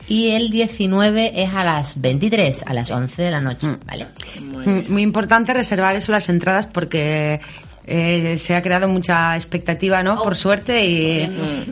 y 0.09 0.30
el 0.30 0.50
19 0.50 1.42
es 1.42 1.52
a 1.54 1.64
las 1.64 2.00
23, 2.00 2.64
a 2.66 2.74
las 2.74 2.90
11 2.90 3.22
de 3.22 3.30
la 3.30 3.40
noche, 3.40 3.68
¿vale? 3.84 4.07
Mm, 4.40 4.92
Muy 4.92 5.02
importante 5.02 5.52
reservar 5.52 5.96
eso 5.96 6.12
las 6.12 6.28
entradas 6.28 6.66
porque 6.66 7.40
eh, 7.87 8.37
se 8.39 8.55
ha 8.57 8.62
creado 8.62 8.89
mucha 8.89 9.34
expectativa, 9.37 10.03
¿no? 10.03 10.22
Por 10.22 10.34
suerte 10.37 10.84
y, 10.87 11.22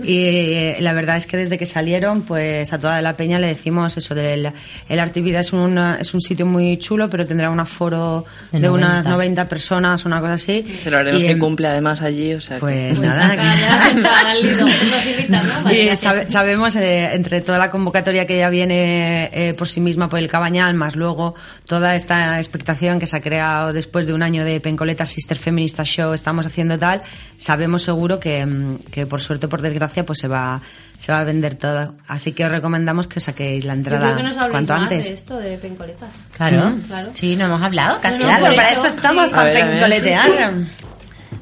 y, 0.05 0.19
eh, 0.27 0.77
la 0.81 0.93
verdad 0.93 1.17
es 1.17 1.27
que 1.27 1.37
desde 1.37 1.59
que 1.59 1.67
salieron, 1.67 2.23
pues 2.23 2.73
a 2.73 2.79
toda 2.79 3.01
la 3.03 3.17
peña 3.17 3.39
le 3.39 3.49
decimos 3.49 3.97
eso 3.97 4.15
del 4.15 4.53
el 4.89 4.99
Artivida 4.99 5.41
es 5.41 5.53
un 5.53 5.77
es 5.79 6.15
un 6.15 6.21
sitio 6.21 6.47
muy 6.47 6.77
chulo, 6.79 7.09
pero 7.11 7.27
tendrá 7.27 7.51
un 7.51 7.61
aforo 7.61 8.25
De 8.53 8.61
de, 8.61 8.71
unas 8.71 9.05
90. 9.05 9.11
90 9.11 9.49
personas, 9.49 10.05
una 10.05 10.21
cosa 10.21 10.35
así. 10.35 10.62
Celebraremos 10.83 11.23
Y, 11.23 11.27
que 11.27 11.39
cumple 11.39 11.67
además 11.69 12.01
allí, 12.03 12.35
o 12.35 12.41
sea 12.41 12.57
que- 12.57 12.61
Pues 12.61 13.01
nada, 13.01 13.35
invitan, 14.35 15.47
¿no? 15.47 15.65
Vale, 15.65 15.93
Y 15.93 15.97
sabe- 15.97 16.31
sabemos, 16.31 16.75
eh, 16.77 17.11
entre 17.15 17.41
toda 17.41 17.59
la 17.59 17.71
convocatoria 17.71 18.27
que 18.27 18.39
ya 18.39 18.51
viene 18.51 19.31
eh, 19.33 19.55
por 19.55 19.69
sí 19.69 19.81
misma 19.81 20.09
por 20.09 20.19
el 20.19 20.29
Cabañal, 20.29 20.75
más 20.75 20.97
luego 20.97 21.35
toda 21.67 21.95
esta 21.97 22.39
expectación 22.39 22.99
que 22.99 23.07
se 23.07 23.17
ha 23.17 23.21
creado 23.21 23.73
después 23.73 24.07
de 24.07 24.12
un 24.12 24.23
año 24.23 24.45
de 24.45 24.61
Pencoleta 24.61 25.07
Sister 25.07 25.37
Feminista 25.39 25.85
Show, 25.85 26.03
estamos 26.12 26.44
haciendo 26.44 26.78
tal, 26.78 27.02
sabemos 27.38 27.82
seguro 27.82 28.20
que, 28.20 28.44
mm, 28.44 28.78
que 28.90 29.07
por 29.07 29.22
suerte 29.22 29.46
o 29.46 29.48
por 29.48 29.62
desgracia 29.62 30.05
pues 30.05 30.18
se 30.18 30.28
va, 30.28 30.61
se 30.98 31.12
va 31.12 31.20
a 31.20 31.24
vender 31.24 31.55
todo. 31.55 31.94
Así 32.09 32.32
que 32.32 32.44
os 32.44 32.50
recomendamos 32.50 33.07
que 33.07 33.20
os 33.20 33.24
saquéis 33.24 33.64
la 33.64 33.72
Yo 33.74 33.78
entrada 33.78 34.05
creo 34.12 34.16
que 34.16 34.22
nos 34.24 34.36
habléis 34.36 34.50
cuanto 34.52 34.72
más 34.74 34.82
antes. 34.82 35.07
de 35.07 35.12
esto, 35.14 35.36
de 35.38 35.57
pencoletas. 35.59 36.11
Claro. 36.36 36.74
Claro. 36.86 37.11
sí, 37.14 37.36
no 37.36 37.46
hemos 37.46 37.62
hablado 37.62 38.00
casi 38.00 38.22
No, 38.22 38.28
por 38.40 38.55
para 38.57 38.70
eso, 38.72 38.84
eso 38.84 38.94
estamos, 38.96 39.24
sí. 39.26 39.30
para 39.30 39.52
pencoletear. 39.52 40.52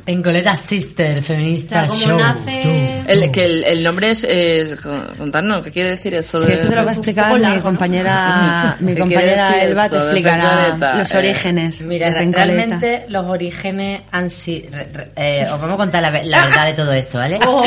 Pencoleta 0.05 0.57
Sister 0.57 1.23
Feminista 1.23 1.85
O 1.89 1.91
sea, 1.95 2.09
Show. 2.09 2.19
nace- 2.19 3.03
El, 3.07 3.31
que 3.31 3.45
el, 3.45 3.65
el 3.65 3.83
nombre 3.85 4.11
es, 4.11 4.25
es 4.25 4.77
contarnos, 5.19 5.63
¿qué 5.63 5.71
quiere 5.71 5.91
decir 5.91 6.15
eso 6.15 6.39
Sí, 6.43 6.49
de...? 6.49 6.55
eso 6.55 6.69
te 6.69 6.75
lo 6.77 6.85
va 6.85 6.91
a 6.91 6.95
explicar 6.95 7.39
mi 7.39 7.61
compañera, 7.61 8.77
mi 8.81 8.95
¿Qué 8.95 9.01
compañera 9.01 9.63
Elba 9.63 9.89
te 9.89 9.97
explicará 9.97 10.97
los 10.99 11.11
Eh, 11.13 11.19
orígenes. 11.19 11.83
Mira, 11.83 12.11
realmente 12.11 13.05
los 13.09 13.27
orígenes 13.27 14.03
han 14.11 14.31
sido... 14.31 14.69
eh, 15.17 15.45
os 15.53 15.61
vamos 15.61 15.75
a 15.75 15.77
contar 15.77 16.03
la, 16.03 16.11
ve- 16.11 16.25
la 16.25 16.47
verdad 16.47 16.67
de 16.67 16.73
todo 16.75 16.93
esto, 16.93 17.19
¿vale? 17.19 17.39
Oh. 17.47 17.65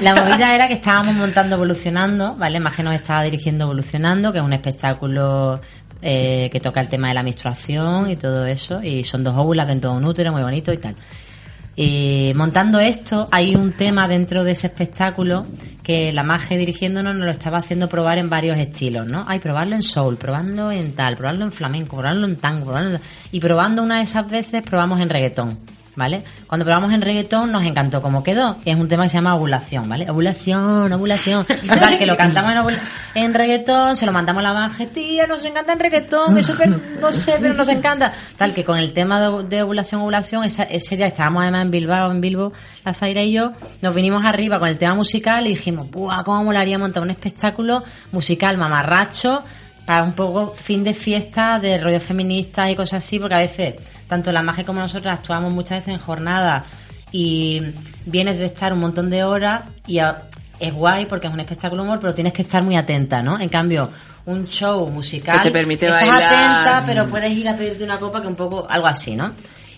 La 0.00 0.14
movida 0.14 0.54
era 0.54 0.68
que 0.68 0.74
estábamos 0.74 1.14
montando 1.14 1.56
Evolucionando, 1.56 2.34
¿vale? 2.36 2.58
Más 2.60 2.74
que 2.76 2.82
nos 2.82 2.94
estaba 2.94 3.22
dirigiendo 3.22 3.64
Evolucionando, 3.64 4.32
que 4.32 4.38
es 4.38 4.44
un 4.44 4.52
espectáculo 4.52 5.60
eh, 6.00 6.48
que 6.52 6.60
toca 6.60 6.80
el 6.80 6.88
tema 6.88 7.08
de 7.08 7.14
la 7.14 7.22
menstruación 7.22 8.10
y 8.10 8.16
todo 8.16 8.44
eso, 8.46 8.82
y 8.82 9.04
son 9.04 9.22
dos 9.22 9.34
óvulas 9.36 9.66
dentro 9.68 9.90
de 9.92 9.96
un 9.98 10.04
útero, 10.04 10.32
muy 10.32 10.42
bonito 10.42 10.72
y 10.72 10.78
tal. 10.78 10.94
Y 11.74 12.32
montando 12.36 12.80
esto, 12.80 13.28
hay 13.30 13.54
un 13.54 13.72
tema 13.72 14.06
dentro 14.06 14.44
de 14.44 14.52
ese 14.52 14.66
espectáculo 14.66 15.46
que 15.82 16.12
la 16.12 16.22
magia 16.22 16.56
dirigiéndonos 16.56 17.14
nos 17.14 17.24
lo 17.24 17.30
estaba 17.30 17.58
haciendo 17.58 17.88
probar 17.88 18.18
en 18.18 18.28
varios 18.28 18.58
estilos, 18.58 19.06
¿no? 19.06 19.24
Hay 19.26 19.40
probarlo 19.40 19.74
en 19.74 19.82
soul, 19.82 20.16
probarlo 20.16 20.70
en 20.70 20.94
tal, 20.94 21.16
probarlo 21.16 21.44
en 21.44 21.52
flamenco, 21.52 21.96
probarlo 21.96 22.26
en 22.26 22.36
tango, 22.36 22.78
en... 22.78 23.00
y 23.32 23.40
probando 23.40 23.82
una 23.82 23.96
de 23.96 24.02
esas 24.02 24.30
veces 24.30 24.62
probamos 24.62 25.00
en 25.00 25.08
reggaetón, 25.08 25.58
¿vale? 25.94 26.24
Cuando 26.46 26.64
probamos 26.64 26.92
en 26.92 27.02
reggaetón 27.02 27.52
nos 27.52 27.64
encantó 27.66 28.00
cómo 28.00 28.22
quedó, 28.22 28.56
y 28.64 28.70
es 28.70 28.76
un 28.76 28.88
tema 28.88 29.02
que 29.04 29.08
se 29.10 29.16
llama 29.18 29.34
ovulación, 29.34 29.88
¿vale? 29.88 30.08
Ovulación, 30.10 30.92
ovulación. 30.92 31.44
Total, 31.68 31.98
que 31.98 32.06
lo 32.06 32.16
cantamos 32.16 32.72
en, 33.14 33.22
en 33.24 33.34
reggaetón, 33.34 33.94
se 33.96 34.06
lo 34.06 34.12
mandamos 34.12 34.40
a 34.40 34.42
la 34.44 34.54
magia, 34.54 34.86
tía, 34.88 35.26
nos 35.26 35.44
encanta 35.44 35.74
en 35.74 35.80
reggaetón, 35.80 36.38
es 36.38 36.46
súper, 36.46 36.68
no 37.00 37.12
sé, 37.12 37.34
pero 37.40 37.54
nos 37.54 37.68
encanta. 37.68 38.12
Tal, 38.36 38.54
que 38.54 38.64
con 38.64 38.78
el 38.78 38.92
tema 38.92 39.20
de, 39.20 39.44
de 39.44 39.62
ovulación, 39.62 40.00
ovulación, 40.00 40.44
esa- 40.44 40.62
ese 40.64 40.96
día 40.96 41.06
estábamos 41.06 41.42
además 41.42 41.62
en 41.66 41.70
Bilbao, 41.70 42.10
en 42.10 42.20
Bilbo, 42.20 42.52
la 42.84 42.94
Zaira 42.94 43.22
y 43.22 43.32
yo, 43.32 43.52
nos 43.82 43.94
vinimos 43.94 44.24
arriba 44.24 44.58
con 44.58 44.68
el 44.68 44.78
tema 44.78 44.94
musical 44.94 45.46
y 45.46 45.50
dijimos, 45.50 45.90
¡buah, 45.90 46.22
cómo 46.24 46.44
molaría 46.44 46.78
montar 46.78 47.02
un 47.02 47.10
espectáculo 47.10 47.82
musical 48.12 48.56
mamarracho! 48.56 49.42
para 49.84 50.04
un 50.04 50.12
poco 50.12 50.46
fin 50.56 50.84
de 50.84 50.94
fiesta 50.94 51.58
de 51.58 51.76
rollos 51.76 52.04
feministas 52.04 52.70
y 52.70 52.76
cosas 52.76 53.04
así, 53.04 53.18
porque 53.18 53.34
a 53.34 53.38
veces 53.38 53.74
tanto 54.12 54.30
la 54.30 54.42
magia 54.42 54.62
como 54.64 54.78
nosotras 54.80 55.18
actuamos 55.20 55.50
muchas 55.54 55.78
veces 55.78 55.94
en 55.94 56.00
jornadas 56.00 56.64
y 57.12 57.62
vienes 58.04 58.38
de 58.38 58.44
estar 58.44 58.70
un 58.74 58.80
montón 58.80 59.08
de 59.08 59.24
horas 59.24 59.62
y 59.86 60.00
a- 60.00 60.18
es 60.60 60.74
guay 60.74 61.06
porque 61.06 61.28
es 61.28 61.32
un 61.32 61.40
espectáculo 61.40 61.82
humor, 61.82 61.98
pero 61.98 62.14
tienes 62.14 62.34
que 62.34 62.42
estar 62.42 62.62
muy 62.62 62.76
atenta, 62.76 63.22
¿no? 63.22 63.40
En 63.40 63.48
cambio, 63.48 63.88
un 64.26 64.46
show 64.46 64.86
musical 64.90 65.38
Que 65.40 65.48
te 65.48 65.50
permite 65.50 65.86
estás 65.86 66.02
bailar. 66.06 66.22
atenta, 66.22 66.82
pero 66.86 67.06
puedes 67.08 67.32
ir 67.32 67.48
a 67.48 67.56
pedirte 67.56 67.84
una 67.84 67.96
copa 67.98 68.20
que 68.20 68.26
un 68.28 68.36
poco 68.36 68.66
algo 68.68 68.86
así, 68.86 69.16
¿no? 69.16 69.32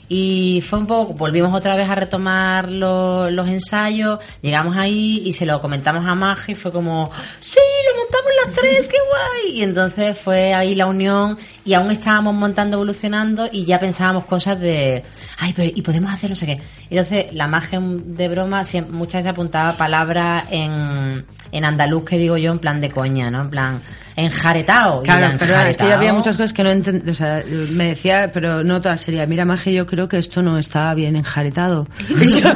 Y 0.09 0.62
fue 0.66 0.78
un 0.78 0.86
poco, 0.86 1.14
volvimos 1.14 1.55
otra 1.55 1.74
vez 1.76 1.88
a 1.88 1.94
retomar 1.94 2.70
lo- 2.70 3.30
los 3.30 3.48
ensayos, 3.48 4.18
llegamos 4.42 4.76
ahí 4.76 5.22
y 5.24 5.32
se 5.32 5.46
lo 5.46 5.61
comentamos 5.61 6.05
a 6.07 6.14
Maja 6.14 6.52
y 6.52 6.55
fue 6.55 6.70
como, 6.70 7.11
sí, 7.40 7.59
lo 7.90 8.02
montamos 8.02 8.30
las 8.44 8.55
tres, 8.55 8.88
qué 8.88 8.98
guay. 9.09 9.59
Y 9.59 9.62
entonces 9.62 10.18
fue 10.18 10.52
ahí 10.52 10.74
la 10.74 10.86
unión 10.86 11.38
y 11.64 11.72
aún 11.74 11.90
estábamos 11.90 12.34
montando, 12.34 12.76
evolucionando 12.76 13.48
y 13.50 13.64
ya 13.64 13.78
pensábamos 13.78 14.24
cosas 14.24 14.61
de, 14.61 15.02
ay, 15.38 15.52
pero 15.57 15.72
y 15.74 15.80
podemos 15.82 16.12
hacer 16.12 16.30
no 16.30 16.36
sé 16.36 16.46
qué. 16.46 16.61
Entonces 16.90 17.32
la 17.32 17.46
magia 17.46 17.80
de 17.82 18.28
broma 18.28 18.62
muchas 18.90 19.14
veces 19.20 19.32
apuntaba 19.32 19.72
palabras 19.76 20.44
en, 20.50 21.24
en 21.50 21.64
andaluz 21.64 22.05
que 22.05 22.18
digo 22.18 22.36
yo 22.36 22.52
en 22.52 22.59
plan 22.59 22.80
de 22.80 22.90
coña, 22.90 23.30
¿no? 23.30 23.40
En 23.40 23.50
plan, 23.50 23.80
enjaretado. 24.17 25.03
Claro, 25.03 25.37
es 25.69 25.77
que 25.77 25.85
yo 25.87 25.95
había 25.95 26.12
muchas 26.12 26.37
cosas 26.37 26.53
que 26.53 26.62
no 26.62 26.71
entendía. 26.71 27.11
O 27.11 27.15
sea, 27.15 27.41
me 27.73 27.89
decía, 27.89 28.31
pero 28.33 28.62
no 28.65 28.81
toda 28.81 28.97
sería. 28.97 29.27
Mira, 29.27 29.45
Maje, 29.45 29.73
yo 29.73 29.87
creo 29.87 30.09
que 30.09 30.19
esto 30.19 30.43
no 30.43 30.59
está 30.59 30.93
bien 30.95 31.17
enjaretado. 31.17 31.87
Y, 32.25 32.41
yo- 32.41 32.53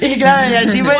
y 0.00 0.18
claro, 0.18 0.50
y 0.50 0.54
así 0.56 0.82
pues. 0.82 0.96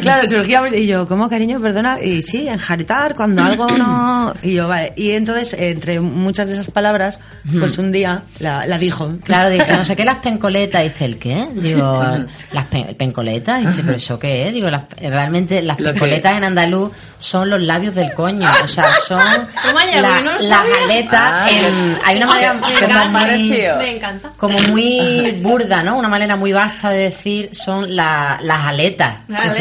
Claro, 0.00 0.28
surgíamos. 0.28 0.72
Y 0.74 0.86
yo, 0.86 1.06
¿cómo, 1.08 1.28
cariño? 1.28 1.60
Perdona. 1.60 2.00
Y 2.02 2.22
sí, 2.22 2.48
enjaretar 2.48 3.14
cuando 3.14 3.42
algo 3.42 3.66
no. 3.68 4.32
Y 4.42 4.54
yo, 4.54 4.68
vale. 4.68 4.92
Y 4.96 5.10
entonces, 5.12 5.54
entre 5.58 6.00
muchas 6.00 6.48
de 6.48 6.54
esas 6.54 6.70
palabras, 6.70 7.18
pues 7.58 7.78
un 7.78 7.90
día 7.92 8.22
la, 8.38 8.66
la 8.66 8.78
dijo. 8.78 9.12
Claro, 9.24 9.50
dice, 9.50 9.72
no 9.72 9.84
sé 9.84 9.96
qué, 9.96 10.04
las 10.04 10.16
pencoletas. 10.22 10.82
Dice, 10.84 11.04
¿el 11.04 11.18
qué? 11.18 11.48
Digo, 11.54 12.04
las 12.52 12.64
pen- 12.66 12.94
pencoletas. 12.96 13.60
Dice, 13.66 13.82
¿pero 13.84 13.96
eso 13.96 14.18
qué 14.18 14.48
es? 14.48 14.54
Digo, 14.54 14.70
las, 14.70 14.82
realmente 15.00 15.62
las 15.62 15.76
pencoletas 15.76 16.36
en 16.36 16.44
andaluz 16.44 16.90
son 17.18 17.50
los 17.50 17.60
labios 17.60 17.94
del 17.94 18.12
coño. 18.12 18.46
O 18.64 18.73
sea, 18.74 18.86
son 19.06 19.18
la- 20.02 20.20
no 20.20 20.32
lo 20.34 20.40
las 20.40 20.60
aletas. 20.84 21.20
Ah, 21.22 21.46
en- 21.50 21.98
hay 22.04 22.16
una 22.16 22.26
manera 22.26 22.54
Me 22.54 22.60
como 22.60 22.72
encanta, 22.78 23.08
muy, 23.26 23.50
me 23.78 23.96
encanta. 23.96 24.30
como 24.36 24.58
muy 24.60 25.38
burda, 25.42 25.82
¿no? 25.82 25.98
Una 25.98 26.08
manera 26.08 26.36
muy 26.36 26.52
vasta 26.52 26.90
de 26.90 26.98
decir 27.04 27.50
son 27.52 27.94
la- 27.94 28.38
las 28.42 28.64
aletas. 28.64 29.14
Las. 29.28 29.56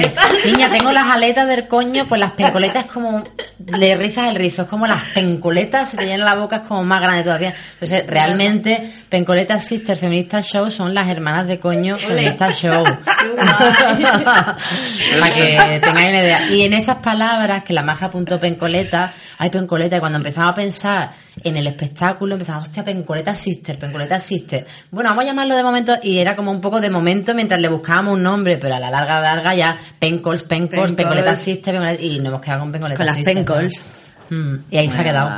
Niña, 0.46 0.70
tengo 0.70 0.92
las 0.92 1.06
aletas 1.14 1.48
del 1.48 1.68
coño, 1.68 2.06
pues 2.08 2.20
las 2.20 2.32
pencoletas 2.32 2.86
es 2.86 2.92
como, 2.92 3.24
le 3.66 3.96
rizas 3.96 4.30
el 4.30 4.36
rizo, 4.36 4.64
es 4.64 4.68
como 4.68 4.88
las 4.88 5.02
pencoletas, 5.12 5.92
se 5.92 5.98
te 5.98 6.06
llena 6.06 6.26
la 6.26 6.36
boca, 6.36 6.58
es 6.58 6.62
como 6.64 6.84
más 6.84 7.02
grande 7.02 7.24
todavía. 7.24 7.54
Entonces, 7.74 8.04
realmente, 8.08 8.92
Pencoleta 9.10 9.60
Sister 9.60 9.98
Feminista 9.98 10.42
Show 10.42 10.70
son 10.72 10.94
las 10.94 11.08
hermanas 11.08 11.48
de 11.48 11.60
coño 11.60 11.98
Feminista 11.98 12.52
Show. 12.52 12.84
Para 15.20 15.34
que 15.34 15.80
tengáis 15.82 16.10
una 16.10 16.22
idea. 16.24 16.50
Y 16.50 16.64
en 16.64 16.74
esas 16.74 16.98
palabras, 16.98 17.64
que 17.64 17.74
la 17.74 17.82
maja 17.84 18.08
apuntó 18.08 18.40
pencoleta, 18.40 19.03
pencoleta, 19.08 19.36
ay, 19.38 19.50
pencoleta. 19.50 19.98
Y 19.98 20.00
cuando 20.00 20.18
empezamos 20.18 20.52
a 20.52 20.54
pensar 20.54 21.12
en 21.44 21.58
el 21.58 21.68
espectáculo, 21.68 22.34
empezamos, 22.36 22.64
hostia, 22.64 22.84
pencoleta 22.84 23.34
sister, 23.36 23.78
pencoleta 23.80 24.20
sister. 24.20 24.66
Bueno, 24.92 25.10
vamos 25.10 25.24
a 25.24 25.28
llamarlo 25.28 25.56
de 25.56 25.64
momento, 25.64 25.94
y 26.02 26.20
era 26.20 26.36
como 26.36 26.52
un 26.52 26.62
poco 26.62 26.80
de 26.82 26.90
momento 26.90 27.34
mientras 27.34 27.60
le 27.60 27.68
buscábamos 27.70 28.14
un 28.16 28.24
nombre, 28.24 28.58
pero 28.58 28.76
a 28.76 28.80
la 28.80 28.90
larga, 28.90 29.20
larga 29.20 29.54
ya, 29.56 29.76
pencols, 30.00 30.44
pencols, 30.44 30.94
pencoleta 30.94 31.36
sister, 31.36 31.76
pencoleta- 31.76 32.02
y 32.04 32.18
nos 32.20 32.28
hemos 32.28 32.42
quedado 32.42 32.60
con 32.62 32.72
pencoleta 32.72 32.98
Con 32.98 33.06
las 33.06 33.16
sister. 33.16 33.34
pencols. 33.36 33.84
Mm, 34.30 34.56
y 34.72 34.78
ahí 34.78 34.90
se 34.90 34.98
ha 34.98 35.04
quedado. 35.04 35.30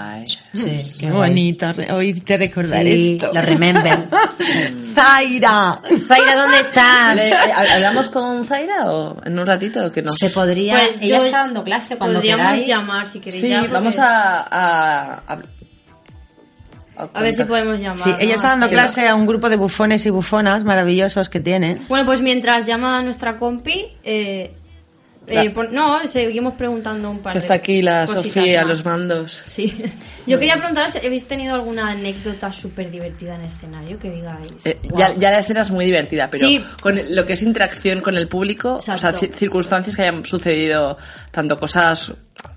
Sí, 0.56 0.94
Qué 1.00 1.12
bonito 1.12 1.72
re- 1.74 1.92
oírte 1.92 2.38
recordar 2.38 2.84
Sí, 2.84 3.18
esto. 3.22 3.32
lo 3.34 3.42
remember. 3.42 3.98
Zaira. 4.96 5.80
Zaira, 6.08 6.36
¿dónde 6.36 6.58
estás? 6.60 7.16
Le- 7.16 7.30
eh, 7.30 7.34
¿Hablamos 7.74 8.08
con 8.10 8.46
Zaira 8.46 8.86
o 8.92 9.18
en 9.26 9.38
un 9.38 9.46
ratito 9.46 9.92
que 9.92 10.02
nos... 10.02 10.16
Se 10.18 10.30
podría. 10.30 10.74
Pues 10.76 10.90
ella 11.02 11.18
yo- 11.20 11.26
está 11.26 11.40
dando 11.40 11.64
clase 11.64 11.98
cuando 11.98 12.20
Podríamos 12.20 12.46
queráis. 12.48 12.68
llamar 12.68 13.08
si 13.08 13.20
queréis 13.20 13.42
Sí, 13.42 13.50
ya, 13.50 13.60
porque- 13.60 13.74
vamos 13.74 13.98
a... 14.00 14.40
A, 14.42 15.24
a, 15.28 15.40
A 17.14 17.22
ver 17.22 17.34
si 17.34 17.44
podemos 17.44 17.78
llamar. 17.80 17.98
Sí, 17.98 18.10
¿no? 18.10 18.18
ella 18.20 18.36
está 18.36 18.48
dando 18.50 18.70
clase 18.70 19.08
a 19.08 19.16
un 19.16 19.26
grupo 19.26 19.50
de 19.50 19.58
bufones 19.58 20.06
y 20.06 20.10
bufonas 20.10 20.64
maravillosos 20.64 21.28
que 21.30 21.40
tiene. 21.42 21.76
Bueno, 21.90 22.06
pues 22.06 22.22
mientras 22.22 22.66
llama 22.66 23.00
a 23.00 23.02
nuestra 23.02 23.38
compi, 23.38 23.88
eh, 24.04 24.56
eh, 25.28 25.50
pon- 25.50 25.70
no, 25.72 26.08
seguimos 26.08 26.54
preguntando 26.56 27.10
un 27.10 27.20
par 27.20 27.34
Que 27.34 27.40
de 27.40 27.44
está 27.46 27.54
aquí 27.56 27.82
la 27.82 28.06
Sofía 28.08 28.62
más. 28.62 28.70
los 28.70 28.86
mandos. 28.86 29.42
Sí. 29.46 29.74
Yo 30.28 30.40
quería 30.40 30.58
preguntaros 30.58 30.94
si 30.94 31.06
habéis 31.06 31.28
tenido 31.28 31.54
alguna 31.54 31.90
anécdota 31.92 32.52
súper 32.52 32.90
divertida 32.90 33.36
en 33.36 33.42
escenario 33.42 34.00
que 34.00 34.10
digáis. 34.10 34.48
Eh, 34.64 34.80
ya, 34.96 35.14
ya 35.16 35.30
la 35.32 35.40
escena 35.40 35.62
es 35.62 35.70
muy 35.72 35.86
divertida, 35.86 36.30
pero 36.32 36.48
Sí. 36.48 36.64
con 36.82 37.00
lo 37.16 37.26
que 37.26 37.34
es 37.34 37.42
interacción 37.44 38.02
con 38.02 38.16
el 38.18 38.28
público, 38.28 38.76
o 38.78 38.82
sea, 38.82 38.98
circunstancias 39.14 39.96
que 39.96 40.02
hayan 40.02 40.26
sucedido, 40.26 40.98
tanto 41.32 41.60
cosas, 41.60 42.12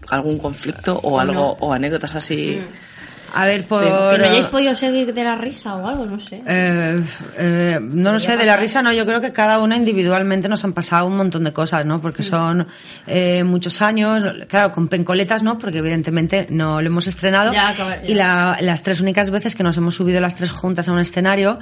algún 0.08 0.38
conflicto 0.38 0.98
o 1.02 1.20
algo, 1.20 1.56
o 1.60 1.72
anécdotas 1.72 2.14
así. 2.14 2.58
A 3.34 3.46
ver, 3.46 3.66
por... 3.66 3.82
Que 3.84 3.88
no 3.90 4.24
hayáis 4.24 4.46
podido 4.46 4.74
seguir 4.74 5.12
de 5.12 5.24
la 5.24 5.34
risa 5.36 5.76
o 5.76 5.86
algo, 5.86 6.06
no 6.06 6.18
sé. 6.18 6.42
Eh, 6.46 7.02
eh, 7.36 7.78
no 7.80 8.12
lo 8.12 8.18
sé, 8.18 8.36
de 8.36 8.44
la 8.46 8.56
risa 8.56 8.82
no, 8.82 8.92
yo 8.92 9.04
creo 9.06 9.20
que 9.20 9.32
cada 9.32 9.58
una 9.60 9.76
individualmente 9.76 10.48
nos 10.48 10.64
han 10.64 10.72
pasado 10.72 11.06
un 11.06 11.16
montón 11.16 11.44
de 11.44 11.52
cosas, 11.52 11.84
¿no? 11.84 12.00
Porque 12.00 12.22
son 12.22 12.66
eh, 13.06 13.44
muchos 13.44 13.82
años, 13.82 14.22
claro, 14.48 14.72
con 14.72 14.88
pencoletas 14.88 15.42
no, 15.42 15.58
porque 15.58 15.78
evidentemente 15.78 16.46
no 16.50 16.80
lo 16.80 16.86
hemos 16.86 17.06
estrenado. 17.06 17.52
Ya, 17.52 17.68
acaba- 17.68 17.96
ya. 18.02 18.06
Y 18.10 18.14
la- 18.14 18.56
las 18.60 18.82
tres 18.82 19.00
únicas 19.00 19.30
veces 19.30 19.54
que 19.54 19.62
nos 19.62 19.76
hemos 19.76 19.94
subido 19.94 20.20
las 20.20 20.34
tres 20.34 20.50
juntas 20.50 20.88
a 20.88 20.92
un 20.92 20.98
escenario 21.00 21.58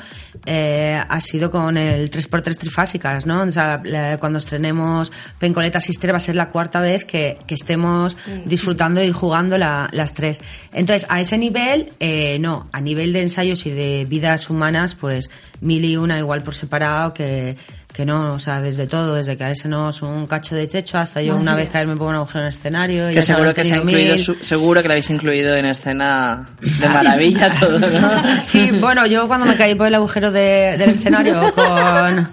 ha 0.46 1.20
sido 1.20 1.50
con 1.50 1.76
el 1.76 2.10
3x3 2.10 2.56
trifásicas, 2.58 3.26
¿no? 3.26 3.42
O 3.42 3.50
sea, 3.50 3.80
la- 3.84 4.18
cuando 4.18 4.38
estrenemos 4.38 5.10
Pencoleta 5.38 5.80
Sister 5.80 6.12
va 6.12 6.18
a 6.18 6.20
ser 6.20 6.36
la 6.36 6.50
cuarta 6.50 6.80
vez 6.80 7.04
que, 7.04 7.38
que 7.46 7.54
estemos 7.54 8.16
disfrutando 8.44 9.02
y 9.02 9.10
jugando 9.12 9.58
la- 9.58 9.88
las 9.92 10.14
tres. 10.14 10.40
Entonces, 10.72 11.06
a 11.10 11.20
ese 11.20 11.36
nivel, 11.38 11.55
eh, 12.00 12.38
no. 12.40 12.68
A 12.72 12.80
nivel 12.80 13.12
de 13.12 13.22
ensayos 13.22 13.66
y 13.66 13.70
de 13.70 14.06
vidas 14.08 14.50
humanas, 14.50 14.94
pues 14.94 15.30
mil 15.60 15.84
y 15.84 15.96
una 15.96 16.18
igual 16.18 16.42
por 16.42 16.54
separado 16.54 17.14
que, 17.14 17.56
que 17.92 18.04
no. 18.04 18.34
O 18.34 18.38
sea, 18.38 18.60
desde 18.60 18.86
todo, 18.86 19.14
desde 19.14 19.36
caérsenos 19.36 20.02
un 20.02 20.26
cacho 20.26 20.54
de 20.54 20.66
techo 20.66 20.98
hasta 20.98 21.22
yo 21.22 21.36
una 21.36 21.54
vez 21.54 21.68
caerme 21.68 21.96
por 21.96 22.08
un 22.08 22.14
agujero 22.16 22.40
en 22.40 22.46
el 22.46 22.52
escenario. 22.52 23.06
y 23.10 23.14
Que 23.14 23.16
ya 23.16 23.22
seguro 23.22 23.54
que 23.54 23.64
se 23.64 23.74
ha 23.74 23.78
incluido, 23.78 24.18
su- 24.18 24.34
seguro 24.36 24.82
que 24.82 24.88
la 24.88 24.94
habéis 24.94 25.10
incluido 25.10 25.56
en 25.56 25.66
escena 25.66 26.48
de 26.60 26.88
maravilla 26.88 27.52
todo, 27.58 27.78
¿no? 27.78 28.38
Sí, 28.40 28.70
bueno, 28.80 29.06
yo 29.06 29.26
cuando 29.26 29.46
me 29.46 29.56
caí 29.56 29.74
por 29.74 29.86
el 29.86 29.94
agujero 29.94 30.30
de- 30.30 30.76
del 30.78 30.90
escenario 30.90 31.40
con, 31.54 32.28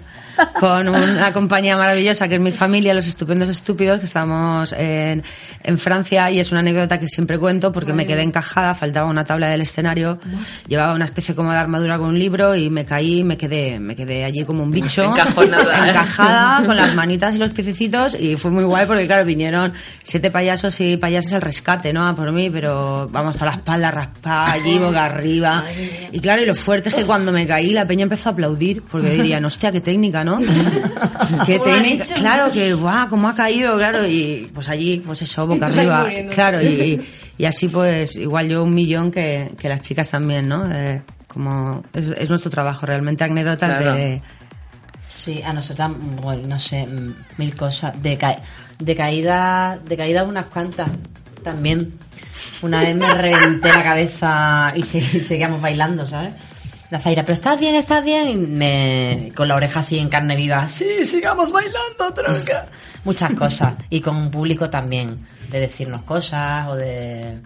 con 0.58 0.88
una 0.88 1.32
compañía 1.32 1.76
maravillosa 1.76 2.28
que 2.28 2.36
es 2.36 2.40
mi 2.40 2.52
familia, 2.52 2.94
Los 2.94 3.06
Estupendos 3.06 3.48
Estúpidos, 3.48 3.98
que 3.98 4.06
estábamos 4.06 4.72
en, 4.72 5.22
en 5.62 5.78
Francia 5.78 6.30
y 6.30 6.40
es 6.40 6.50
una 6.50 6.60
anécdota 6.60 6.98
que 6.98 7.08
siempre 7.08 7.38
cuento 7.38 7.72
porque 7.72 7.92
me 7.92 8.06
quedé 8.06 8.22
encajada, 8.22 8.74
faltaba 8.74 9.08
una 9.08 9.24
tabla 9.24 9.48
del 9.48 9.60
escenario, 9.60 10.18
llevaba 10.68 10.94
una 10.94 11.04
especie 11.04 11.34
como 11.34 11.52
de 11.52 11.58
armadura 11.58 11.98
con 11.98 12.08
un 12.08 12.18
libro 12.18 12.54
y 12.54 12.70
me 12.70 12.84
caí, 12.84 13.24
me 13.24 13.36
quedé, 13.36 13.78
me 13.78 13.96
quedé 13.96 14.24
allí 14.24 14.44
como 14.44 14.62
un 14.62 14.70
bicho, 14.70 15.04
Encajonada, 15.14 15.86
¿eh? 15.86 15.90
encajada 15.90 16.62
con 16.66 16.76
las 16.76 16.94
manitas 16.94 17.34
y 17.34 17.38
los 17.38 17.50
piececitos 17.50 18.18
y 18.20 18.36
fue 18.36 18.50
muy 18.50 18.64
guay 18.64 18.86
porque 18.86 19.06
claro, 19.06 19.24
vinieron 19.24 19.72
siete 20.02 20.30
payasos 20.30 20.80
y 20.80 20.96
payasas 20.96 21.34
al 21.34 21.42
rescate, 21.42 21.92
¿no? 21.92 22.06
A 22.06 22.16
por 22.16 22.32
mí, 22.32 22.50
pero 22.50 23.08
vamos, 23.10 23.34
toda 23.34 23.46
la 23.46 23.56
espalda 23.56 23.90
raspada 23.90 24.52
allí, 24.52 24.78
boca 24.78 25.04
arriba. 25.04 25.64
Y 26.12 26.20
claro, 26.20 26.42
y 26.42 26.46
lo 26.46 26.54
fuerte 26.54 26.88
es 26.88 26.94
que 26.94 27.04
cuando 27.04 27.32
me 27.32 27.46
caí 27.46 27.72
la 27.72 27.86
peña 27.86 28.04
empezó 28.04 28.28
a 28.28 28.32
aplaudir 28.32 28.82
porque 28.82 29.10
dirían, 29.10 29.44
hostia, 29.44 29.72
qué 29.72 29.80
técnica, 29.80 30.23
¿no? 30.24 30.38
qué 31.46 31.58
¿Cómo 31.58 31.68
lo 31.70 31.74
han 31.76 31.82
técnica. 31.82 32.04
hecho? 32.04 32.14
Claro, 32.14 32.50
que 32.52 32.74
guau, 32.74 33.08
cómo 33.08 33.28
ha 33.28 33.34
caído, 33.34 33.76
claro, 33.76 34.06
y 34.06 34.50
pues 34.54 34.68
allí, 34.68 35.02
pues 35.04 35.22
eso, 35.22 35.46
boca 35.46 35.66
arriba. 35.66 36.08
Claro, 36.34 36.60
y, 36.62 37.00
y 37.38 37.44
así 37.44 37.68
pues 37.68 38.16
igual 38.16 38.48
yo 38.48 38.64
un 38.64 38.74
millón 38.74 39.10
que, 39.10 39.52
que 39.58 39.68
las 39.68 39.80
chicas 39.82 40.10
también, 40.10 40.48
¿no? 40.48 40.70
Eh, 40.72 41.02
como 41.28 41.82
es, 41.92 42.10
es 42.10 42.28
nuestro 42.30 42.50
trabajo, 42.50 42.86
realmente 42.86 43.24
anécdotas 43.24 43.76
Claro. 43.76 43.96
de... 43.96 44.22
Sí, 45.24 45.40
a 45.42 45.52
nosotras, 45.52 45.90
bueno, 46.22 46.46
no 46.46 46.58
sé, 46.58 46.86
mm, 46.86 47.14
mil 47.38 47.56
cosas. 47.56 48.00
De, 48.02 48.16
ca- 48.18 48.36
de 48.78 48.94
caída, 48.94 49.78
de 49.84 49.96
caída 49.96 50.22
unas 50.24 50.46
cuantas 50.46 50.90
también. 51.42 51.94
Una 52.62 52.80
vez 52.80 52.94
me 52.94 53.12
reventé 53.14 53.68
la 53.72 53.82
cabeza 53.82 54.72
y, 54.76 54.82
se- 54.82 54.98
y 54.98 55.20
seguíamos 55.22 55.60
bailando, 55.62 56.06
¿sabes? 56.06 56.34
La 56.90 57.00
Zaira, 57.00 57.22
pero 57.22 57.32
estás 57.34 57.58
bien, 57.58 57.74
estás 57.74 58.04
bien. 58.04 58.28
Y 58.28 58.36
me, 58.36 59.32
con 59.34 59.48
la 59.48 59.56
oreja 59.56 59.80
así 59.80 59.98
en 59.98 60.08
carne 60.08 60.36
viva, 60.36 60.68
sí, 60.68 61.04
sigamos 61.04 61.50
bailando, 61.50 62.12
tronca. 62.14 62.66
Muchas 63.04 63.32
cosas. 63.34 63.74
Y 63.90 64.00
con 64.00 64.16
un 64.16 64.30
público 64.30 64.70
también, 64.70 65.18
de 65.50 65.60
decirnos 65.60 66.02
cosas 66.02 66.68
o 66.68 66.76
de... 66.76 67.38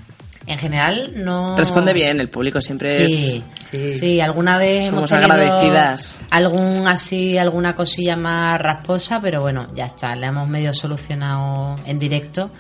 En 0.47 0.59
general, 0.59 1.13
no... 1.17 1.55
Responde 1.59 1.93
bien, 1.93 2.21
el 2.21 2.31
público 2.31 2.59
siempre 2.63 3.07
Sí, 3.07 3.43
es... 3.73 3.99
sí, 3.99 4.19
alguna 4.19 4.57
vez 4.57 4.87
Somos 4.87 5.13
hemos 5.13 5.25
agradecidas. 5.25 6.17
algún 6.31 6.89
así, 6.89 7.37
alguna 7.37 7.75
cosilla 7.77 8.17
más 8.17 8.59
rasposa, 8.59 9.21
pero 9.21 9.43
bueno, 9.43 9.69
ya 9.75 9.85
está, 9.85 10.17
le 10.17 10.27
hemos 10.27 10.49
medio 10.49 10.73
solucionado 10.73 11.77
en 11.85 11.99
directo 11.99 12.51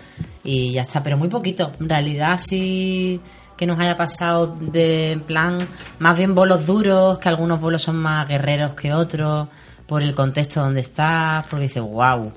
y 0.44 0.72
ya 0.74 0.82
está, 0.82 1.02
pero 1.02 1.16
muy 1.16 1.28
poquito. 1.28 1.72
En 1.80 1.88
realidad 1.88 2.36
sí 2.36 3.18
que 3.58 3.66
nos 3.66 3.78
haya 3.80 3.96
pasado 3.96 4.56
de 4.60 5.12
en 5.12 5.20
plan, 5.20 5.58
más 5.98 6.16
bien 6.16 6.34
bolos 6.34 6.64
duros, 6.64 7.18
que 7.18 7.28
algunos 7.28 7.60
bolos 7.60 7.82
son 7.82 7.96
más 7.96 8.26
guerreros 8.26 8.74
que 8.74 8.94
otros, 8.94 9.48
por 9.84 10.00
el 10.02 10.14
contexto 10.14 10.60
donde 10.60 10.80
estás, 10.80 11.44
porque 11.48 11.64
dices, 11.64 11.82
wow. 11.82 12.32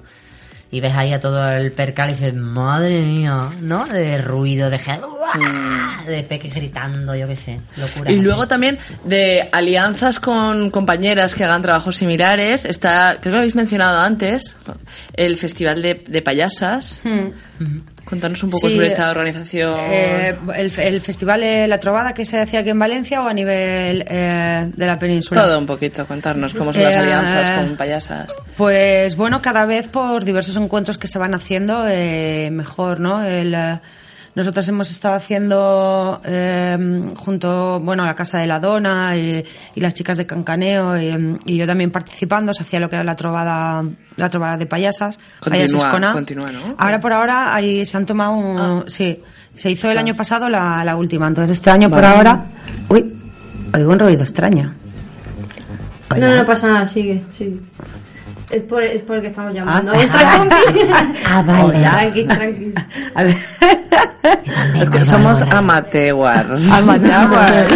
Y 0.72 0.80
ves 0.80 0.94
ahí 0.96 1.14
a 1.14 1.20
todo 1.20 1.48
el 1.52 1.74
percal 1.74 2.10
y 2.10 2.14
dices, 2.14 2.34
madre 2.34 3.04
mía, 3.04 3.52
¿no? 3.60 3.86
De 3.86 4.20
ruido, 4.22 4.70
de 4.70 4.80
gente, 4.80 5.06
de 6.08 6.24
peques 6.24 6.56
gritando, 6.56 7.14
yo 7.14 7.28
qué 7.28 7.36
sé, 7.36 7.60
locura. 7.76 8.10
Mm. 8.10 8.14
Y 8.14 8.22
luego 8.22 8.48
también 8.48 8.80
de 9.04 9.50
alianzas 9.52 10.20
con 10.20 10.72
compañeras 10.72 11.36
que 11.36 11.44
hagan 11.44 11.62
trabajos 11.62 11.98
similares. 11.98 12.66
Está, 12.66 13.18
creo 13.20 13.22
que 13.22 13.30
lo 13.32 13.38
habéis 13.40 13.56
mencionado 13.56 14.00
antes, 14.00 14.56
el 15.14 15.36
Festival 15.36 15.82
de, 15.82 16.04
de 16.08 16.22
Payasas. 16.22 17.02
Contanos 18.06 18.44
un 18.44 18.50
poco 18.50 18.68
Sí, 18.68 18.74
sobre 18.74 18.88
esta 18.88 19.10
organización. 19.10 19.74
Eh, 19.80 20.36
el, 20.58 20.72
el 20.80 21.02
festival 21.02 21.44
eh, 21.44 21.68
La 21.68 21.80
Trovada 21.80 22.14
que 22.14 22.26
se 22.26 22.40
hacía 22.40 22.60
aquí 22.60 22.70
en 22.70 22.80
Valencia 22.80 23.22
o 23.24 23.28
a 23.28 23.34
nivel 23.34 24.04
eh, 24.08 24.70
de 24.76 24.86
la 24.86 25.00
península. 25.00 25.42
Todo 25.42 25.58
un 25.58 25.66
poquito, 25.66 26.06
contarnos 26.06 26.54
cómo 26.54 26.74
son 26.74 26.84
las 26.84 26.96
Eh, 26.96 27.00
alianzas 27.00 27.52
con 27.52 27.78
payasas. 27.78 28.36
Pues 28.58 29.16
bueno, 29.16 29.42
cada 29.42 29.66
vez 29.66 29.88
por 29.88 30.26
diversos 30.26 30.58
encuentros 30.58 30.98
que 30.98 31.08
se 31.08 31.20
van 31.20 31.34
haciendo, 31.34 31.86
eh, 31.88 32.50
mejor, 32.52 33.00
¿no? 33.00 33.24
El, 33.24 33.56
nosotros 34.36 34.68
hemos 34.70 34.90
estado 34.92 35.16
haciendo 35.16 36.22
eh, 36.24 37.06
junto, 37.18 37.80
bueno, 37.82 38.04
a 38.04 38.06
la 38.06 38.16
Casa 38.16 38.38
de 38.40 38.48
la 38.48 38.60
Dona 38.60 39.16
y, 39.18 39.44
y 39.76 39.80
las 39.82 39.94
chicas 39.94 40.18
de 40.18 40.26
Cancaneo 40.26 41.00
y, 41.00 41.38
y 41.46 41.58
yo 41.58 41.68
también 41.68 41.92
participando, 41.92 42.54
se 42.54 42.64
hacía 42.64 42.80
lo 42.80 42.90
que 42.90 42.96
era 42.96 43.04
la 43.04 43.16
trovada, 43.16 43.84
la 44.16 44.30
trovada 44.30 44.58
de 44.58 44.66
payasas, 44.66 45.18
payasas 45.44 45.82
Continúa, 45.82 45.92
con 45.92 46.04
A. 46.06 46.14
continúa, 46.14 46.52
¿no? 46.52 46.76
Ahora 46.78 47.00
por 47.00 47.12
ahora 47.14 47.54
ahí 47.54 47.86
se 47.86 47.98
han 47.98 48.06
tomado, 48.06 48.32
un- 48.34 48.60
Ah. 48.60 48.84
sí, 48.88 49.20
se 49.56 49.70
hizo 49.72 49.92
el 49.92 49.98
año 49.98 50.16
pasado 50.16 50.50
la, 50.50 50.84
la 50.86 50.96
última, 50.96 51.28
entonces 51.28 51.58
este 51.58 51.70
año 51.70 51.90
por 51.90 52.06
ahora, 52.06 52.46
uy, 52.90 53.14
oigo 53.74 53.92
un 53.92 54.00
ruido 54.00 54.24
extraño. 54.24 54.74
Hola. 56.10 56.28
No, 56.30 56.36
no 56.38 56.46
pasa 56.46 56.68
nada, 56.68 56.88
sigue, 56.88 57.24
sigue. 57.32 57.58
Es 58.52 58.64
por, 58.64 58.84
es 58.84 59.02
por 59.02 59.16
el 59.16 59.22
que 59.22 59.28
estamos 59.28 59.54
llamando. 59.54 59.94
Ah, 59.96 60.00
ah, 60.12 60.38
compi. 60.38 60.56
ah, 61.26 61.42
vale. 61.42 61.80
Tranqui, 61.80 62.24
tranqui. 62.26 62.74
A 63.16 63.24
ver. 63.24 63.38
Es 64.80 64.90
que 64.90 65.06
somos 65.06 65.42
amateurs. 65.42 66.72
Amateur. 66.72 67.70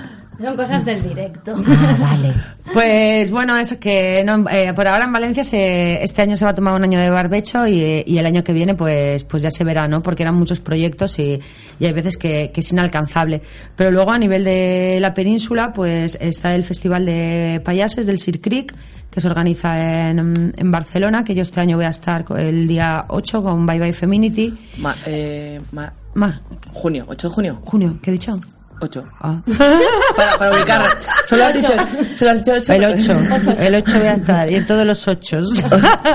Son 0.42 0.56
cosas 0.56 0.84
del 0.84 1.02
directo. 1.02 1.54
Ah, 1.66 1.96
vale. 2.00 2.34
Pues 2.74 3.30
bueno, 3.30 3.56
eso 3.56 3.78
que 3.78 4.24
no, 4.24 4.46
eh, 4.50 4.72
por 4.74 4.88
ahora 4.88 5.04
en 5.04 5.12
Valencia 5.12 5.44
se, 5.44 6.02
este 6.02 6.22
año 6.22 6.36
se 6.36 6.44
va 6.44 6.50
a 6.50 6.54
tomar 6.56 6.74
un 6.74 6.82
año 6.82 6.98
de 6.98 7.08
barbecho 7.08 7.68
y, 7.68 8.02
y 8.04 8.18
el 8.18 8.26
año 8.26 8.42
que 8.42 8.52
viene 8.52 8.74
pues 8.74 9.22
pues 9.22 9.44
ya 9.44 9.50
se 9.52 9.62
verá, 9.62 9.86
¿no? 9.86 10.02
Porque 10.02 10.24
eran 10.24 10.34
muchos 10.34 10.58
proyectos 10.58 11.16
y, 11.20 11.38
y 11.78 11.84
hay 11.86 11.92
veces 11.92 12.16
que, 12.16 12.50
que 12.52 12.60
es 12.62 12.72
inalcanzable. 12.72 13.42
Pero 13.76 13.92
luego 13.92 14.10
a 14.10 14.18
nivel 14.18 14.42
de 14.42 14.98
la 15.00 15.14
península 15.14 15.72
pues 15.72 16.18
está 16.20 16.52
el 16.56 16.64
Festival 16.64 17.06
de 17.06 17.62
Payases 17.64 18.06
del 18.06 18.18
Sir 18.18 18.40
Creek 18.40 18.74
que 19.08 19.20
se 19.20 19.28
organiza 19.28 20.08
en, 20.10 20.52
en 20.56 20.70
Barcelona, 20.72 21.22
que 21.22 21.36
yo 21.36 21.42
este 21.42 21.60
año 21.60 21.76
voy 21.76 21.84
a 21.86 21.90
estar 21.90 22.24
el 22.36 22.66
día 22.66 23.04
8 23.08 23.40
con 23.42 23.66
Bye 23.66 23.78
Bye 23.78 23.92
Feminity. 23.92 24.52
Ma- 24.78 24.96
eh, 25.06 25.60
ma- 25.70 25.92
Ma- 26.14 26.40
junio, 26.72 27.04
8 27.06 27.28
de 27.28 27.34
junio. 27.34 27.60
junio, 27.64 27.98
¿qué 28.02 28.10
he 28.10 28.14
dicho? 28.14 28.40
8. 28.80 29.04
Ah. 29.20 29.40
Para, 30.16 30.38
para 30.38 30.56
ubicar. 30.56 30.82
Solo 31.28 31.44
has 31.44 31.54
dicho, 31.54 31.72
solo 32.14 32.30
has 32.30 32.38
dicho 32.38 32.52
8. 32.52 32.72
El 32.72 32.84
8. 32.84 33.56
El 33.58 33.74
8 33.74 33.92
voy 33.98 34.06
a 34.06 34.14
estar 34.14 34.50
y 34.50 34.54
en 34.56 34.66
todos 34.66 34.86
los 34.86 35.08
8. 35.08 35.40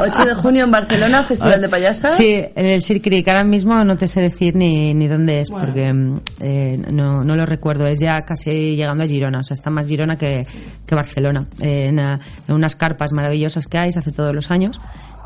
8 0.02 0.26
de 0.26 0.34
junio 0.36 0.64
en 0.64 0.72
Barcelona, 0.72 1.24
Festival 1.24 1.62
de 1.62 1.70
Payasas. 1.70 2.16
Sí, 2.16 2.44
en 2.56 2.66
el 2.66 3.02
Creek. 3.02 3.28
Ahora 3.28 3.44
mismo 3.44 3.84
no 3.84 3.98
te 3.98 4.08
sé 4.08 4.22
decir 4.22 4.56
ni, 4.56 4.94
ni 4.94 5.08
dónde 5.08 5.42
es, 5.42 5.50
porque 5.50 5.92
mm, 5.92 6.22
eh, 6.40 6.86
no, 6.92 7.24
no 7.24 7.36
lo 7.36 7.46
recuerdo. 7.46 7.88
Es 7.88 8.00
ya 8.00 8.22
casi 8.22 8.76
llegando 8.76 9.04
a 9.04 9.08
Girona. 9.08 9.40
O 9.40 9.44
sea, 9.44 9.56
está 9.56 9.70
más 9.70 9.88
Girona 9.88 10.16
que, 10.16 10.48
que 10.86 10.96
Barcelona. 10.96 11.46
Eh, 11.60 11.88
en, 11.88 12.00
eh, 12.00 12.20
en 12.48 12.56
unas 12.56 12.76
carpas 12.76 13.12
maravillosas 13.12 13.68
que 13.68 13.78
hay, 13.78 13.92
se 13.92 14.00
hace 14.00 14.12
todos 14.12 14.34
los 14.34 14.52
años. 14.52 14.80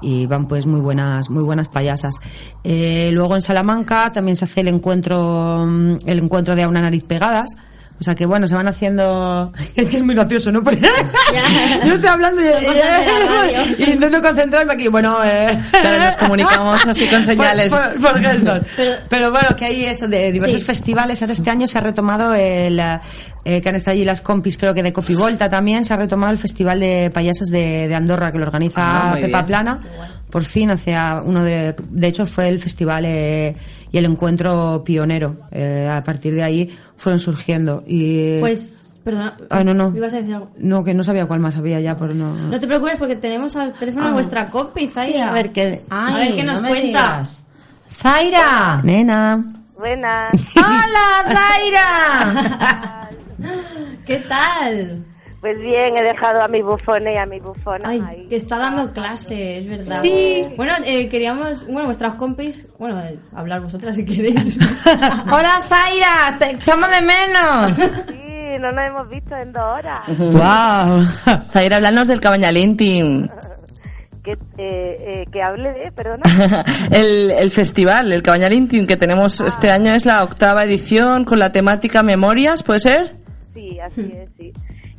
Y 0.03 0.25
van 0.25 0.47
pues 0.47 0.65
muy 0.65 0.81
buenas, 0.81 1.29
muy 1.29 1.43
buenas 1.43 1.69
payasas. 1.69 2.15
Eh, 2.63 3.09
luego 3.13 3.35
en 3.35 3.41
Salamanca 3.41 4.11
también 4.11 4.35
se 4.35 4.45
hace 4.45 4.61
el 4.61 4.67
encuentro, 4.67 5.65
mm, 5.65 5.97
el 6.05 6.19
encuentro 6.19 6.55
de 6.55 6.63
a 6.63 6.67
una 6.67 6.81
nariz 6.81 7.03
pegadas. 7.03 7.55
O 8.03 8.05
sea 8.05 8.15
que 8.15 8.25
bueno, 8.25 8.49
se 8.49 8.55
van 8.55 8.67
haciendo. 8.67 9.53
Es 9.77 9.89
que 9.89 9.95
es 9.95 10.03
muy 10.03 10.13
gracioso, 10.13 10.51
¿no? 10.51 10.61
Porque 10.63 10.81
yo 11.85 11.93
estoy 11.93 12.09
hablando 12.09 12.41
de 12.41 12.51
y 13.77 13.91
intento 13.91 14.21
concentrarme 14.21 14.73
aquí. 14.73 14.89
Bueno, 14.89 15.17
eh... 15.23 15.57
Claro, 15.71 16.03
nos 16.03 16.17
comunicamos 16.17 16.85
así 16.85 17.05
con 17.07 17.23
señales. 17.23 17.73
Por, 17.73 17.93
por- 18.01 18.21
por. 18.21 18.65
Pero- 18.75 18.95
Pero, 19.07 19.31
bueno, 19.31 19.55
que 19.55 19.63
hay 19.65 19.85
eso 19.85 20.05
de 20.09 20.33
diversos 20.33 20.59
Sí. 20.59 20.65
festivales. 20.65 21.21
Ahora 21.21 21.31
este 21.31 21.49
año 21.49 21.65
se 21.65 21.77
ha 21.77 21.81
retomado 21.81 22.33
el. 22.33 22.77
eh, 23.45 23.61
que 23.61 23.69
han 23.69 23.75
estado 23.75 23.93
allí 23.95 24.03
las 24.03 24.19
compis, 24.19 24.57
creo 24.57 24.73
que 24.73 24.83
de 24.83 24.91
Copivolta 24.91 25.49
también. 25.49 25.85
Se 25.85 25.93
ha 25.93 25.97
retomado 25.97 26.33
el 26.33 26.37
Festival 26.37 26.81
de 26.81 27.09
Payasos 27.13 27.47
de, 27.47 27.87
de 27.87 27.95
Andorra, 27.95 28.33
que 28.33 28.37
lo 28.37 28.43
organiza 28.43 28.81
Ah, 29.13 29.13
Pepa 29.15 29.37
bien. 29.39 29.45
Plana. 29.45 29.79
Por 30.29 30.43
fin, 30.43 30.71
hace 30.71 30.93
a- 30.93 31.21
uno 31.25 31.41
de. 31.41 31.73
De 31.89 32.07
hecho, 32.07 32.25
fue 32.25 32.49
el 32.49 32.59
festival 32.59 33.05
eh, 33.05 33.55
y 33.91 33.97
el 33.97 34.05
encuentro 34.05 34.83
pionero. 34.83 35.37
Eh, 35.51 35.87
a 35.91 36.03
partir 36.03 36.33
de 36.35 36.43
ahí 36.43 36.77
fueron 36.97 37.19
surgiendo. 37.19 37.83
Y. 37.87 38.39
Pues, 38.39 38.99
perdona. 39.03 39.37
Ah, 39.49 39.63
no, 39.63 39.73
no. 39.73 39.91
¿Me 39.91 39.97
ibas 39.97 40.13
a 40.13 40.17
decir 40.17 40.35
algo? 40.35 40.51
No, 40.57 40.83
que 40.83 40.93
no 40.93 41.03
sabía 41.03 41.25
cuál 41.25 41.39
más 41.39 41.55
había 41.57 41.79
ya, 41.79 41.95
pero 41.97 42.13
no. 42.13 42.33
No 42.35 42.59
te 42.59 42.67
preocupes 42.67 42.95
porque 42.97 43.15
tenemos 43.15 43.55
al 43.55 43.71
teléfono 43.73 44.07
a 44.07 44.09
Ah. 44.09 44.13
vuestra 44.13 44.47
compi, 44.49 44.87
Zaira. 44.87 45.29
A 45.29 45.33
ver 45.33 45.51
qué. 45.51 45.81
a 45.89 46.13
ver 46.15 46.33
qué 46.35 46.43
nos 46.43 46.55
no 46.55 46.61
me 46.63 46.69
cuenta. 46.69 46.85
digas. 46.87 47.43
¡Zaira! 47.91 48.81
Nena. 48.83 49.43
Buenas. 49.77 50.31
¡Hola, 50.55 51.33
Zaira! 51.33 53.09
¿Qué 54.05 54.17
tal? 54.19 55.05
Pues 55.43 55.59
bien, 55.59 55.97
he 55.97 56.03
dejado 56.03 56.41
a 56.41 56.47
mis 56.47 56.63
bufones 56.63 57.15
y 57.15 57.17
a 57.17 57.25
mis 57.25 57.43
bufonas 57.43 57.81
Ay, 57.85 58.01
ahí. 58.07 58.27
que 58.29 58.37
está 58.37 58.57
dando 58.57 58.93
clase, 58.93 59.57
es 59.57 59.67
verdad. 59.67 60.01
Sí. 60.01 60.45
Bueno, 60.55 60.71
eh, 60.85 61.09
queríamos, 61.09 61.65
bueno, 61.67 61.87
vuestras 61.87 62.13
compis, 62.13 62.69
bueno, 62.79 62.97
eh, 63.01 63.19
hablar 63.35 63.59
vosotras 63.59 63.97
si 63.97 64.05
queréis. 64.05 64.57
¡Hola, 65.29 65.59
Zaira! 65.67 66.37
¡Te 66.39 66.51
echamos 66.51 66.87
de 66.89 67.01
menos! 67.01 67.77
Sí, 68.07 68.57
no 68.61 68.71
nos 68.71 68.85
hemos 68.85 69.09
visto 69.09 69.35
en 69.35 69.51
dos 69.51 69.63
horas. 69.67 70.01
¡Wow! 70.17 71.41
Zaira, 71.43 71.75
hablarnos 71.75 72.07
del 72.07 72.21
Cabañalín 72.21 72.77
Team. 72.77 73.27
Que, 74.23 74.31
eh, 74.31 74.37
eh, 74.57 75.25
que 75.29 75.41
hable 75.43 75.73
de, 75.73 75.91
perdona. 75.91 76.23
el, 76.91 77.31
el 77.31 77.51
festival, 77.51 78.13
el 78.13 78.23
Cabañalín 78.23 78.69
Team 78.69 78.87
que 78.87 78.95
tenemos 78.95 79.41
este 79.41 79.71
año 79.71 79.91
es 79.93 80.05
la 80.05 80.23
octava 80.23 80.63
edición 80.63 81.25
con 81.25 81.37
la 81.37 81.51
temática 81.51 82.01
Memorias, 82.01 82.63
¿puede 82.63 82.79
ser? 82.79 83.13
Sí, 83.53 83.77
así 83.81 84.09
es, 84.15 84.29
sí. 84.37 84.53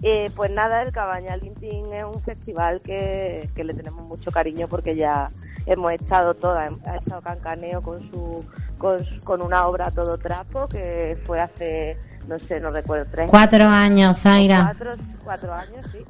Eh, 0.06 0.30
pues 0.36 0.50
nada, 0.52 0.82
el 0.82 0.92
Cabañal 0.92 1.40
es 1.42 2.04
un 2.04 2.20
festival 2.20 2.82
que, 2.82 3.48
que 3.54 3.64
le 3.64 3.72
tenemos 3.72 4.02
mucho 4.02 4.30
cariño 4.30 4.68
porque 4.68 4.94
ya 4.94 5.30
hemos 5.64 5.92
estado 5.92 6.34
todas, 6.34 6.70
ha 6.86 6.96
estado 6.96 7.22
Cancaneo 7.22 7.80
con 7.80 8.02
su 8.10 8.44
con, 8.76 9.02
su- 9.02 9.18
con 9.22 9.40
una 9.40 9.66
obra 9.66 9.90
todo 9.90 10.18
trapo 10.18 10.68
que 10.68 11.16
fue 11.26 11.40
hace, 11.40 11.96
no 12.28 12.38
sé, 12.38 12.60
no 12.60 12.70
recuerdo, 12.70 13.06
tres 13.10 13.30
Cuatro 13.30 13.64
años, 13.66 14.18
Zaira. 14.20 14.74
Cuatro, 14.76 15.02
cuatro 15.24 15.54
años, 15.54 15.86
sí. 15.90 16.04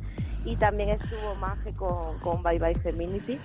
Y 0.45 0.57
también 0.57 0.89
estuvo 0.91 1.37
Maje 1.37 1.73
con, 1.75 2.19
con 2.19 2.43
Bye 2.43 2.59
Bye 2.59 2.75
Femininity. 2.75 3.39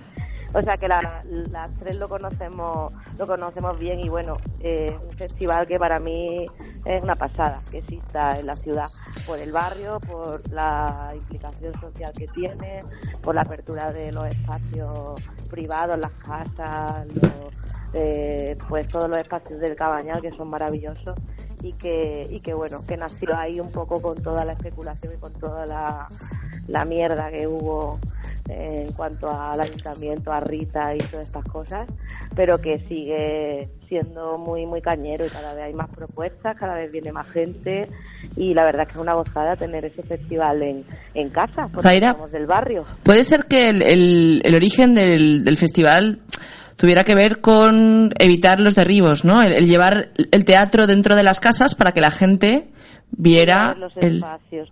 O 0.52 0.60
sea 0.62 0.76
que 0.76 0.88
la- 0.88 1.22
las 1.24 1.70
tres 1.78 1.96
lo 1.96 2.08
conocemos 2.08 2.92
lo 3.18 3.26
conocemos 3.26 3.78
bien 3.78 4.00
y 4.00 4.08
bueno, 4.08 4.34
eh, 4.60 4.96
un 5.06 5.12
festival 5.12 5.66
que 5.66 5.78
para 5.78 6.00
mí 6.00 6.46
es 6.86 7.02
una 7.02 7.14
pasada 7.14 7.60
que 7.70 7.78
exista 7.78 8.38
en 8.38 8.46
la 8.46 8.56
ciudad 8.56 8.88
por 9.26 9.38
el 9.38 9.52
barrio, 9.52 10.00
por 10.00 10.50
la 10.50 11.10
implicación 11.14 11.78
social 11.80 12.12
que 12.16 12.26
tiene, 12.28 12.82
por 13.22 13.34
la 13.34 13.42
apertura 13.42 13.92
de 13.92 14.10
los 14.10 14.26
espacios 14.26 15.20
privados, 15.50 15.98
las 15.98 16.12
casas, 16.12 17.06
los, 17.08 17.30
eh, 17.92 18.56
pues 18.68 18.88
todos 18.88 19.10
los 19.10 19.18
espacios 19.18 19.60
del 19.60 19.76
Cabañal 19.76 20.22
que 20.22 20.30
son 20.32 20.48
maravillosos 20.48 21.14
y 21.62 21.74
que 21.74 22.26
y 22.30 22.40
que 22.40 22.54
bueno 22.54 22.80
que 22.88 22.96
nació 22.96 23.36
ahí 23.36 23.60
un 23.60 23.70
poco 23.70 24.00
con 24.00 24.16
toda 24.22 24.46
la 24.46 24.52
especulación 24.54 25.12
y 25.12 25.16
con 25.18 25.32
toda 25.34 25.66
la, 25.66 26.08
mierda 26.86 27.30
que 27.30 27.46
hubo 27.46 27.98
en 28.50 28.92
cuanto 28.92 29.30
al 29.30 29.60
ayuntamiento, 29.60 30.32
a 30.32 30.40
Rita 30.40 30.94
y 30.94 30.98
todas 30.98 31.26
estas 31.26 31.44
cosas, 31.44 31.86
pero 32.34 32.58
que 32.58 32.78
sigue 32.88 33.68
siendo 33.88 34.38
muy 34.38 34.66
muy 34.66 34.80
cañero 34.80 35.24
y 35.26 35.28
cada 35.28 35.54
vez 35.54 35.64
hay 35.64 35.72
más 35.74 35.88
propuestas, 35.90 36.56
cada 36.58 36.74
vez 36.74 36.90
viene 36.92 37.12
más 37.12 37.28
gente 37.28 37.88
y 38.36 38.54
la 38.54 38.64
verdad 38.64 38.82
es 38.82 38.88
que 38.88 38.94
es 38.94 39.00
una 39.00 39.14
gozada 39.14 39.56
tener 39.56 39.84
ese 39.84 40.02
festival 40.02 40.62
en, 40.62 40.84
en 41.14 41.28
casa, 41.30 41.68
porque 41.72 41.88
Zaira. 41.88 42.12
somos 42.12 42.30
del 42.32 42.46
barrio. 42.46 42.84
¿Puede 43.02 43.24
ser 43.24 43.46
que 43.46 43.68
el, 43.68 43.82
el- 43.82 44.42
el 44.44 44.54
origen 44.54 44.94
del, 44.94 45.44
del 45.44 45.56
festival 45.56 46.20
tuviera 46.76 47.04
que 47.04 47.14
ver 47.14 47.40
con 47.40 48.10
evitar 48.18 48.58
los 48.60 48.74
derribos, 48.74 49.24
¿no? 49.24 49.42
El, 49.42 49.52
el 49.52 49.66
llevar 49.66 50.08
el 50.32 50.44
teatro 50.44 50.86
dentro 50.86 51.14
de 51.16 51.22
las 51.22 51.38
casas 51.40 51.74
para 51.74 51.92
que 51.92 52.00
la 52.00 52.10
gente 52.10 52.68
viera 53.10 53.74
los 53.74 53.92
espacios. 53.96 54.70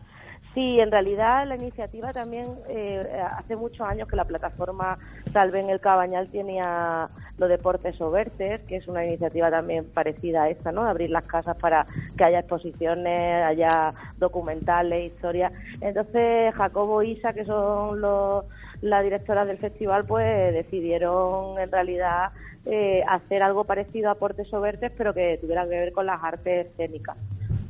Sí, 0.59 0.81
en 0.81 0.91
realidad 0.91 1.47
la 1.47 1.55
iniciativa 1.55 2.13
también, 2.13 2.49
eh, 2.69 3.23
hace 3.31 3.55
muchos 3.55 3.87
años 3.87 4.09
que 4.09 4.17
la 4.17 4.25
plataforma 4.25 4.99
Salven 5.33 5.71
el 5.71 5.79
Cabañal 5.79 6.29
tenía 6.31 7.09
lo 7.39 7.47
Deportes 7.47 8.01
o 8.01 8.11
Vertes, 8.11 8.63
que 8.63 8.75
es 8.75 8.89
una 8.89 9.05
iniciativa 9.07 9.53
también 9.53 9.85
parecida 9.85 10.43
a 10.43 10.51
esta, 10.51 10.73
¿no? 10.73 10.83
Abrir 10.83 11.11
las 11.11 11.29
casas 11.29 11.57
para 11.61 11.87
que 12.17 12.25
haya 12.25 12.41
exposiciones, 12.41 13.45
haya 13.45 13.95
documentales, 14.17 15.13
historias. 15.13 15.53
Entonces 15.81 16.53
Jacobo 16.53 17.05
y 17.05 17.13
Isa, 17.13 17.33
que 17.35 17.45
son 17.45 18.01
los, 18.01 18.45
las 18.81 19.05
directoras 19.05 19.47
del 19.47 19.59
festival, 19.59 20.07
pues 20.07 20.53
decidieron 20.53 21.57
en 21.61 21.71
realidad 21.71 22.33
eh, 22.67 23.05
hacer 23.07 23.45
algo 23.45 23.63
parecido 23.63 24.11
a 24.11 24.17
Portes 24.17 24.53
o 24.53 24.61
Vertes, 24.61 24.91
pero 24.99 25.15
que 25.15 25.39
tuviera 25.41 25.63
que 25.67 25.79
ver 25.79 25.93
con 25.93 26.07
las 26.07 26.21
artes 26.21 26.67
escénicas 26.67 27.17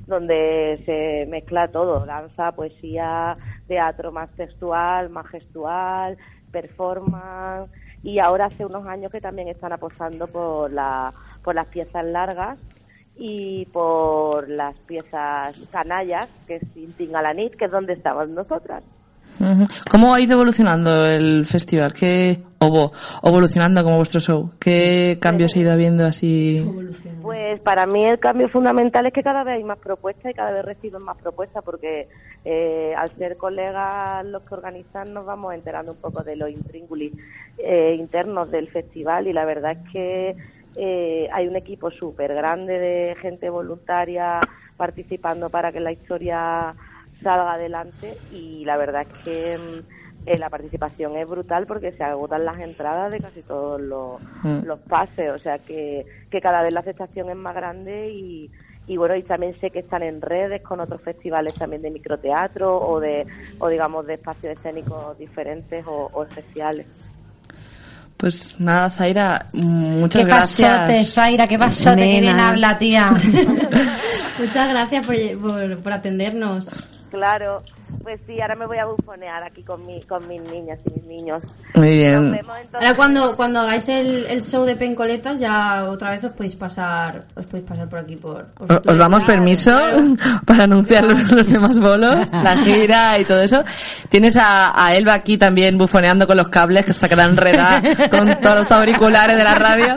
donde 0.09 0.83
se 0.85 1.27
mezcla 1.31 1.69
todo, 1.69 2.05
danza, 2.07 2.53
poesía, 2.53 3.37
teatro 3.67 4.11
más 4.11 4.31
textual, 4.31 5.11
más 5.11 5.29
gestual, 5.29 6.17
performance 6.51 7.71
y 8.03 8.19
ahora 8.19 8.47
hace 8.47 8.65
unos 8.65 8.87
años 8.87 9.13
que 9.13 9.21
también 9.21 9.49
están 9.49 9.73
apostando 9.73 10.27
por, 10.27 10.73
la, 10.73 11.13
por 11.43 11.55
las 11.55 11.69
piezas 11.69 12.05
largas 12.05 12.59
y 13.17 13.67
por 13.67 14.49
las 14.49 14.77
piezas 14.81 15.59
canallas, 15.71 16.29
que 16.47 16.57
es 16.57 16.77
Inting 16.77 17.15
a 17.17 17.23
la 17.23 17.35
Nit, 17.35 17.55
que 17.55 17.67
es 17.67 17.71
donde 17.71 17.95
estamos 17.95 18.29
nosotras. 18.29 18.83
¿Cómo 19.91 20.15
ha 20.15 20.21
ido 20.21 20.35
evolucionando 20.35 21.07
el 21.07 21.47
festival? 21.47 21.93
¿Qué 21.93 22.41
o 22.61 22.93
evolucionando 23.23 23.85
como 23.85 23.97
vuestro 23.97 24.21
show? 24.21 24.51
¿Qué 24.59 25.19
cambios 25.21 25.55
ha 25.55 25.59
ido 25.61 25.73
habiendo 25.73 26.05
así? 26.05 26.65
Pues 27.23 27.61
para 27.61 27.87
mí 27.87 28.05
el 28.05 28.19
cambio 28.19 28.49
fundamental 28.49 29.07
es 29.07 29.13
que 29.13 29.23
cada 29.23 29.45
vez 29.45 29.57
hay 29.57 29.65
más 29.65 29.79
propuestas 29.79 30.33
y 30.33 30.35
cada 30.35 30.51
vez 30.51 30.65
reciben 30.65 31.03
más 31.05 31.17
propuestas 31.17 31.63
porque 31.65 32.09
eh, 32.45 32.95
al 32.97 33.11
ser 33.17 33.37
colegas 33.37 34.25
los 34.27 34.43
que 34.43 34.55
organizan 34.55 35.13
nos 35.13 35.25
vamos 35.25 35.55
enterando 35.55 35.93
un 35.93 35.99
poco 35.99 36.23
de 36.23 36.37
los 36.37 36.51
intríngulis 36.51 37.13
eh, 37.59 37.97
internos 37.99 38.51
del 38.51 38.69
festival 38.69 39.29
y 39.29 39.33
la 39.33 39.45
verdad 39.45 39.73
es 39.73 39.93
que 39.93 40.37
eh, 40.77 41.29
hay 41.33 41.49
un 41.49 41.57
equipo 41.57 41.91
súper 41.91 42.35
grande 42.35 42.79
de 42.79 43.15
gente 43.21 43.51
voluntaria 43.51 44.41
participando 44.77 45.51
para 45.51 45.73
que 45.73 45.81
la 45.81 45.93
historia 45.93 46.75
salga 47.23 47.55
adelante 47.55 48.15
y 48.33 48.65
la 48.65 48.77
verdad 48.77 49.03
es 49.03 49.13
que 49.25 49.57
mm, 49.59 50.27
eh, 50.27 50.39
la 50.39 50.51
participación 50.51 51.17
es 51.17 51.29
brutal 51.29 51.67
porque 51.67 51.93
se 51.93 52.05
agotan 52.05 52.45
las 52.45 52.59
entradas 52.61 53.11
de 53.13 53.21
casi 53.21 53.43
todos 53.43 53.81
los, 53.81 54.21
Mm. 54.43 54.65
los 54.67 54.79
pases, 54.81 55.31
o 55.33 55.39
sea 55.39 55.59
que, 55.59 56.05
que 56.31 56.41
cada 56.41 56.63
vez 56.63 56.73
la 56.73 56.81
aceptación 56.81 57.31
es 57.31 57.37
más 57.37 57.55
grande 57.55 58.11
y, 58.11 58.51
y 58.87 58.97
bueno, 58.97 59.15
y 59.17 59.23
también 59.23 59.59
sé 59.61 59.71
que 59.71 59.81
están 59.81 60.03
en 60.03 60.21
redes 60.21 60.63
con 60.63 60.81
otros 60.81 61.01
festivales 61.03 61.55
también 61.55 61.83
de 61.83 61.91
microteatro 61.91 62.77
o 62.79 63.01
de, 63.01 63.27
o 63.59 63.69
digamos, 63.69 64.07
de 64.07 64.15
espacios 64.15 64.57
escénicos 64.57 65.19
diferentes 65.19 65.85
o, 65.87 66.09
o 66.13 66.23
especiales. 66.25 66.87
Pues 68.17 68.59
nada, 68.59 68.91
Zaira, 68.91 69.47
muchas 69.53 70.23
¿Qué 70.25 70.29
gracias. 70.29 70.71
pasote, 70.73 71.05
Zaira? 71.05 71.47
¿Qué 71.47 71.57
pasote? 71.59 72.01
Qué 72.01 72.07
bien 72.21 72.25
Nena. 72.25 72.49
habla, 72.49 72.77
tía. 72.77 73.11
Muchas 74.41 74.69
gracias 74.71 75.07
por, 75.07 75.17
por, 75.41 75.79
por 75.83 75.93
atendernos. 75.93 76.67
Claro, 77.11 77.63
pues 78.03 78.21
sí, 78.27 78.41
ahora 78.41 78.55
me 78.55 78.67
voy 78.67 78.79
a 78.79 78.85
bufonear 78.85 79.43
aquí 79.43 79.63
con, 79.63 79.85
mi, 79.87 80.03
con 80.03 80.27
mis 80.29 80.41
niñas 80.43 80.79
y 80.87 80.91
mis 81.01 81.05
niños. 81.05 81.43
Muy 81.75 81.87
Nos 81.89 81.97
bien. 81.97 82.33
vemos 82.33 82.57
entonces. 82.57 82.75
Ahora 82.75 82.95
cuando, 82.95 83.37
cuando 83.37 83.61
hagáis 83.61 83.89
el, 83.89 84.27
el 84.27 84.43
show 84.43 84.65
de 84.65 84.77
pencoletas 84.77 85.41
ya 85.41 85.85
otra 85.85 86.11
vez 86.11 86.23
os 86.25 86.33
podéis 86.33 86.55
pasar 86.57 87.21
os 87.35 87.47
podéis 87.47 87.67
pasar 87.67 87.89
por 87.89 87.99
aquí 88.01 88.17
por, 88.17 88.47
por 88.49 88.71
O- 88.71 88.75
Future 88.75 88.93
Os 88.93 88.99
damos 88.99 89.25
permiso 89.25 89.71
claro. 89.71 90.03
para 90.47 90.65
anunciar 90.65 91.05
los, 91.05 91.33
los 91.33 91.49
demás 91.49 91.79
bolos, 91.81 92.31
la 92.45 92.57
gira 92.59 93.19
y 93.19 93.25
todo 93.25 93.41
eso. 93.41 93.65
Tienes 94.11 94.37
a, 94.37 94.85
a 94.87 94.95
Elba 94.95 95.15
aquí 95.15 95.39
también 95.39 95.79
bufoneando 95.79 96.27
con 96.27 96.37
los 96.37 96.49
cables 96.49 96.85
que 96.85 96.93
se 96.93 97.09
queda 97.09 97.25
enredada 97.25 97.83
con 98.11 98.39
todos 98.41 98.59
los 98.61 98.73
auriculares 98.73 99.37
de 99.37 99.45
la 99.45 99.55
radio. 99.55 99.97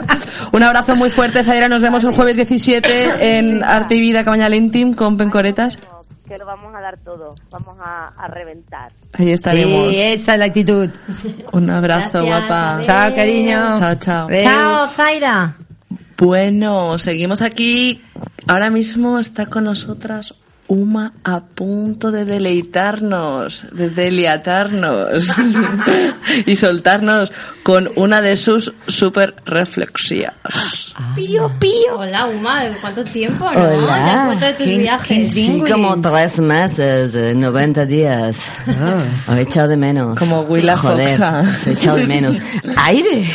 Un 0.52 0.62
abrazo 0.62 0.96
muy 0.96 1.10
fuerte, 1.10 1.44
Zaira. 1.44 1.68
Nos 1.68 1.82
vemos 1.82 2.02
el 2.04 2.14
jueves 2.14 2.36
17 2.36 3.38
en 3.38 3.62
Arte 3.62 3.94
y 3.96 4.00
Vida 4.00 4.24
Cabañal 4.24 4.54
Intim 4.54 4.94
con 4.94 5.16
Pencoretas. 5.16 5.78
Que 6.26 6.38
lo 6.38 6.46
vamos 6.46 6.74
a 6.74 6.80
dar 6.80 6.96
todo, 6.98 7.32
vamos 7.50 7.74
a, 7.84 8.08
a 8.16 8.28
reventar. 8.28 8.92
Ahí 9.14 9.32
estaremos. 9.32 9.90
Sí, 9.90 10.00
esa 10.00 10.32
es 10.34 10.38
la 10.38 10.44
actitud. 10.46 10.88
Un 11.52 11.68
abrazo, 11.70 12.24
Gracias, 12.24 12.24
guapa. 12.24 12.70
adiós. 12.72 12.86
Chao, 12.86 13.14
cariño. 13.14 13.78
Chao, 13.78 13.94
chao. 13.96 14.28
Chao, 14.30 14.88
Zaira. 14.88 15.56
Bueno, 16.16 16.98
seguimos 16.98 17.42
aquí. 17.42 18.02
Ahora 18.46 18.70
mismo 18.70 19.18
está 19.18 19.46
con 19.46 19.64
nosotras 19.64 20.34
Uma 20.72 21.12
a 21.22 21.40
punto 21.40 22.10
de 22.10 22.24
deleitarnos, 22.24 23.66
de 23.72 23.90
deliatarnos 23.90 25.26
y 26.46 26.56
soltarnos 26.56 27.30
con 27.62 27.90
una 27.94 28.22
de 28.22 28.36
sus 28.36 28.72
super 28.88 29.34
reflexiones. 29.44 30.32
Pío, 31.14 31.50
pío. 31.58 31.98
Hola, 31.98 32.24
Uma, 32.24 32.62
¿cuánto 32.80 33.04
tiempo? 33.04 33.50
¿no? 33.52 33.60
Hola. 33.60 33.94
¿Te 33.96 34.10
has 34.10 34.40
de 34.40 34.52
tus 34.54 34.66
¿Quién- 34.66 34.80
viajes? 34.80 35.30
Sí, 35.30 35.62
como 35.70 36.00
tres 36.00 36.38
meses, 36.40 37.14
eh, 37.16 37.34
90 37.34 37.84
días. 37.84 38.36
Os 39.28 39.36
he 39.36 39.42
echado 39.42 39.68
de 39.68 39.76
menos. 39.76 40.18
Como 40.18 40.40
Willa 40.42 40.74
Joder, 40.78 41.10
Foxa. 41.10 41.44
he 41.66 41.72
echado 41.72 41.96
de 41.98 42.06
menos. 42.06 42.38
¡Aire! 42.76 43.26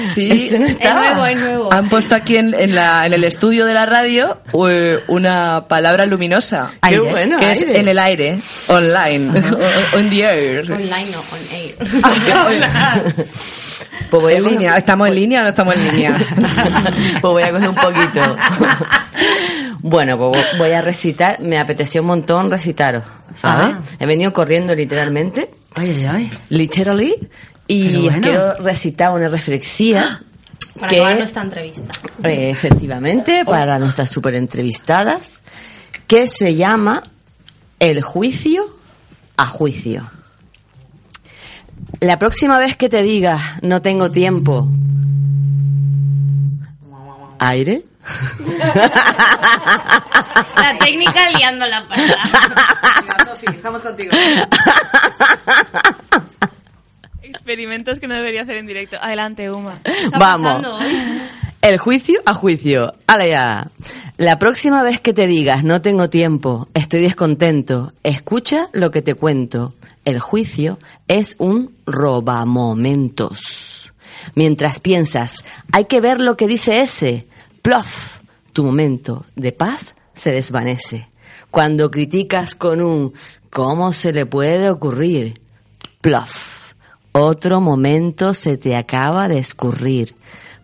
Sí, 0.00 0.48
Esto 0.50 0.58
no 0.58 0.66
Es 0.66 0.94
nuevo, 0.94 1.26
es 1.26 1.40
nuevo. 1.40 1.72
han 1.72 1.88
puesto 1.88 2.16
aquí 2.16 2.38
en, 2.38 2.54
en 2.54 2.74
la- 2.74 3.06
en 3.06 3.12
el 3.12 3.22
estudio 3.22 3.66
de 3.66 3.74
la 3.74 3.86
radio 3.86 4.38
eh, 4.68 4.98
una 5.06 5.66
palabra 5.68 6.06
luminosa. 6.06 6.71
Qué 6.82 6.90
que- 6.90 7.00
bueno, 7.00 7.38
que 7.38 7.50
es 7.50 7.58
aire. 7.62 7.80
en 7.80 7.88
el 7.88 7.98
aire, 7.98 8.38
online, 8.68 9.40
o- 9.50 9.96
on 9.98 10.10
the 10.10 10.22
air. 10.24 10.70
Online, 10.72 11.06
no, 11.12 11.18
on 11.20 11.40
air. 11.52 11.74
Pues 14.10 14.22
voy 14.22 14.32
a 14.34 14.36
En 14.36 14.44
coger- 14.44 14.50
línea, 14.50 14.76
¿estamos 14.76 15.08
en 15.08 15.14
línea 15.14 15.40
o 15.40 15.42
no 15.44 15.48
estamos 15.50 15.74
en 15.74 15.84
línea? 15.88 16.14
pues 17.22 17.22
voy 17.22 17.42
a 17.42 17.50
coger 17.50 17.68
un 17.70 17.74
poquito. 17.74 18.36
bueno, 19.80 20.18
pues 20.18 20.46
voy 20.58 20.70
a 20.72 20.82
recitar. 20.82 21.40
Me 21.40 21.58
apeteció 21.58 22.02
un 22.02 22.08
montón 22.08 22.50
recitaros, 22.50 23.04
¿sabes? 23.34 23.74
Ah. 23.78 23.80
He 23.98 24.04
venido 24.06 24.30
corriendo 24.32 24.74
literalmente, 24.74 25.48
Ay, 25.74 25.90
ay, 25.90 26.06
ay. 26.06 26.30
literally, 26.50 27.14
y 27.66 27.96
bueno. 28.02 28.20
quiero 28.20 28.54
recitar 28.58 29.12
una 29.12 29.28
reflexía 29.28 30.20
Para 30.78 30.88
que 30.88 31.14
nuestra 31.14 31.42
entrevista. 31.42 31.82
Eh, 32.24 32.50
efectivamente, 32.50 33.44
para 33.46 33.78
nuestras 33.78 34.10
super 34.10 34.34
entrevistadas, 34.34 35.42
que 36.12 36.28
se 36.28 36.54
llama 36.56 37.02
El 37.80 38.02
juicio 38.02 38.62
a 39.38 39.46
juicio. 39.46 40.10
La 42.00 42.18
próxima 42.18 42.58
vez 42.58 42.76
que 42.76 42.90
te 42.90 43.02
digas 43.02 43.40
no 43.62 43.80
tengo 43.80 44.10
tiempo, 44.10 44.68
aire, 47.38 47.84
La 50.56 50.76
técnica 50.78 51.30
liando 51.30 51.66
la 51.66 51.88
palabra. 51.88 52.22
estamos 53.54 53.80
contigo. 53.80 54.10
Experimentos 57.22 57.98
que 58.00 58.06
no 58.06 58.14
debería 58.14 58.42
hacer 58.42 58.58
en 58.58 58.66
directo. 58.66 58.98
Adelante, 59.00 59.50
Uma. 59.50 59.78
vamos. 60.18 60.62
pasando? 60.62 60.78
El 61.62 61.78
juicio 61.78 62.20
a 62.26 62.34
juicio. 62.34 62.92
Ale 63.06 63.28
ya. 63.28 63.70
La 64.16 64.40
próxima 64.40 64.82
vez 64.82 64.98
que 64.98 65.12
te 65.12 65.28
digas 65.28 65.62
no 65.62 65.80
tengo 65.80 66.10
tiempo, 66.10 66.66
estoy 66.74 67.02
descontento, 67.02 67.92
escucha 68.02 68.68
lo 68.72 68.90
que 68.90 69.00
te 69.00 69.14
cuento. 69.14 69.72
El 70.04 70.18
juicio 70.18 70.80
es 71.06 71.36
un 71.38 71.72
robamomentos. 71.86 73.92
Mientras 74.34 74.80
piensas, 74.80 75.44
hay 75.70 75.84
que 75.84 76.00
ver 76.00 76.20
lo 76.20 76.36
que 76.36 76.48
dice 76.48 76.80
ese, 76.80 77.28
plof, 77.62 78.18
tu 78.52 78.64
momento 78.64 79.24
de 79.36 79.52
paz 79.52 79.94
se 80.14 80.32
desvanece. 80.32 81.10
Cuando 81.52 81.92
criticas 81.92 82.56
con 82.56 82.82
un 82.82 83.12
¿cómo 83.50 83.92
se 83.92 84.12
le 84.12 84.26
puede 84.26 84.68
ocurrir? 84.68 85.40
Plof, 86.00 86.72
otro 87.12 87.60
momento 87.60 88.34
se 88.34 88.56
te 88.56 88.74
acaba 88.74 89.28
de 89.28 89.38
escurrir. 89.38 90.16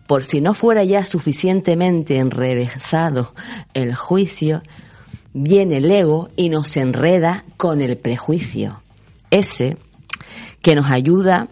Por 0.09 0.23
si 0.23 0.41
no 0.41 0.55
fuera 0.55 0.83
ya 0.83 1.05
suficientemente 1.05 2.17
enrevesado 2.17 3.31
el 3.75 3.93
juicio, 3.93 4.63
viene 5.33 5.77
el 5.77 5.91
ego 5.91 6.31
y 6.35 6.49
nos 6.49 6.75
enreda 6.77 7.45
con 7.57 7.79
el 7.79 7.95
prejuicio. 7.95 8.81
Ese 9.29 9.77
que 10.63 10.73
nos 10.73 10.89
ayuda 10.89 11.47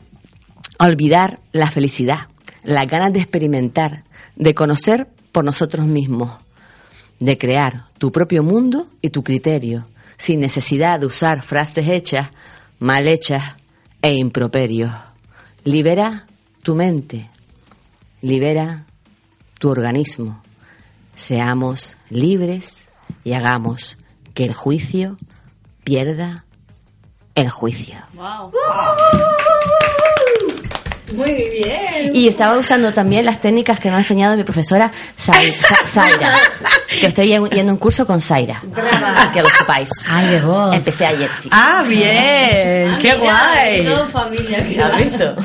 a 0.80 0.88
olvidar 0.88 1.39
la 1.51 1.70
felicidad, 1.70 2.30
las 2.64 2.88
ganas 2.88 3.14
de 3.14 3.20
experimentar, 3.20 4.05
de 4.36 4.55
conocer 4.55 5.08
por 5.32 5.43
nosotros 5.45 5.86
mismos, 5.86 6.32
de 7.20 7.38
crear 7.38 7.86
tu 7.99 8.12
propio 8.12 8.41
mundo 8.41 8.88
y 9.03 9.12
tu 9.12 9.24
criterio, 9.24 9.86
sin 10.18 10.39
necesidad 10.39 10.99
de 10.99 11.05
usar 11.05 11.43
frases 11.43 11.88
hechas, 11.88 12.32
mal 12.80 13.08
hechas 13.08 13.53
e 14.01 14.16
improperios. 14.16 14.89
Libera 15.64 16.26
tu 16.64 16.74
mente, 16.74 17.30
libera 18.22 18.86
tu 19.59 19.70
organismo. 19.70 20.41
Seamos 21.15 21.97
libres 22.09 22.89
y 23.24 23.34
hagamos 23.34 23.97
que 24.34 24.45
el 24.45 24.53
juicio 24.53 25.18
pierda 25.84 26.45
el 27.36 27.49
juicio. 27.49 27.95
Wow. 28.13 28.51
Muy 31.15 31.34
bien. 31.34 32.11
Y 32.13 32.28
estaba 32.28 32.57
usando 32.57 32.91
también 32.93 33.26
las 33.26 33.39
técnicas 33.41 33.80
que 33.80 33.89
me 33.89 33.95
ha 33.95 33.99
enseñado 33.99 34.36
mi 34.36 34.43
profesora 34.43 34.91
Zai- 35.18 35.51
Za- 35.53 35.88
Zaira. 35.88 36.36
Que 36.99 37.07
estoy 37.07 37.28
yendo 37.28 37.72
a 37.72 37.74
un 37.74 37.78
curso 37.80 38.05
con 38.05 38.20
Zaira. 38.22 38.61
Que 39.34 39.41
lo 39.41 39.49
sepáis. 39.49 39.89
Ay, 40.09 40.28
de. 40.28 40.76
Empecé 40.76 41.05
ayer. 41.05 41.30
sí. 41.41 41.49
Ah, 41.51 41.84
bien, 41.88 42.97
qué 42.99 43.15
Mira, 43.15 43.18
guay. 43.18 43.86
Todo 43.86 44.07
familia. 44.09 44.57
¿Has 44.86 44.97
visto? 44.97 45.36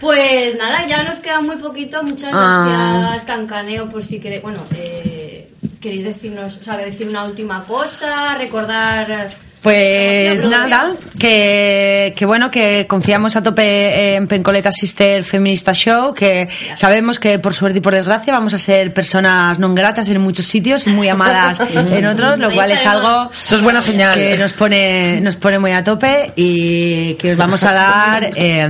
Pues 0.00 0.56
nada, 0.56 0.86
ya 0.86 1.02
nos 1.02 1.18
queda 1.18 1.40
muy 1.40 1.56
poquito. 1.56 2.02
Muchas 2.02 2.30
Ah. 2.34 2.98
gracias, 3.00 3.24
Cancaneo, 3.24 3.88
por 3.88 4.04
si 4.04 4.20
queréis. 4.20 4.42
Bueno, 4.42 4.60
eh, 4.76 5.50
queréis 5.80 6.04
decirnos, 6.04 6.56
o 6.56 6.64
sea, 6.64 6.76
decir 6.76 7.08
una 7.08 7.24
última 7.24 7.64
cosa, 7.64 8.36
recordar. 8.38 9.30
Pues 9.62 10.44
nada, 10.44 10.94
que, 11.18 12.14
que 12.16 12.26
bueno, 12.26 12.50
que 12.50 12.86
confiamos 12.86 13.36
a 13.36 13.42
tope 13.42 14.14
en 14.14 14.28
Pencoleta 14.28 14.70
Sister 14.70 15.24
Feminista 15.24 15.72
Show, 15.74 16.14
que 16.14 16.48
sabemos 16.74 17.18
que 17.18 17.38
por 17.38 17.54
suerte 17.54 17.78
y 17.78 17.80
por 17.80 17.94
desgracia 17.94 18.32
vamos 18.32 18.54
a 18.54 18.58
ser 18.58 18.94
personas 18.94 19.58
non 19.58 19.74
gratas 19.74 20.06
en 20.08 20.22
muchos 20.22 20.46
sitios 20.46 20.86
y 20.86 20.90
muy 20.94 21.08
amadas 21.08 21.58
en 21.74 22.06
otros, 22.06 22.38
lo 22.38 22.50
cual 22.54 22.70
es 22.70 22.86
algo 22.86 23.30
Eso 23.34 23.56
es 23.56 23.62
buena 23.62 23.82
señal. 23.82 24.14
que 24.14 24.38
nos 24.38 24.52
pone, 24.52 25.20
nos 25.20 25.36
pone 25.36 25.58
muy 25.58 25.72
a 25.72 25.82
tope 25.82 26.32
y 26.36 27.14
que 27.14 27.32
os 27.32 27.36
vamos 27.36 27.64
a 27.64 27.72
dar 27.72 28.30
eh, 28.36 28.68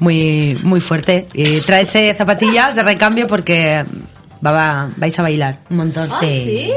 muy, 0.00 0.58
muy 0.62 0.80
fuerte. 0.80 1.28
Y 1.34 1.60
traerse 1.60 2.14
zapatillas 2.16 2.74
de 2.74 2.82
recambio 2.82 3.26
porque 3.26 3.84
va, 4.44 4.52
va- 4.52 4.88
vais 4.96 5.18
a 5.18 5.22
bailar 5.22 5.58
un 5.70 5.76
montón. 5.78 6.02
Ah, 6.10 6.16
sí. 6.20 6.70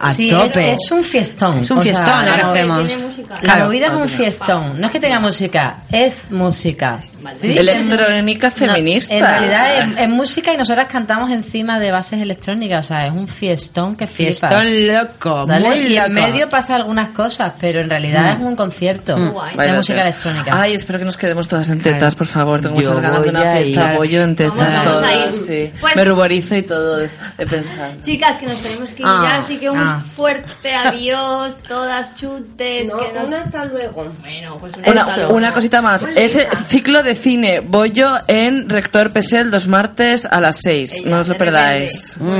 A 0.00 0.14
Sí, 0.14 0.30
tope. 0.30 0.72
Es, 0.72 0.80
es 0.84 0.90
un 0.92 1.04
fiestón. 1.04 1.58
Es 1.58 1.70
un 1.70 1.78
O 1.78 1.82
sea, 1.82 1.92
fiestón 1.94 2.24
lo 2.26 2.34
que 2.34 2.40
hacemos. 2.40 2.86
tiene 2.88 3.04
música. 3.06 3.34
La 3.34 3.40
Claro. 3.40 3.64
movida 3.66 3.86
es 3.86 3.92
un 3.92 4.08
fiestón. 4.08 4.80
No 4.80 4.86
es 4.86 4.92
que 4.92 5.00
tenga 5.00 5.20
música, 5.20 5.76
es 5.90 6.30
música. 6.30 7.02
Sí, 7.40 7.58
Electrónica 7.58 8.48
No, 8.48 8.54
feminista. 8.54 9.14
en 9.14 9.20
realidad 9.20 9.78
es, 9.78 9.96
es 9.98 10.08
música 10.08 10.52
y 10.52 10.56
nosotras 10.56 10.86
cantamos 10.86 11.30
encima 11.30 11.78
de 11.78 11.90
bases 11.90 12.20
electrónicas, 12.20 12.86
o 12.86 12.88
sea, 12.88 13.06
es 13.06 13.12
un 13.12 13.28
fiestón 13.28 13.96
que 13.96 14.06
flipas. 14.06 14.38
Fiestón 14.50 14.86
loco, 14.86 15.46
¿Vale? 15.46 15.66
muy 15.68 15.78
y 15.92 15.96
en 15.96 16.14
loco. 16.14 16.26
medio 16.26 16.48
pasa 16.48 16.74
algunas 16.76 17.10
cosas, 17.10 17.52
pero 17.60 17.80
en 17.80 17.90
realidad 17.90 18.36
Mm. 18.36 18.40
es 18.42 18.46
un 18.48 18.56
concierto 18.56 19.16
Mm. 19.16 19.20
de 19.28 19.56
Vaya 19.56 19.74
música 19.74 20.02
electrónica. 20.02 20.60
Ay, 20.62 20.74
espero 20.74 20.98
que 20.98 21.04
nos 21.04 21.16
quedemos 21.16 21.46
todas 21.48 21.68
en 21.70 21.80
tetas, 21.80 22.14
por 22.14 22.26
favor. 22.26 22.60
Tengo 22.60 22.80
Yo 22.80 22.88
muchas 22.88 23.02
ganas 23.02 23.22
de 23.24 23.30
una 23.30 23.52
fiesta. 23.52 23.94
Voy 23.96 24.08
yo 24.08 24.22
en 24.22 24.36
tetas 24.36 24.56
Vamos, 24.56 24.74
vamos 24.74 24.92
todas. 24.92 25.04
a 25.12 25.26
ir. 25.26 25.32
sí. 25.32 25.72
Pues- 25.80 25.96
Me 25.96 26.04
ruborizo 26.04 26.56
y 26.56 26.62
todo 26.62 26.96
de, 26.98 27.10
de 27.38 27.46
pensar. 27.46 27.92
Chicas, 28.02 28.36
que 28.38 28.46
nos 28.46 28.62
tenemos 28.62 28.90
que 28.94 29.02
ir 29.02 29.08
Ah, 29.08 29.20
ya, 29.28 29.36
así 29.44 29.56
que 29.58 29.70
un 29.70 29.78
ah. 29.78 30.02
fuerte 30.16 30.72
adiós, 30.74 31.58
todas 31.66 32.16
chutes. 32.16 32.88
No, 32.88 32.98
que 32.98 33.12
nos... 33.12 33.24
un 33.28 33.34
hasta 33.34 33.64
luego. 33.66 34.12
Bueno, 34.22 34.56
pues 34.58 34.72
un 34.76 34.88
Una, 34.88 35.00
hasta 35.02 35.16
luego. 35.16 35.34
una 35.34 35.52
cosita 35.52 35.82
más. 35.82 36.02
Ese 36.16 36.48
ciclo 36.68 37.02
de 37.02 37.09
de 37.10 37.16
cine, 37.16 37.60
Bollo 37.60 38.20
en 38.28 38.68
Rector 38.68 39.10
PSL 39.10 39.50
los 39.50 39.66
martes 39.66 40.24
a 40.26 40.40
las 40.40 40.60
6. 40.62 41.02
No 41.06 41.18
os 41.18 41.26
lo 41.26 41.36
perdáis. 41.36 42.16
De 42.20 42.38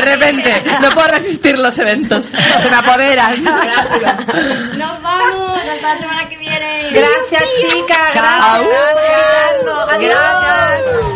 repente, 0.00 0.54
no 0.80 0.88
puedo 0.90 1.08
resistir 1.08 1.58
los 1.58 1.78
eventos. 1.78 2.24
Se 2.24 2.70
me 2.70 2.76
apoderan. 2.76 3.44
Nos 3.44 5.02
vamos, 5.02 5.58
hasta 5.58 5.92
la 5.92 5.98
semana 5.98 6.26
que 6.26 6.38
viene. 6.38 6.88
Gracias, 6.92 7.42
chicas. 7.60 8.14
Gracias. 8.14 8.62
Gracias. 10.00 11.12